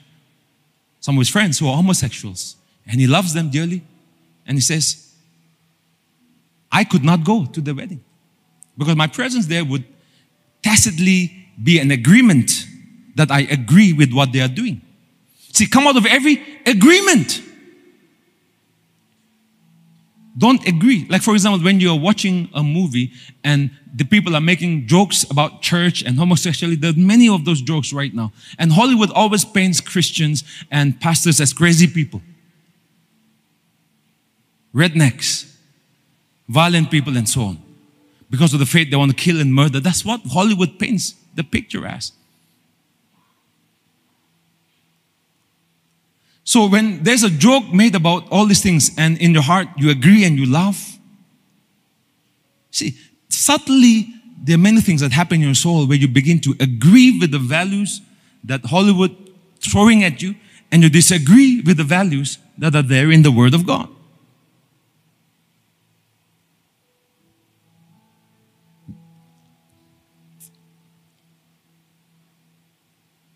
some 1.01 1.17
of 1.17 1.19
his 1.19 1.29
friends 1.29 1.59
who 1.59 1.67
are 1.67 1.75
homosexuals, 1.75 2.55
and 2.87 3.01
he 3.01 3.07
loves 3.07 3.33
them 3.33 3.49
dearly. 3.49 3.83
And 4.47 4.57
he 4.57 4.61
says, 4.61 5.13
I 6.71 6.83
could 6.83 7.03
not 7.03 7.25
go 7.25 7.45
to 7.45 7.61
the 7.61 7.73
wedding 7.73 8.03
because 8.77 8.95
my 8.95 9.07
presence 9.07 9.47
there 9.47 9.65
would 9.65 9.83
tacitly 10.63 11.47
be 11.61 11.79
an 11.79 11.91
agreement 11.91 12.65
that 13.15 13.29
I 13.29 13.41
agree 13.41 13.93
with 13.93 14.13
what 14.13 14.31
they 14.31 14.39
are 14.39 14.47
doing. 14.47 14.81
See, 15.53 15.67
come 15.67 15.85
out 15.85 15.97
of 15.97 16.05
every 16.05 16.41
agreement. 16.65 17.41
Don't 20.41 20.67
agree. 20.67 21.05
Like, 21.07 21.21
for 21.21 21.35
example, 21.35 21.63
when 21.63 21.79
you're 21.79 21.99
watching 21.99 22.49
a 22.55 22.63
movie 22.63 23.11
and 23.43 23.69
the 23.93 24.03
people 24.03 24.35
are 24.35 24.41
making 24.41 24.87
jokes 24.87 25.23
about 25.29 25.61
church 25.61 26.01
and 26.01 26.17
homosexuality, 26.17 26.81
there 26.81 26.89
are 26.89 26.99
many 26.99 27.29
of 27.29 27.45
those 27.45 27.61
jokes 27.61 27.93
right 27.93 28.11
now. 28.11 28.33
And 28.57 28.71
Hollywood 28.71 29.11
always 29.11 29.45
paints 29.45 29.79
Christians 29.79 30.43
and 30.71 30.99
pastors 30.99 31.39
as 31.39 31.53
crazy 31.53 31.85
people, 31.85 32.23
rednecks, 34.73 35.55
violent 36.49 36.89
people, 36.89 37.17
and 37.17 37.29
so 37.29 37.41
on. 37.41 37.59
Because 38.31 38.51
of 38.55 38.59
the 38.59 38.65
faith 38.65 38.89
they 38.89 38.97
want 38.97 39.11
to 39.11 39.17
kill 39.17 39.39
and 39.39 39.53
murder. 39.53 39.79
That's 39.79 40.03
what 40.03 40.21
Hollywood 40.25 40.79
paints 40.79 41.13
the 41.35 41.43
picture 41.43 41.85
as. 41.85 42.13
So 46.43 46.67
when 46.67 47.03
there's 47.03 47.23
a 47.23 47.29
joke 47.29 47.71
made 47.71 47.95
about 47.95 48.27
all 48.31 48.45
these 48.45 48.61
things 48.61 48.91
and 48.97 49.17
in 49.19 49.33
your 49.33 49.43
heart 49.43 49.67
you 49.77 49.89
agree 49.89 50.25
and 50.25 50.37
you 50.37 50.51
laugh, 50.51 50.97
see, 52.71 52.97
subtly 53.29 54.07
there 54.43 54.55
are 54.55 54.59
many 54.59 54.81
things 54.81 55.01
that 55.01 55.11
happen 55.11 55.35
in 55.35 55.47
your 55.47 55.55
soul 55.55 55.85
where 55.85 55.97
you 55.97 56.07
begin 56.07 56.39
to 56.41 56.55
agree 56.59 57.19
with 57.19 57.31
the 57.31 57.39
values 57.39 58.01
that 58.43 58.65
Hollywood 58.65 59.15
throwing 59.59 60.03
at 60.03 60.21
you 60.21 60.35
and 60.71 60.81
you 60.81 60.89
disagree 60.89 61.61
with 61.61 61.77
the 61.77 61.83
values 61.83 62.39
that 62.57 62.75
are 62.75 62.81
there 62.81 63.11
in 63.11 63.21
the 63.21 63.31
Word 63.31 63.53
of 63.53 63.67
God. 63.67 63.87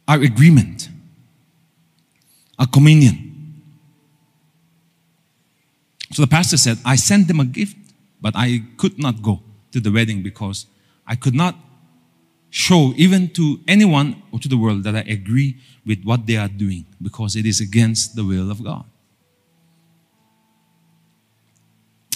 Our 0.08 0.22
agreement 0.22 0.90
our 2.58 2.68
communion. 2.68 3.26
So 6.12 6.22
the 6.22 6.28
pastor 6.28 6.58
said, 6.58 6.78
I 6.86 6.96
sent 6.96 7.28
them 7.28 7.40
a 7.40 7.46
gift, 7.46 7.78
but 8.22 8.34
I 8.36 8.64
could 8.78 8.98
not 8.98 9.22
go 9.22 9.42
to 9.72 9.80
the 9.80 9.92
wedding 9.92 10.24
because 10.24 10.66
I 11.06 11.16
could 11.16 11.36
not 11.36 11.56
show 12.50 12.94
even 12.96 13.28
to 13.30 13.60
anyone 13.68 14.24
or 14.32 14.40
to 14.40 14.48
the 14.48 14.58
world 14.58 14.84
that 14.84 14.96
I 14.96 15.02
agree 15.02 15.58
with 15.86 16.04
what 16.04 16.26
they 16.26 16.38
are 16.38 16.48
doing 16.48 16.86
because 17.02 17.36
it 17.36 17.46
is 17.46 17.60
against 17.60 18.16
the 18.16 18.24
will 18.24 18.50
of 18.50 18.64
God. 18.64 18.86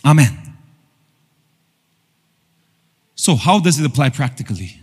Amen. 0.06 0.38
So, 3.16 3.36
how 3.36 3.60
does 3.60 3.80
it 3.80 3.86
apply 3.86 4.10
practically? 4.12 4.80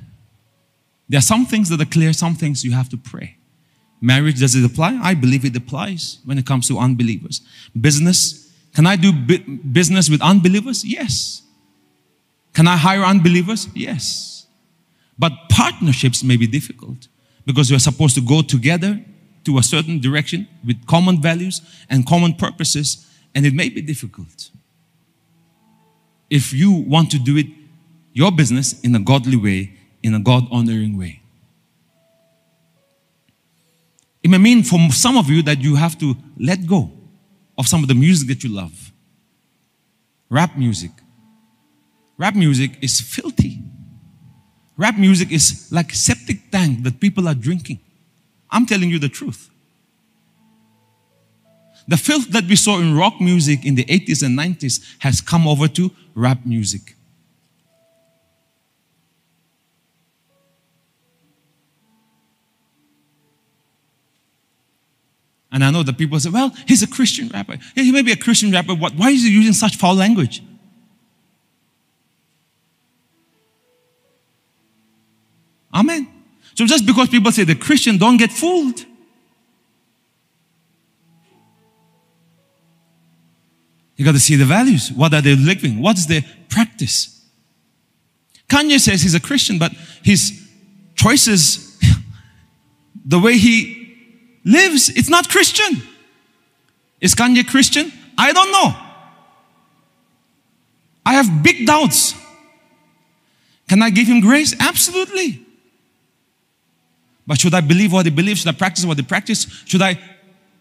There 1.08 1.18
are 1.18 1.22
some 1.22 1.46
things 1.46 1.70
that 1.70 1.80
are 1.80 1.86
clear, 1.86 2.12
some 2.12 2.34
things 2.34 2.64
you 2.64 2.72
have 2.72 2.90
to 2.90 2.98
pray. 2.98 3.35
Marriage, 4.06 4.38
does 4.38 4.54
it 4.54 4.64
apply? 4.64 5.00
I 5.02 5.14
believe 5.14 5.44
it 5.44 5.56
applies 5.56 6.18
when 6.24 6.38
it 6.38 6.46
comes 6.46 6.68
to 6.68 6.78
unbelievers. 6.78 7.40
Business, 7.78 8.52
can 8.72 8.86
I 8.86 8.94
do 8.94 9.10
business 9.12 10.08
with 10.08 10.22
unbelievers? 10.22 10.84
Yes. 10.84 11.42
Can 12.54 12.68
I 12.68 12.76
hire 12.76 13.02
unbelievers? 13.02 13.66
Yes. 13.74 14.46
But 15.18 15.32
partnerships 15.50 16.22
may 16.22 16.36
be 16.36 16.46
difficult 16.46 17.08
because 17.46 17.72
are 17.72 17.80
supposed 17.80 18.14
to 18.14 18.20
go 18.20 18.42
together 18.42 19.04
to 19.42 19.58
a 19.58 19.62
certain 19.64 19.98
direction 19.98 20.46
with 20.64 20.86
common 20.86 21.20
values 21.20 21.60
and 21.90 22.06
common 22.06 22.34
purposes, 22.34 23.04
and 23.34 23.44
it 23.44 23.54
may 23.54 23.68
be 23.68 23.82
difficult. 23.82 24.50
If 26.30 26.52
you 26.52 26.70
want 26.70 27.10
to 27.10 27.18
do 27.18 27.36
it, 27.38 27.46
your 28.12 28.30
business, 28.30 28.80
in 28.82 28.94
a 28.94 29.00
godly 29.00 29.36
way, 29.36 29.72
in 30.04 30.14
a 30.14 30.20
God 30.20 30.46
honoring 30.52 30.96
way. 30.96 31.22
It 34.26 34.28
may 34.28 34.38
mean 34.38 34.64
for 34.64 34.90
some 34.90 35.16
of 35.16 35.30
you 35.30 35.40
that 35.42 35.60
you 35.60 35.76
have 35.76 35.96
to 36.00 36.16
let 36.36 36.66
go 36.66 36.90
of 37.56 37.68
some 37.68 37.82
of 37.82 37.88
the 37.88 37.94
music 37.94 38.26
that 38.26 38.42
you 38.42 38.50
love. 38.50 38.90
Rap 40.28 40.58
music. 40.58 40.90
Rap 42.18 42.34
music 42.34 42.72
is 42.82 43.00
filthy. 43.00 43.62
Rap 44.76 44.98
music 44.98 45.30
is 45.30 45.68
like 45.70 45.92
septic 45.92 46.50
tank 46.50 46.82
that 46.82 46.98
people 46.98 47.28
are 47.28 47.36
drinking. 47.36 47.78
I'm 48.50 48.66
telling 48.66 48.90
you 48.90 48.98
the 48.98 49.08
truth. 49.08 49.48
The 51.86 51.96
filth 51.96 52.28
that 52.30 52.46
we 52.46 52.56
saw 52.56 52.80
in 52.80 52.96
rock 52.96 53.20
music 53.20 53.64
in 53.64 53.76
the 53.76 53.84
80s 53.84 54.26
and 54.26 54.36
90s 54.36 54.96
has 54.98 55.20
come 55.20 55.46
over 55.46 55.68
to 55.68 55.92
rap 56.16 56.44
music. 56.44 56.95
And 65.56 65.64
I 65.64 65.70
know 65.70 65.82
that 65.84 65.96
people 65.96 66.20
say, 66.20 66.28
well, 66.28 66.54
he's 66.68 66.82
a 66.82 66.86
Christian 66.86 67.28
rapper. 67.28 67.56
Yeah, 67.74 67.82
he 67.82 67.90
may 67.90 68.02
be 68.02 68.12
a 68.12 68.16
Christian 68.16 68.52
rapper, 68.52 68.76
but 68.76 68.94
why 68.94 69.08
is 69.08 69.22
he 69.22 69.30
using 69.30 69.54
such 69.54 69.76
foul 69.76 69.94
language? 69.94 70.42
Amen. 75.72 76.08
So 76.56 76.66
just 76.66 76.84
because 76.84 77.08
people 77.08 77.32
say 77.32 77.44
the 77.44 77.54
Christian, 77.54 77.96
don't 77.96 78.18
get 78.18 78.32
fooled. 78.32 78.84
You 83.96 84.04
got 84.04 84.12
to 84.12 84.20
see 84.20 84.36
the 84.36 84.44
values. 84.44 84.92
What 84.92 85.14
are 85.14 85.22
they 85.22 85.36
living? 85.36 85.80
What's 85.80 86.04
their 86.04 86.20
practice? 86.50 87.24
Kanye 88.46 88.78
says 88.78 89.00
he's 89.00 89.14
a 89.14 89.20
Christian, 89.20 89.58
but 89.58 89.72
his 90.02 90.46
choices, 90.96 91.80
the 93.06 93.18
way 93.18 93.38
he 93.38 93.75
lives, 94.46 94.88
it's 94.88 95.10
not 95.10 95.28
Christian. 95.28 95.82
Is 97.00 97.14
Kanye 97.14 97.46
Christian? 97.46 97.92
I 98.16 98.32
don't 98.32 98.50
know. 98.50 98.74
I 101.04 101.14
have 101.14 101.42
big 101.42 101.66
doubts. 101.66 102.14
Can 103.68 103.82
I 103.82 103.90
give 103.90 104.06
him 104.06 104.20
grace? 104.20 104.54
Absolutely. 104.58 105.44
But 107.26 107.40
should 107.40 107.54
I 107.54 107.60
believe 107.60 107.92
what 107.92 108.06
he 108.06 108.10
believes? 108.10 108.40
Should 108.40 108.48
I 108.48 108.56
practice 108.56 108.84
what 108.84 108.96
he 108.96 109.02
practices? 109.02 109.52
Should 109.66 109.82
I? 109.82 109.98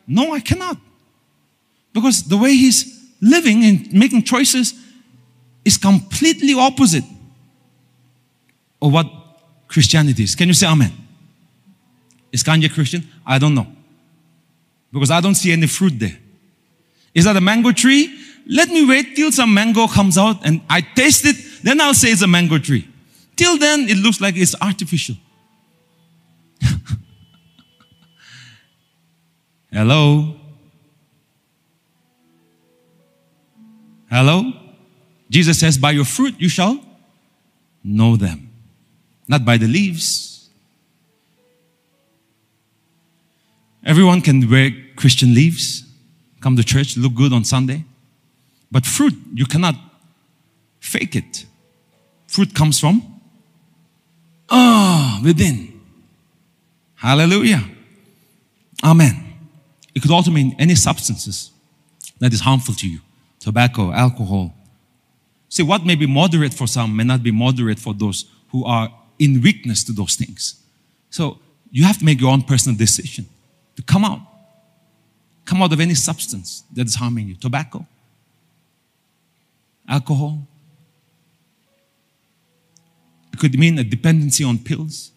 No, 0.07 0.33
I 0.33 0.39
cannot. 0.39 0.77
Because 1.93 2.23
the 2.23 2.37
way 2.37 2.55
he's 2.55 3.11
living 3.21 3.63
and 3.63 3.93
making 3.93 4.23
choices 4.23 4.73
is 5.63 5.77
completely 5.77 6.53
opposite 6.53 7.03
of 8.81 8.91
what 8.91 9.07
Christianity 9.67 10.23
is. 10.23 10.35
Can 10.35 10.47
you 10.47 10.53
say 10.53 10.67
amen? 10.67 10.91
Is 12.31 12.43
Kanye 12.43 12.71
Christian? 12.71 13.07
I 13.25 13.39
don't 13.39 13.55
know. 13.55 13.74
Because 14.95 15.11
I 15.11 15.19
don't 15.19 15.35
see 15.35 15.51
any 15.51 15.67
fruit 15.67 15.99
there. 15.99 16.17
Is 17.13 17.25
that 17.25 17.35
a 17.35 17.41
mango 17.41 17.73
tree? 17.73 18.17
Let 18.47 18.69
me 18.69 18.85
wait 18.87 19.13
till 19.13 19.29
some 19.29 19.53
mango 19.53 19.87
comes 19.87 20.17
out 20.17 20.37
and 20.45 20.61
I 20.69 20.79
taste 20.79 21.25
it, 21.25 21.35
then 21.63 21.81
I'll 21.81 21.93
say 21.93 22.13
it's 22.13 22.21
a 22.21 22.27
mango 22.27 22.59
tree. 22.59 22.87
Till 23.35 23.57
then, 23.57 23.89
it 23.89 23.97
looks 23.97 24.21
like 24.21 24.37
it's 24.37 24.55
artificial. 24.61 25.17
Hello? 29.73 30.37
Hello? 34.09 34.53
Jesus 35.29 35.59
says, 35.59 35.77
By 35.77 35.91
your 35.91 36.05
fruit 36.05 36.35
you 36.39 36.47
shall 36.47 36.79
know 37.83 38.15
them, 38.15 38.49
not 39.27 39.43
by 39.43 39.57
the 39.57 39.67
leaves. 39.67 40.34
Everyone 43.85 44.21
can 44.21 44.49
wear 44.49 44.71
Christian 44.95 45.35
leaves, 45.35 45.83
come 46.41 46.55
to 46.55 46.63
church, 46.63 46.97
look 46.97 47.13
good 47.13 47.31
on 47.31 47.43
Sunday. 47.43 47.85
But 48.71 48.85
fruit, 48.85 49.13
you 49.33 49.45
cannot 49.45 49.75
fake 50.79 51.15
it. 51.15 51.45
Fruit 52.27 52.53
comes 52.53 52.79
from 52.79 53.21
ah 54.49 55.21
within. 55.23 55.79
Hallelujah. 56.95 57.63
Amen. 58.83 59.33
It 59.93 60.01
could 60.01 60.11
also 60.11 60.31
mean 60.31 60.55
any 60.57 60.75
substances 60.75 61.51
that 62.19 62.33
is 62.33 62.41
harmful 62.41 62.73
to 62.75 62.89
you 62.89 62.99
tobacco, 63.39 63.91
alcohol. 63.91 64.55
See, 65.49 65.61
what 65.61 65.85
may 65.85 65.93
be 65.95 66.07
moderate 66.07 66.53
for 66.53 66.65
some 66.67 66.95
may 66.95 67.03
not 67.03 67.21
be 67.21 67.31
moderate 67.31 67.77
for 67.79 67.93
those 67.93 68.25
who 68.49 68.65
are 68.65 68.89
in 69.19 69.41
weakness 69.41 69.83
to 69.83 69.91
those 69.91 70.15
things. 70.15 70.55
So 71.11 71.37
you 71.69 71.83
have 71.83 71.99
to 71.99 72.05
make 72.05 72.19
your 72.19 72.31
own 72.31 72.41
personal 72.41 72.75
decision 72.75 73.27
to 73.75 73.83
come 73.83 74.05
out. 74.05 74.21
Come 75.45 75.61
out 75.61 75.71
of 75.71 75.79
any 75.79 75.93
substance 75.93 76.63
that 76.73 76.87
is 76.87 76.95
harming 76.95 77.27
you 77.27 77.35
tobacco, 77.35 77.85
alcohol. 79.87 80.47
It 83.31 83.39
could 83.39 83.57
mean 83.59 83.77
a 83.77 83.83
dependency 83.83 84.43
on 84.43 84.57
pills. 84.57 85.11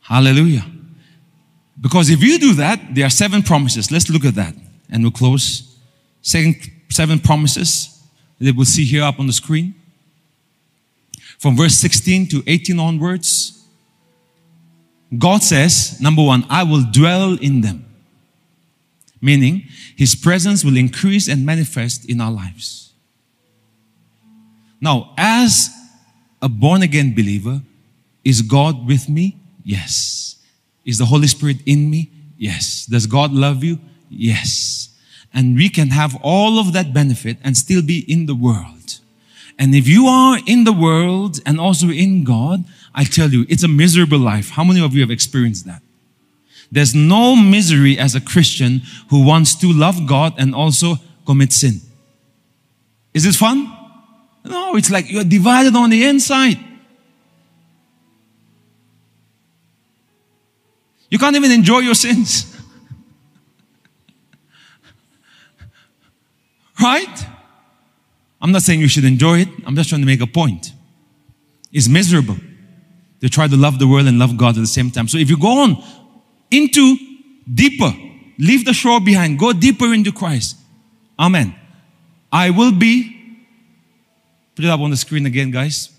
Hallelujah. 0.00 0.66
Because 1.80 2.10
if 2.10 2.22
you 2.22 2.38
do 2.38 2.54
that, 2.54 2.94
there 2.94 3.06
are 3.06 3.10
seven 3.10 3.42
promises. 3.42 3.90
Let's 3.90 4.10
look 4.10 4.24
at 4.24 4.34
that 4.34 4.54
and 4.90 5.02
we'll 5.02 5.12
close. 5.12 5.78
Second, 6.20 6.56
seven 6.90 7.18
promises 7.18 7.91
that 8.42 8.56
we'll 8.56 8.64
see 8.64 8.84
here 8.84 9.02
up 9.02 9.18
on 9.18 9.26
the 9.26 9.32
screen. 9.32 9.74
From 11.38 11.56
verse 11.56 11.74
16 11.74 12.28
to 12.28 12.42
18 12.46 12.78
onwards, 12.78 13.66
God 15.16 15.42
says, 15.42 16.00
number 16.00 16.22
one, 16.22 16.44
I 16.48 16.62
will 16.62 16.84
dwell 16.90 17.38
in 17.38 17.60
them. 17.60 17.84
Meaning, 19.20 19.64
His 19.96 20.14
presence 20.14 20.64
will 20.64 20.76
increase 20.76 21.28
and 21.28 21.44
manifest 21.46 22.08
in 22.08 22.20
our 22.20 22.32
lives. 22.32 22.92
Now, 24.80 25.14
as 25.16 25.70
a 26.40 26.48
born 26.48 26.82
again 26.82 27.14
believer, 27.14 27.62
is 28.24 28.42
God 28.42 28.86
with 28.86 29.08
me? 29.08 29.36
Yes. 29.64 30.36
Is 30.84 30.98
the 30.98 31.04
Holy 31.04 31.28
Spirit 31.28 31.58
in 31.66 31.88
me? 31.88 32.10
Yes. 32.36 32.86
Does 32.86 33.06
God 33.06 33.32
love 33.32 33.62
you? 33.62 33.78
Yes. 34.10 34.88
And 35.34 35.56
we 35.56 35.68
can 35.68 35.90
have 35.90 36.16
all 36.22 36.58
of 36.58 36.72
that 36.72 36.92
benefit 36.92 37.38
and 37.42 37.56
still 37.56 37.82
be 37.82 38.04
in 38.10 38.26
the 38.26 38.34
world. 38.34 39.00
And 39.58 39.74
if 39.74 39.86
you 39.86 40.06
are 40.06 40.38
in 40.46 40.64
the 40.64 40.72
world 40.72 41.40
and 41.46 41.60
also 41.60 41.88
in 41.88 42.24
God, 42.24 42.64
I 42.94 43.04
tell 43.04 43.30
you, 43.30 43.46
it's 43.48 43.62
a 43.62 43.68
miserable 43.68 44.18
life. 44.18 44.50
How 44.50 44.64
many 44.64 44.82
of 44.82 44.94
you 44.94 45.00
have 45.00 45.10
experienced 45.10 45.66
that? 45.66 45.82
There's 46.70 46.94
no 46.94 47.36
misery 47.36 47.98
as 47.98 48.14
a 48.14 48.20
Christian 48.20 48.82
who 49.10 49.24
wants 49.24 49.54
to 49.56 49.72
love 49.72 50.06
God 50.06 50.34
and 50.38 50.54
also 50.54 50.96
commit 51.26 51.52
sin. 51.52 51.80
Is 53.12 53.26
it 53.26 53.34
fun? 53.34 53.70
No, 54.44 54.76
it's 54.76 54.90
like 54.90 55.10
you're 55.10 55.24
divided 55.24 55.76
on 55.76 55.90
the 55.90 56.04
inside. 56.04 56.58
You 61.10 61.18
can't 61.18 61.36
even 61.36 61.52
enjoy 61.52 61.80
your 61.80 61.94
sins. 61.94 62.51
Right? 66.82 67.26
I'm 68.40 68.50
not 68.50 68.62
saying 68.62 68.80
you 68.80 68.88
should 68.88 69.04
enjoy 69.04 69.40
it. 69.40 69.48
I'm 69.64 69.76
just 69.76 69.88
trying 69.88 70.00
to 70.00 70.06
make 70.06 70.20
a 70.20 70.26
point. 70.26 70.72
It's 71.72 71.88
miserable 71.88 72.36
to 73.20 73.28
try 73.28 73.46
to 73.46 73.56
love 73.56 73.78
the 73.78 73.86
world 73.86 74.08
and 74.08 74.18
love 74.18 74.36
God 74.36 74.56
at 74.56 74.60
the 74.60 74.66
same 74.66 74.90
time. 74.90 75.06
So 75.06 75.16
if 75.16 75.30
you 75.30 75.38
go 75.38 75.60
on 75.60 75.82
into 76.50 76.96
deeper, 77.52 77.92
leave 78.38 78.64
the 78.64 78.72
shore 78.72 79.00
behind, 79.00 79.38
go 79.38 79.52
deeper 79.52 79.94
into 79.94 80.10
Christ. 80.12 80.56
Amen. 81.18 81.54
I 82.32 82.50
will 82.50 82.72
be, 82.72 83.16
put 84.56 84.64
it 84.64 84.68
up 84.68 84.80
on 84.80 84.90
the 84.90 84.96
screen 84.96 85.24
again, 85.26 85.50
guys. 85.50 85.90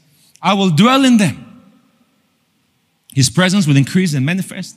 I 0.42 0.54
will 0.54 0.70
dwell 0.70 1.06
in 1.06 1.18
them. 1.18 1.50
His 3.14 3.30
presence 3.30 3.68
will 3.68 3.78
increase 3.78 4.14
and 4.14 4.26
manifest. 4.26 4.76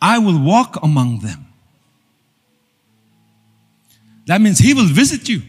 I 0.00 0.18
will 0.18 0.38
walk 0.38 0.82
among 0.82 1.20
them. 1.20 1.46
That 4.26 4.40
means 4.40 4.58
He 4.58 4.74
will 4.74 4.86
visit 4.86 5.28
you. 5.28 5.42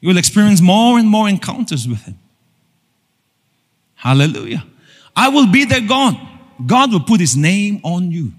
You 0.00 0.08
will 0.08 0.18
experience 0.18 0.60
more 0.60 0.98
and 0.98 1.08
more 1.08 1.28
encounters 1.28 1.88
with 1.88 2.02
Him. 2.02 2.18
Hallelujah. 3.94 4.64
I 5.14 5.28
will 5.28 5.50
be 5.50 5.64
their 5.64 5.80
God. 5.80 6.16
God 6.64 6.92
will 6.92 7.00
put 7.00 7.20
His 7.20 7.36
name 7.36 7.80
on 7.82 8.12
you. 8.12 8.32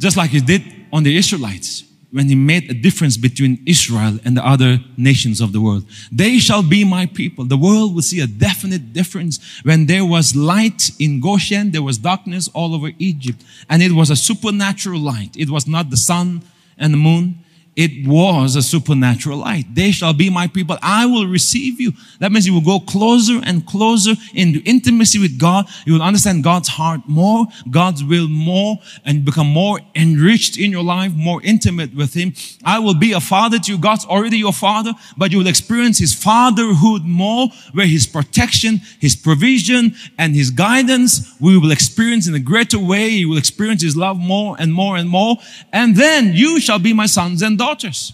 Just 0.00 0.16
like 0.16 0.30
He 0.30 0.40
did 0.40 0.62
on 0.92 1.02
the 1.02 1.16
Israelites 1.16 1.84
when 2.14 2.28
he 2.28 2.36
made 2.36 2.70
a 2.70 2.74
difference 2.74 3.16
between 3.16 3.60
Israel 3.66 4.20
and 4.24 4.36
the 4.36 4.46
other 4.46 4.78
nations 4.96 5.40
of 5.40 5.52
the 5.52 5.60
world. 5.60 5.84
They 6.12 6.38
shall 6.38 6.62
be 6.62 6.84
my 6.84 7.06
people. 7.06 7.44
The 7.44 7.56
world 7.56 7.92
will 7.92 8.02
see 8.02 8.20
a 8.20 8.28
definite 8.28 8.92
difference. 8.92 9.40
When 9.64 9.86
there 9.86 10.04
was 10.04 10.36
light 10.36 10.92
in 11.00 11.20
Goshen, 11.20 11.72
there 11.72 11.82
was 11.82 11.98
darkness 11.98 12.46
all 12.54 12.72
over 12.72 12.92
Egypt. 13.00 13.42
And 13.68 13.82
it 13.82 13.90
was 13.90 14.10
a 14.10 14.16
supernatural 14.16 15.00
light. 15.00 15.36
It 15.36 15.50
was 15.50 15.66
not 15.66 15.90
the 15.90 15.96
sun 15.96 16.42
and 16.78 16.92
the 16.92 16.98
moon 16.98 17.43
it 17.76 18.06
was 18.06 18.54
a 18.54 18.62
supernatural 18.62 19.38
light. 19.38 19.66
They 19.74 19.90
shall 19.90 20.12
be 20.12 20.30
my 20.30 20.46
people. 20.46 20.78
I 20.80 21.06
will 21.06 21.26
receive 21.26 21.80
you. 21.80 21.92
That 22.20 22.30
means 22.30 22.46
you 22.46 22.54
will 22.54 22.60
go 22.60 22.78
closer 22.78 23.40
and 23.44 23.66
closer 23.66 24.12
into 24.32 24.62
intimacy 24.64 25.18
with 25.18 25.40
God. 25.40 25.66
You 25.84 25.94
will 25.94 26.02
understand 26.02 26.44
God's 26.44 26.68
heart 26.68 27.00
more, 27.08 27.46
God's 27.70 28.04
will 28.04 28.28
more, 28.28 28.78
and 29.04 29.24
become 29.24 29.48
more 29.48 29.80
enriched 29.96 30.56
in 30.56 30.70
your 30.70 30.84
life, 30.84 31.12
more 31.14 31.42
intimate 31.42 31.94
with 31.94 32.14
Him. 32.14 32.34
I 32.64 32.78
will 32.78 32.94
be 32.94 33.12
a 33.12 33.20
father 33.20 33.58
to 33.58 33.72
you. 33.72 33.78
God's 33.78 34.04
already 34.04 34.38
your 34.38 34.52
father, 34.52 34.92
but 35.16 35.32
you 35.32 35.38
will 35.38 35.48
experience 35.48 35.98
His 35.98 36.14
fatherhood 36.14 37.04
more, 37.04 37.48
where 37.72 37.88
His 37.88 38.06
protection, 38.06 38.82
His 39.00 39.16
provision, 39.16 39.96
and 40.16 40.36
His 40.36 40.50
guidance 40.50 41.34
we 41.40 41.58
will 41.58 41.72
experience 41.72 42.28
in 42.28 42.34
a 42.34 42.40
greater 42.40 42.78
way. 42.78 43.08
You 43.08 43.30
will 43.30 43.38
experience 43.38 43.82
His 43.82 43.96
love 43.96 44.16
more 44.16 44.54
and 44.60 44.72
more 44.72 44.96
and 44.96 45.08
more. 45.08 45.38
And 45.72 45.96
then 45.96 46.34
you 46.34 46.60
shall 46.60 46.78
be 46.78 46.92
my 46.92 47.06
sons 47.06 47.42
and 47.42 47.58
daughters 47.58 47.63
daughters. 47.64 48.12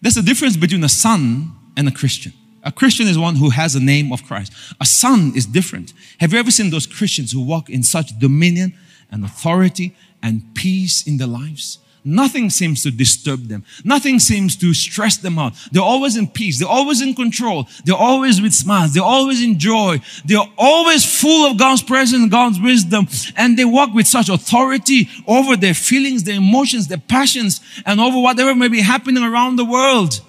There's 0.00 0.16
a 0.16 0.22
difference 0.22 0.56
between 0.56 0.82
a 0.84 0.88
son 0.88 1.52
and 1.76 1.86
a 1.86 1.92
Christian. 1.92 2.32
A 2.64 2.72
Christian 2.72 3.06
is 3.06 3.16
one 3.16 3.36
who 3.36 3.50
has 3.50 3.74
a 3.76 3.80
name 3.80 4.12
of 4.12 4.24
Christ. 4.24 4.52
A 4.80 4.84
son 4.84 5.32
is 5.36 5.46
different. 5.46 5.92
Have 6.18 6.32
you 6.32 6.38
ever 6.40 6.50
seen 6.50 6.70
those 6.70 6.86
Christians 6.86 7.30
who 7.32 7.40
walk 7.40 7.70
in 7.70 7.82
such 7.82 8.18
dominion 8.18 8.74
and 9.10 9.24
authority 9.24 9.96
and 10.22 10.42
peace 10.54 11.06
in 11.06 11.18
their 11.18 11.28
lives? 11.28 11.78
Nothing 12.10 12.48
seems 12.48 12.82
to 12.84 12.90
disturb 12.90 13.48
them. 13.48 13.64
Nothing 13.84 14.18
seems 14.18 14.56
to 14.56 14.72
stress 14.72 15.18
them 15.18 15.38
out. 15.38 15.52
They're 15.70 15.82
always 15.82 16.16
in 16.16 16.26
peace. 16.26 16.58
They're 16.58 16.68
always 16.68 17.02
in 17.02 17.14
control. 17.14 17.68
They're 17.84 17.94
always 17.94 18.40
with 18.40 18.54
smiles. 18.54 18.94
They're 18.94 19.02
always 19.02 19.42
in 19.42 19.58
joy. 19.58 20.00
They're 20.24 20.48
always 20.56 21.04
full 21.04 21.50
of 21.50 21.58
God's 21.58 21.82
presence 21.82 22.30
God's 22.30 22.58
wisdom. 22.60 23.08
And 23.36 23.58
they 23.58 23.66
walk 23.66 23.92
with 23.92 24.06
such 24.06 24.30
authority 24.30 25.08
over 25.26 25.54
their 25.54 25.74
feelings, 25.74 26.24
their 26.24 26.36
emotions, 26.36 26.88
their 26.88 26.96
passions, 26.96 27.60
and 27.84 28.00
over 28.00 28.18
whatever 28.18 28.54
may 28.54 28.68
be 28.68 28.80
happening 28.80 29.22
around 29.22 29.56
the 29.56 29.66
world. 29.66 30.20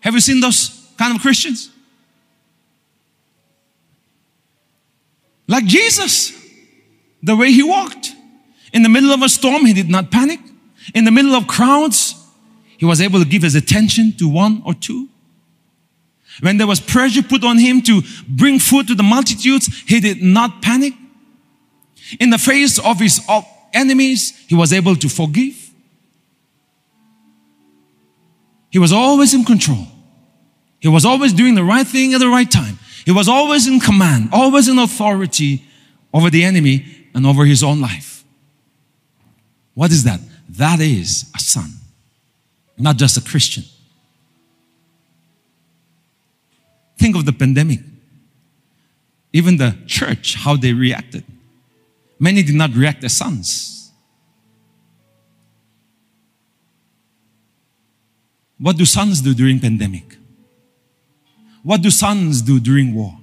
Have 0.00 0.14
you 0.14 0.20
seen 0.20 0.40
those 0.40 0.90
kind 0.96 1.14
of 1.14 1.20
Christians? 1.20 1.70
Like 5.46 5.66
Jesus, 5.66 6.32
the 7.22 7.36
way 7.36 7.52
he 7.52 7.62
walked. 7.62 8.14
In 8.72 8.82
the 8.82 8.88
middle 8.88 9.10
of 9.10 9.20
a 9.20 9.28
storm, 9.28 9.66
he 9.66 9.74
did 9.74 9.90
not 9.90 10.10
panic. 10.10 10.40
In 10.94 11.04
the 11.04 11.10
middle 11.10 11.34
of 11.34 11.46
crowds, 11.46 12.14
he 12.78 12.84
was 12.84 13.00
able 13.00 13.18
to 13.18 13.24
give 13.24 13.42
his 13.42 13.54
attention 13.54 14.12
to 14.18 14.28
one 14.28 14.62
or 14.64 14.74
two. 14.74 15.08
When 16.40 16.56
there 16.56 16.66
was 16.66 16.80
pressure 16.80 17.22
put 17.22 17.44
on 17.44 17.58
him 17.58 17.82
to 17.82 18.02
bring 18.28 18.58
food 18.58 18.88
to 18.88 18.94
the 18.94 19.02
multitudes, 19.02 19.66
he 19.86 20.00
did 20.00 20.22
not 20.22 20.62
panic. 20.62 20.94
In 22.18 22.30
the 22.30 22.38
face 22.38 22.78
of 22.78 22.98
his 22.98 23.20
enemies, 23.74 24.32
he 24.48 24.54
was 24.54 24.72
able 24.72 24.96
to 24.96 25.08
forgive. 25.08 25.70
He 28.70 28.78
was 28.78 28.92
always 28.92 29.34
in 29.34 29.44
control. 29.44 29.86
He 30.78 30.88
was 30.88 31.04
always 31.04 31.32
doing 31.32 31.54
the 31.54 31.64
right 31.64 31.86
thing 31.86 32.14
at 32.14 32.20
the 32.20 32.28
right 32.28 32.50
time. 32.50 32.78
He 33.04 33.12
was 33.12 33.28
always 33.28 33.66
in 33.66 33.80
command, 33.80 34.30
always 34.32 34.68
in 34.68 34.78
authority 34.78 35.64
over 36.14 36.30
the 36.30 36.44
enemy 36.44 37.08
and 37.14 37.26
over 37.26 37.44
his 37.44 37.62
own 37.62 37.80
life. 37.80 38.24
What 39.74 39.90
is 39.90 40.04
that? 40.04 40.20
That 40.56 40.80
is 40.80 41.30
a 41.34 41.38
son, 41.38 41.70
not 42.76 42.96
just 42.96 43.16
a 43.16 43.20
Christian. 43.20 43.62
Think 46.98 47.14
of 47.14 47.24
the 47.24 47.32
pandemic. 47.32 47.80
Even 49.32 49.58
the 49.58 49.76
church, 49.86 50.34
how 50.34 50.56
they 50.56 50.72
reacted. 50.72 51.24
Many 52.18 52.42
did 52.42 52.56
not 52.56 52.74
react 52.74 53.04
as 53.04 53.16
sons. 53.16 53.92
What 58.58 58.76
do 58.76 58.84
sons 58.84 59.20
do 59.20 59.32
during 59.32 59.60
pandemic? 59.60 60.16
What 61.62 61.80
do 61.80 61.90
sons 61.90 62.42
do 62.42 62.58
during 62.58 62.92
war? 62.92 63.19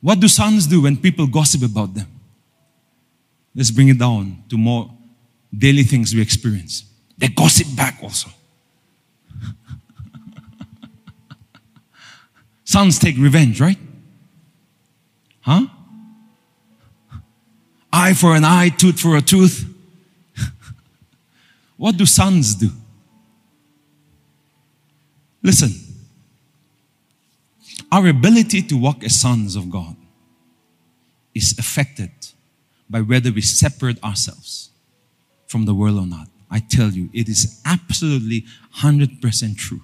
What 0.00 0.20
do 0.20 0.28
sons 0.28 0.66
do 0.66 0.82
when 0.82 0.96
people 0.96 1.26
gossip 1.26 1.62
about 1.62 1.94
them? 1.94 2.06
Let's 3.54 3.70
bring 3.70 3.88
it 3.88 3.98
down 3.98 4.44
to 4.50 4.56
more 4.56 4.90
daily 5.56 5.82
things 5.82 6.14
we 6.14 6.20
experience. 6.20 6.84
They 7.16 7.28
gossip 7.28 7.66
back 7.74 7.98
also. 8.02 8.28
Sons 12.64 12.98
take 12.98 13.16
revenge, 13.16 13.60
right? 13.60 13.78
Huh? 15.40 15.66
Eye 17.92 18.12
for 18.12 18.36
an 18.36 18.44
eye, 18.44 18.68
tooth 18.68 19.00
for 19.00 19.16
a 19.16 19.22
tooth. 19.22 19.64
what 21.78 21.96
do 21.96 22.04
sons 22.04 22.54
do? 22.56 22.68
Listen, 25.42 25.70
our 27.92 28.06
ability 28.08 28.62
to 28.62 28.76
walk 28.76 29.04
as 29.04 29.20
sons 29.20 29.56
of 29.56 29.70
God 29.70 29.96
is 31.34 31.54
affected 31.58 32.10
by 32.88 33.00
whether 33.00 33.30
we 33.30 33.40
separate 33.40 34.02
ourselves 34.02 34.70
from 35.46 35.64
the 35.64 35.74
world 35.74 35.98
or 35.98 36.06
not. 36.06 36.28
I 36.50 36.60
tell 36.60 36.90
you, 36.90 37.10
it 37.12 37.28
is 37.28 37.60
absolutely 37.64 38.44
100% 38.78 39.56
true. 39.56 39.82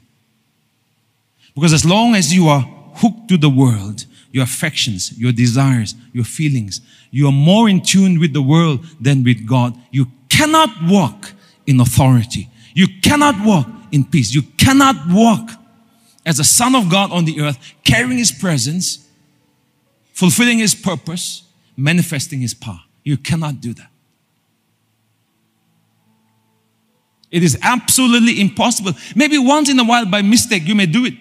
Because 1.55 1.73
as 1.73 1.85
long 1.85 2.15
as 2.15 2.35
you 2.35 2.49
are 2.49 2.63
hooked 2.95 3.29
to 3.29 3.37
the 3.37 3.51
world, 3.51 4.07
your 4.31 4.45
affections, 4.45 5.19
your 5.19 5.33
desires, 5.33 5.95
your 6.13 6.25
feelings, 6.25 6.81
you 7.11 7.27
are 7.27 7.33
more 7.33 7.69
in 7.69 7.83
tune 7.83 8.19
with 8.19 8.33
the 8.33 8.43
world 8.43 8.85
than 9.01 9.23
with 9.23 9.47
God. 9.47 9.77
You 9.91 10.07
cannot 10.29 10.71
walk 10.85 11.33
in 11.67 11.81
authority. 11.81 12.49
You 12.75 12.87
cannot 13.03 13.35
walk 13.45 13.69
in 13.91 14.05
peace. 14.05 14.35
You 14.35 14.43
cannot 14.57 14.97
walk 15.09 15.51
as 16.25 16.39
a 16.39 16.45
son 16.45 16.75
of 16.75 16.89
God 16.89 17.11
on 17.11 17.25
the 17.25 17.41
earth, 17.41 17.59
carrying 17.85 18.19
his 18.19 18.33
presence, 18.33 19.07
fulfilling 20.13 20.59
his 20.59 20.75
purpose, 20.75 21.43
manifesting 21.77 22.41
his 22.41 22.55
power. 22.55 22.81
You 23.03 23.17
cannot 23.17 23.61
do 23.61 23.75
that. 23.75 23.89
It 27.31 27.43
is 27.43 27.59
absolutely 27.63 28.41
impossible. 28.41 28.93
Maybe 29.17 29.39
once 29.39 29.71
in 29.71 29.79
a 29.79 29.85
while 29.85 30.05
by 30.05 30.23
mistake 30.23 30.67
you 30.67 30.75
may 30.75 30.87
do 30.87 31.07
it. 31.07 31.15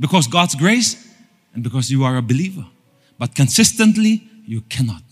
Because 0.00 0.26
God's 0.26 0.54
grace 0.54 1.06
and 1.54 1.62
because 1.62 1.90
you 1.90 2.04
are 2.04 2.16
a 2.16 2.22
believer. 2.22 2.66
But 3.18 3.34
consistently, 3.34 4.28
you 4.46 4.62
cannot. 4.62 5.02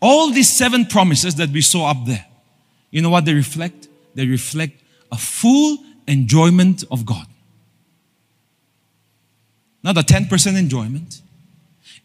All 0.00 0.30
these 0.30 0.48
seven 0.48 0.86
promises 0.86 1.34
that 1.36 1.50
we 1.50 1.60
saw 1.60 1.90
up 1.90 2.06
there, 2.06 2.26
you 2.90 3.02
know 3.02 3.10
what 3.10 3.26
they 3.26 3.34
reflect? 3.34 3.88
They 4.14 4.26
reflect 4.26 4.82
a 5.12 5.16
full 5.16 5.78
enjoyment 6.06 6.84
of 6.90 7.04
God. 7.06 7.26
Not 9.82 9.96
a 9.96 10.02
10% 10.02 10.58
enjoyment. 10.58 11.22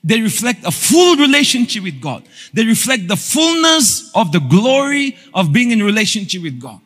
They 0.04 0.22
reflect 0.22 0.64
a 0.64 0.72
full 0.72 1.18
relationship 1.18 1.84
with 1.84 2.00
God. 2.00 2.24
They 2.54 2.66
reflect 2.66 3.08
the 3.08 3.16
fullness 3.16 4.12
of 4.14 4.32
the 4.32 4.40
glory 4.40 5.18
of 5.34 5.52
being 5.52 5.72
in 5.72 5.82
relationship 5.84 6.44
with 6.44 6.60
God. 6.60 6.80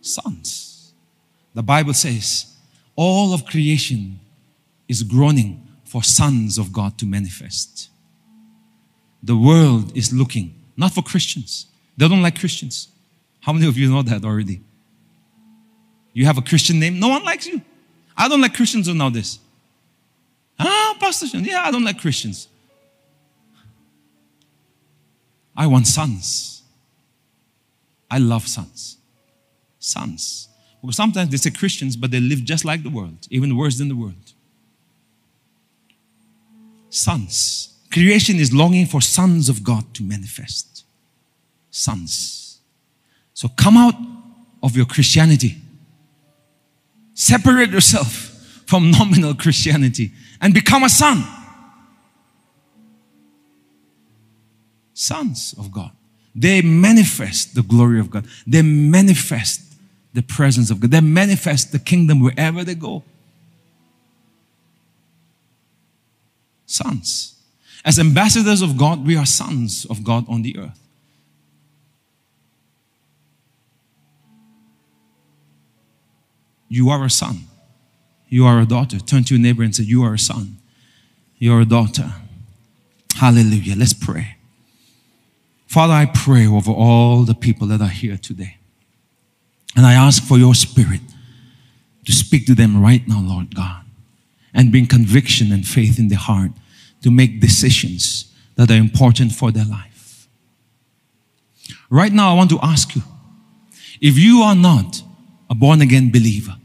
Sons. 0.00 0.92
The 1.54 1.62
Bible 1.62 1.94
says 1.94 2.54
all 2.94 3.34
of 3.34 3.44
creation 3.44 4.20
is 4.88 5.02
groaning 5.02 5.66
for 5.84 6.02
sons 6.02 6.58
of 6.58 6.72
God 6.72 6.96
to 6.98 7.06
manifest. 7.06 7.90
The 9.22 9.36
world 9.36 9.96
is 9.96 10.12
looking 10.12 10.55
not 10.76 10.92
for 10.92 11.02
Christians. 11.02 11.66
They 11.96 12.08
don't 12.08 12.22
like 12.22 12.38
Christians. 12.38 12.88
How 13.40 13.52
many 13.52 13.66
of 13.66 13.78
you 13.78 13.90
know 13.90 14.02
that 14.02 14.24
already? 14.24 14.60
You 16.12 16.24
have 16.26 16.38
a 16.38 16.42
Christian 16.42 16.78
name, 16.78 16.98
no 16.98 17.08
one 17.08 17.24
likes 17.24 17.46
you. 17.46 17.60
I 18.16 18.28
don't 18.28 18.40
like 18.40 18.54
Christians 18.54 18.86
who 18.86 18.94
know 18.94 19.10
this. 19.10 19.38
Ah, 20.58 20.96
Pastor 20.98 21.26
Sean, 21.26 21.44
yeah, 21.44 21.62
I 21.62 21.70
don't 21.70 21.84
like 21.84 22.00
Christians. 22.00 22.48
I 25.56 25.66
want 25.66 25.86
sons. 25.86 26.62
I 28.10 28.18
love 28.18 28.46
sons. 28.46 28.98
Sons. 29.78 30.48
Because 30.80 30.96
sometimes 30.96 31.30
they 31.30 31.36
say 31.36 31.50
Christians, 31.50 31.96
but 31.96 32.10
they 32.10 32.20
live 32.20 32.44
just 32.44 32.64
like 32.64 32.82
the 32.82 32.90
world, 32.90 33.26
even 33.30 33.56
worse 33.56 33.78
than 33.78 33.88
the 33.88 33.96
world. 33.96 34.32
Sons. 36.90 37.75
Creation 37.90 38.36
is 38.36 38.52
longing 38.52 38.86
for 38.86 39.00
sons 39.00 39.48
of 39.48 39.62
God 39.62 39.94
to 39.94 40.02
manifest. 40.02 40.84
Sons. 41.70 42.58
So 43.34 43.48
come 43.48 43.76
out 43.76 43.94
of 44.62 44.76
your 44.76 44.86
Christianity. 44.86 45.56
Separate 47.14 47.70
yourself 47.70 48.62
from 48.66 48.90
nominal 48.90 49.34
Christianity 49.34 50.12
and 50.40 50.52
become 50.52 50.84
a 50.84 50.88
son. 50.88 51.24
Sons 54.92 55.54
of 55.58 55.70
God. 55.70 55.90
They 56.34 56.62
manifest 56.62 57.54
the 57.54 57.62
glory 57.62 58.00
of 58.00 58.10
God. 58.10 58.26
They 58.46 58.62
manifest 58.62 59.62
the 60.12 60.22
presence 60.22 60.70
of 60.70 60.80
God. 60.80 60.90
They 60.90 61.00
manifest 61.00 61.72
the 61.72 61.78
kingdom 61.78 62.20
wherever 62.20 62.64
they 62.64 62.74
go. 62.74 63.04
Sons. 66.66 67.35
As 67.84 67.98
ambassadors 67.98 68.62
of 68.62 68.76
God, 68.76 69.06
we 69.06 69.16
are 69.16 69.26
sons 69.26 69.84
of 69.86 70.02
God 70.02 70.24
on 70.28 70.42
the 70.42 70.58
earth. 70.58 70.80
You 76.68 76.90
are 76.90 77.04
a 77.04 77.10
son. 77.10 77.44
You 78.28 78.44
are 78.44 78.60
a 78.60 78.66
daughter. 78.66 78.98
Turn 78.98 79.24
to 79.24 79.34
your 79.34 79.42
neighbor 79.42 79.62
and 79.62 79.74
say, 79.74 79.84
You 79.84 80.02
are 80.02 80.14
a 80.14 80.18
son. 80.18 80.58
You 81.38 81.54
are 81.54 81.60
a 81.60 81.64
daughter. 81.64 82.12
Hallelujah. 83.14 83.76
Let's 83.76 83.92
pray. 83.92 84.36
Father, 85.66 85.92
I 85.92 86.06
pray 86.06 86.46
over 86.46 86.70
all 86.70 87.24
the 87.24 87.34
people 87.34 87.66
that 87.68 87.80
are 87.80 87.88
here 87.88 88.16
today. 88.16 88.56
And 89.76 89.84
I 89.84 89.94
ask 89.94 90.22
for 90.22 90.38
your 90.38 90.54
spirit 90.54 91.00
to 92.04 92.12
speak 92.12 92.46
to 92.46 92.54
them 92.54 92.82
right 92.82 93.06
now, 93.06 93.20
Lord 93.20 93.54
God, 93.54 93.84
and 94.54 94.70
bring 94.70 94.86
conviction 94.86 95.52
and 95.52 95.66
faith 95.66 95.98
in 95.98 96.08
their 96.08 96.18
heart 96.18 96.50
to 97.02 97.10
make 97.10 97.40
decisions 97.40 98.32
that 98.56 98.70
are 98.70 98.76
important 98.76 99.32
for 99.32 99.50
their 99.50 99.64
life. 99.64 100.28
Right 101.90 102.12
now, 102.12 102.32
I 102.32 102.34
want 102.34 102.50
to 102.50 102.58
ask 102.62 102.94
you 102.96 103.02
if 104.00 104.18
you 104.18 104.40
are 104.40 104.54
not 104.54 105.02
a 105.48 105.54
born 105.54 105.80
again 105.80 106.10
believer 106.10 106.56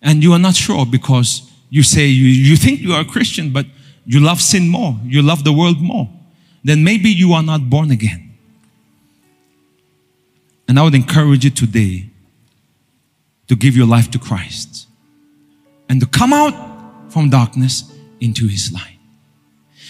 and 0.00 0.22
you 0.22 0.32
are 0.32 0.38
not 0.38 0.54
sure 0.54 0.86
because 0.86 1.50
you 1.68 1.82
say 1.82 2.06
you, 2.06 2.26
you 2.26 2.56
think 2.56 2.80
you 2.80 2.92
are 2.92 3.00
a 3.00 3.04
Christian, 3.04 3.52
but 3.52 3.66
you 4.04 4.20
love 4.20 4.40
sin 4.40 4.68
more, 4.68 4.98
you 5.04 5.20
love 5.20 5.42
the 5.42 5.52
world 5.52 5.80
more, 5.80 6.08
then 6.62 6.84
maybe 6.84 7.10
you 7.10 7.32
are 7.32 7.42
not 7.42 7.68
born 7.68 7.90
again. 7.90 8.34
And 10.68 10.78
I 10.78 10.82
would 10.82 10.94
encourage 10.94 11.44
you 11.44 11.50
today 11.50 12.08
to 13.48 13.56
give 13.56 13.76
your 13.76 13.86
life 13.86 14.10
to 14.12 14.18
Christ 14.18 14.86
and 15.88 16.00
to 16.00 16.06
come 16.06 16.32
out 16.32 16.54
from 17.12 17.30
darkness 17.30 17.92
into 18.20 18.46
His 18.46 18.72
life. 18.72 18.96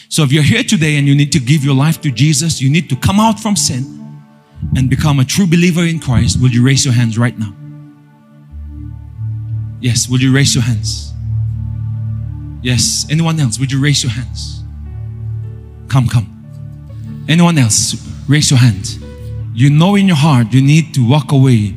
So 0.08 0.22
if 0.22 0.32
you're 0.32 0.42
here 0.42 0.62
today 0.62 0.96
and 0.96 1.06
you 1.06 1.14
need 1.14 1.32
to 1.32 1.40
give 1.40 1.64
your 1.64 1.74
life 1.74 2.00
to 2.02 2.10
Jesus, 2.10 2.60
you 2.60 2.70
need 2.70 2.88
to 2.90 2.96
come 2.96 3.18
out 3.18 3.40
from 3.40 3.56
sin 3.56 3.96
and 4.76 4.88
become 4.88 5.18
a 5.20 5.24
true 5.24 5.46
believer 5.46 5.82
in 5.82 5.98
Christ, 5.98 6.40
will 6.40 6.50
you 6.50 6.64
raise 6.64 6.84
your 6.84 6.94
hands 6.94 7.18
right 7.18 7.36
now? 7.38 7.54
Yes, 9.80 10.08
will 10.08 10.20
you 10.20 10.34
raise 10.34 10.54
your 10.54 10.64
hands? 10.64 11.12
Yes, 12.62 13.06
anyone 13.10 13.38
else? 13.38 13.58
Would 13.58 13.70
you 13.70 13.80
raise 13.80 14.02
your 14.02 14.12
hands? 14.12 14.62
Come, 15.88 16.08
come. 16.08 17.24
Anyone 17.28 17.58
else? 17.58 17.94
Raise 18.28 18.50
your 18.50 18.58
hand. 18.58 18.98
You 19.54 19.70
know 19.70 19.94
in 19.94 20.06
your 20.06 20.16
heart 20.16 20.52
you 20.52 20.62
need 20.62 20.94
to 20.94 21.08
walk 21.08 21.32
away 21.32 21.74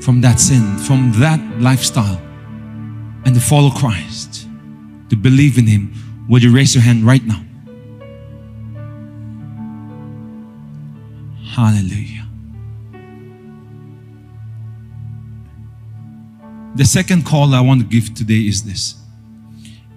from 0.00 0.20
that 0.22 0.40
sin, 0.40 0.78
from 0.78 1.12
that 1.16 1.40
lifestyle, 1.60 2.20
and 3.24 3.34
to 3.34 3.40
follow 3.40 3.70
Christ, 3.70 4.47
to 5.10 5.16
believe 5.16 5.58
in 5.58 5.66
Him. 5.66 5.92
Would 6.28 6.42
you 6.42 6.54
raise 6.54 6.74
your 6.74 6.82
hand 6.82 7.04
right 7.04 7.24
now? 7.24 7.42
Hallelujah. 11.54 12.26
The 16.76 16.84
second 16.84 17.26
call 17.26 17.54
I 17.54 17.60
want 17.60 17.80
to 17.80 17.86
give 17.86 18.14
today 18.14 18.46
is 18.46 18.62
this. 18.62 18.94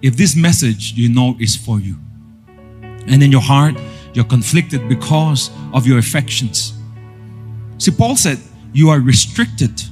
If 0.00 0.16
this 0.16 0.34
message 0.34 0.94
you 0.94 1.08
know 1.08 1.36
is 1.38 1.54
for 1.54 1.78
you, 1.78 1.96
and 3.06 3.22
in 3.22 3.30
your 3.30 3.40
heart 3.40 3.76
you're 4.14 4.24
conflicted 4.24 4.88
because 4.88 5.50
of 5.72 5.86
your 5.86 5.98
affections. 5.98 6.74
See, 7.78 7.90
Paul 7.90 8.16
said, 8.16 8.38
You 8.72 8.90
are 8.90 9.00
restricted 9.00 9.82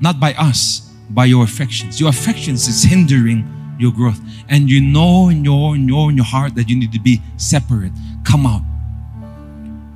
not 0.00 0.20
by 0.20 0.34
us, 0.34 0.90
by 1.10 1.26
your 1.26 1.44
affections. 1.44 2.00
Your 2.00 2.10
affections 2.10 2.68
is 2.68 2.82
hindering 2.82 3.44
your 3.80 3.92
growth. 3.92 4.20
And 4.48 4.70
you 4.70 4.80
know 4.80 5.28
in 5.28 5.44
your, 5.44 5.74
in 5.74 5.88
your, 5.88 6.10
in 6.10 6.16
your 6.16 6.26
heart 6.26 6.54
that 6.56 6.68
you 6.68 6.76
need 6.76 6.92
to 6.92 7.00
be 7.00 7.20
separate. 7.36 7.92
Come 8.24 8.46
out. 8.46 8.62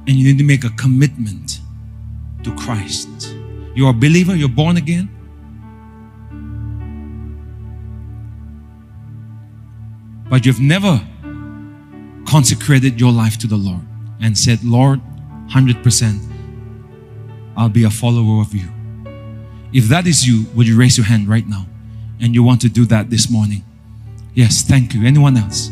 And 0.07 0.17
you 0.17 0.25
need 0.33 0.39
to 0.39 0.45
make 0.45 0.65
a 0.65 0.71
commitment 0.71 1.61
to 2.43 2.55
Christ. 2.57 3.09
You're 3.75 3.91
a 3.91 3.95
believer, 3.95 4.35
you're 4.35 4.49
born 4.49 4.77
again. 4.77 5.09
But 10.29 10.47
you've 10.47 10.61
never 10.61 11.01
consecrated 12.27 13.01
your 13.01 13.13
life 13.13 13.39
to 13.39 13.47
the 13.47 13.57
Lord 13.57 13.83
and 14.21 14.37
said, 14.37 14.65
Lord, 14.65 15.01
100%, 15.49 16.33
I'll 17.57 17.69
be 17.69 17.85
a 17.85 17.91
follower 17.91 18.41
of 18.41 18.55
you. 18.55 18.69
If 19.73 19.89
that 19.89 20.07
is 20.07 20.27
you, 20.27 20.47
would 20.55 20.67
you 20.67 20.79
raise 20.79 20.97
your 20.97 21.07
hand 21.07 21.29
right 21.29 21.47
now? 21.47 21.67
And 22.21 22.35
you 22.35 22.43
want 22.43 22.61
to 22.63 22.69
do 22.69 22.85
that 22.87 23.11
this 23.11 23.31
morning? 23.31 23.65
Yes, 24.35 24.63
thank 24.63 24.95
you. 24.95 25.07
Anyone 25.07 25.37
else? 25.37 25.71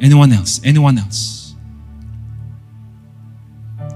Anyone 0.00 0.32
else? 0.32 0.60
Anyone 0.64 0.98
else? 0.98 1.54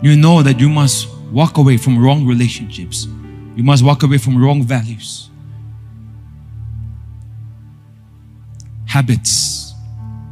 You 0.02 0.16
know 0.16 0.42
that 0.42 0.58
you 0.58 0.68
must 0.68 1.08
walk 1.30 1.58
away 1.58 1.76
from 1.76 2.02
wrong 2.02 2.26
relationships. 2.26 3.06
You 3.54 3.62
must 3.62 3.84
walk 3.84 4.02
away 4.02 4.18
from 4.18 4.42
wrong 4.42 4.62
values. 4.62 5.30
Habits. 8.86 9.74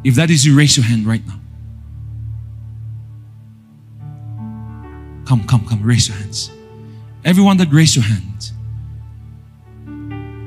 If 0.05 0.15
that 0.17 0.31
is 0.31 0.45
you, 0.45 0.57
raise 0.57 0.77
your 0.77 0.87
hand 0.87 1.07
right 1.07 1.25
now. 1.27 1.39
Come, 5.27 5.47
come, 5.47 5.67
come, 5.67 5.83
raise 5.83 6.09
your 6.09 6.17
hands. 6.17 6.51
Everyone 7.25 7.57
that 7.59 7.71
raised 7.71 7.95
your 7.95 8.05
hand, 8.05 8.51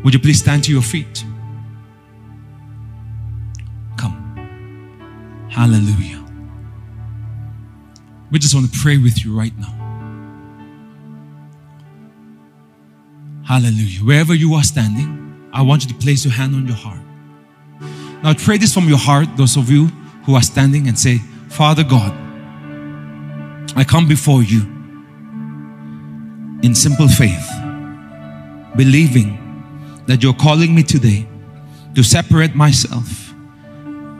would 0.03 0.13
you 0.13 0.19
please 0.19 0.39
stand 0.39 0.63
to 0.63 0.71
your 0.71 0.81
feet? 0.81 1.23
Hallelujah. 5.51 6.25
We 8.31 8.39
just 8.39 8.55
want 8.55 8.71
to 8.71 8.79
pray 8.79 8.97
with 8.97 9.25
you 9.25 9.37
right 9.37 9.51
now. 9.59 9.77
Hallelujah. 13.45 13.99
Wherever 13.99 14.33
you 14.33 14.53
are 14.53 14.63
standing, 14.63 15.49
I 15.51 15.61
want 15.61 15.83
you 15.83 15.89
to 15.89 15.95
place 15.95 16.23
your 16.23 16.33
hand 16.33 16.55
on 16.55 16.65
your 16.65 16.77
heart. 16.77 17.01
Now 18.23 18.33
pray 18.33 18.57
this 18.57 18.73
from 18.73 18.87
your 18.87 18.97
heart, 18.97 19.27
those 19.35 19.57
of 19.57 19.69
you 19.69 19.87
who 20.25 20.35
are 20.35 20.41
standing, 20.41 20.87
and 20.87 20.97
say, 20.97 21.17
Father 21.49 21.83
God, 21.83 22.13
I 23.75 23.83
come 23.83 24.07
before 24.07 24.43
you 24.43 24.61
in 26.63 26.73
simple 26.73 27.09
faith, 27.09 27.49
believing 28.77 29.37
that 30.07 30.23
you're 30.23 30.33
calling 30.33 30.73
me 30.73 30.83
today 30.83 31.27
to 31.95 32.03
separate 32.03 32.55
myself 32.55 33.33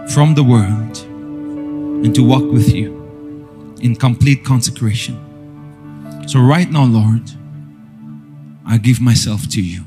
from 0.10 0.36
the 0.36 0.44
world 0.44 1.08
and 2.04 2.16
to 2.16 2.24
walk 2.24 2.44
with 2.44 2.74
you 2.74 3.78
in 3.82 3.96
complete 3.96 4.44
consecration. 4.44 5.16
So, 6.28 6.40
right 6.40 6.70
now, 6.70 6.86
Lord, 6.86 7.30
I 8.66 8.78
give 8.78 9.02
myself 9.02 9.48
to 9.50 9.62
you. 9.62 9.84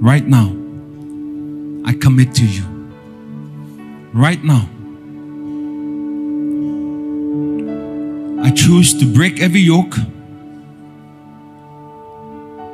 Right 0.00 0.26
now, 0.26 0.54
I 1.84 1.94
commit 1.94 2.34
to 2.34 2.46
you. 2.46 2.64
Right 4.12 4.42
now, 4.44 4.68
I 8.42 8.50
choose 8.52 8.94
to 9.00 9.04
break 9.04 9.40
every 9.40 9.60
yoke 9.60 9.96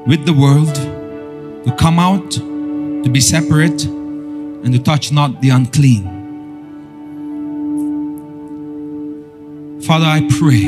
with 0.06 0.26
the 0.26 0.34
world, 0.34 0.74
to 1.64 1.74
come 1.78 1.98
out, 1.98 2.38
to 3.03 3.11
be 3.11 3.20
separate, 3.20 3.84
and 3.84 4.72
to 4.72 4.78
touch 4.78 5.11
not 5.12 5.40
the 5.40 5.50
unclean. 5.50 6.20
Father, 9.82 10.07
I 10.07 10.20
pray 10.38 10.62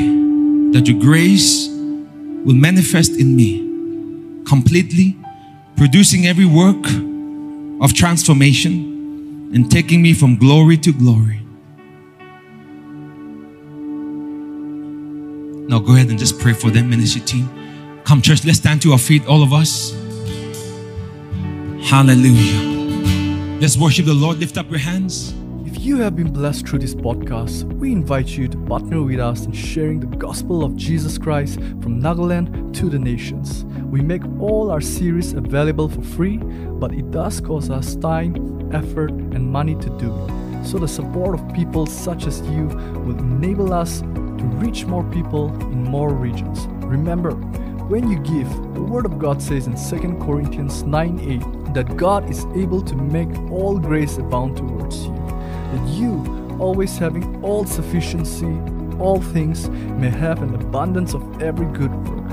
that 0.73 0.87
your 0.87 0.99
grace 0.99 1.69
will 1.69 2.55
manifest 2.55 3.11
in 3.13 3.35
me 3.35 3.59
completely, 4.45 5.17
producing 5.77 6.27
every 6.27 6.45
work 6.45 6.85
of 7.81 7.93
transformation 7.93 9.51
and 9.53 9.71
taking 9.71 10.01
me 10.01 10.13
from 10.13 10.35
glory 10.35 10.77
to 10.77 10.91
glory. 10.91 11.41
Now 15.67 15.79
go 15.79 15.93
ahead 15.93 16.09
and 16.09 16.19
just 16.19 16.39
pray 16.39 16.53
for 16.53 16.69
them, 16.69 16.89
ministry 16.89 17.21
team. 17.21 17.49
Come, 18.03 18.21
church, 18.21 18.45
let's 18.45 18.59
stand 18.59 18.81
to 18.83 18.91
our 18.91 18.99
feet, 18.99 19.25
all 19.25 19.41
of 19.41 19.51
us. 19.51 20.04
Hallelujah. 21.85 23.59
Let's 23.61 23.77
worship 23.77 24.07
the 24.07 24.13
Lord. 24.15 24.39
Lift 24.39 24.57
up 24.57 24.67
your 24.71 24.79
hands. 24.79 25.35
If 25.67 25.85
you 25.85 25.97
have 25.97 26.15
been 26.15 26.33
blessed 26.33 26.67
through 26.67 26.79
this 26.79 26.95
podcast, 26.95 27.63
we 27.73 27.91
invite 27.91 28.29
you 28.29 28.47
to 28.47 28.57
partner 28.65 29.03
with 29.03 29.19
us 29.19 29.45
in 29.45 29.51
sharing 29.51 29.99
the 29.99 30.07
gospel 30.17 30.63
of 30.63 30.75
Jesus 30.75 31.19
Christ 31.19 31.59
from 31.59 32.01
Nagaland 32.01 32.73
to 32.77 32.89
the 32.89 32.97
nations. 32.97 33.65
We 33.85 34.01
make 34.01 34.23
all 34.39 34.71
our 34.71 34.81
series 34.81 35.33
available 35.33 35.87
for 35.87 36.01
free, 36.01 36.37
but 36.37 36.91
it 36.91 37.11
does 37.11 37.39
cost 37.39 37.69
us 37.69 37.95
time, 37.95 38.73
effort, 38.73 39.11
and 39.11 39.51
money 39.51 39.75
to 39.75 39.89
do 39.99 40.11
it. 40.11 40.65
So 40.65 40.79
the 40.79 40.87
support 40.87 41.39
of 41.39 41.53
people 41.53 41.85
such 41.85 42.25
as 42.25 42.41
you 42.49 42.65
will 42.65 43.19
enable 43.19 43.73
us 43.73 44.01
to 44.01 44.43
reach 44.57 44.85
more 44.85 45.03
people 45.11 45.53
in 45.61 45.83
more 45.83 46.15
regions. 46.15 46.65
Remember, 46.83 47.33
when 47.85 48.09
you 48.09 48.17
give, 48.21 48.49
the 48.73 48.81
Word 48.81 49.05
of 49.05 49.19
God 49.19 49.39
says 49.39 49.67
in 49.67 49.75
2 49.75 50.17
Corinthians 50.25 50.81
9 50.81 51.19
8 51.19 51.64
that 51.75 51.95
God 51.97 52.31
is 52.31 52.45
able 52.55 52.81
to 52.81 52.95
make 52.95 53.29
all 53.51 53.77
grace 53.77 54.17
abound 54.17 54.57
towards 54.57 55.05
you, 55.05 55.13
that 55.13 55.87
you, 55.89 56.25
always 56.57 56.97
having 56.97 57.43
all 57.43 57.65
sufficiency, 57.65 58.57
all 58.97 59.21
things, 59.21 59.69
may 59.69 60.09
have 60.09 60.41
an 60.41 60.55
abundance 60.55 61.13
of 61.13 61.41
every 61.41 61.67
good 61.77 61.93
work. 62.07 62.23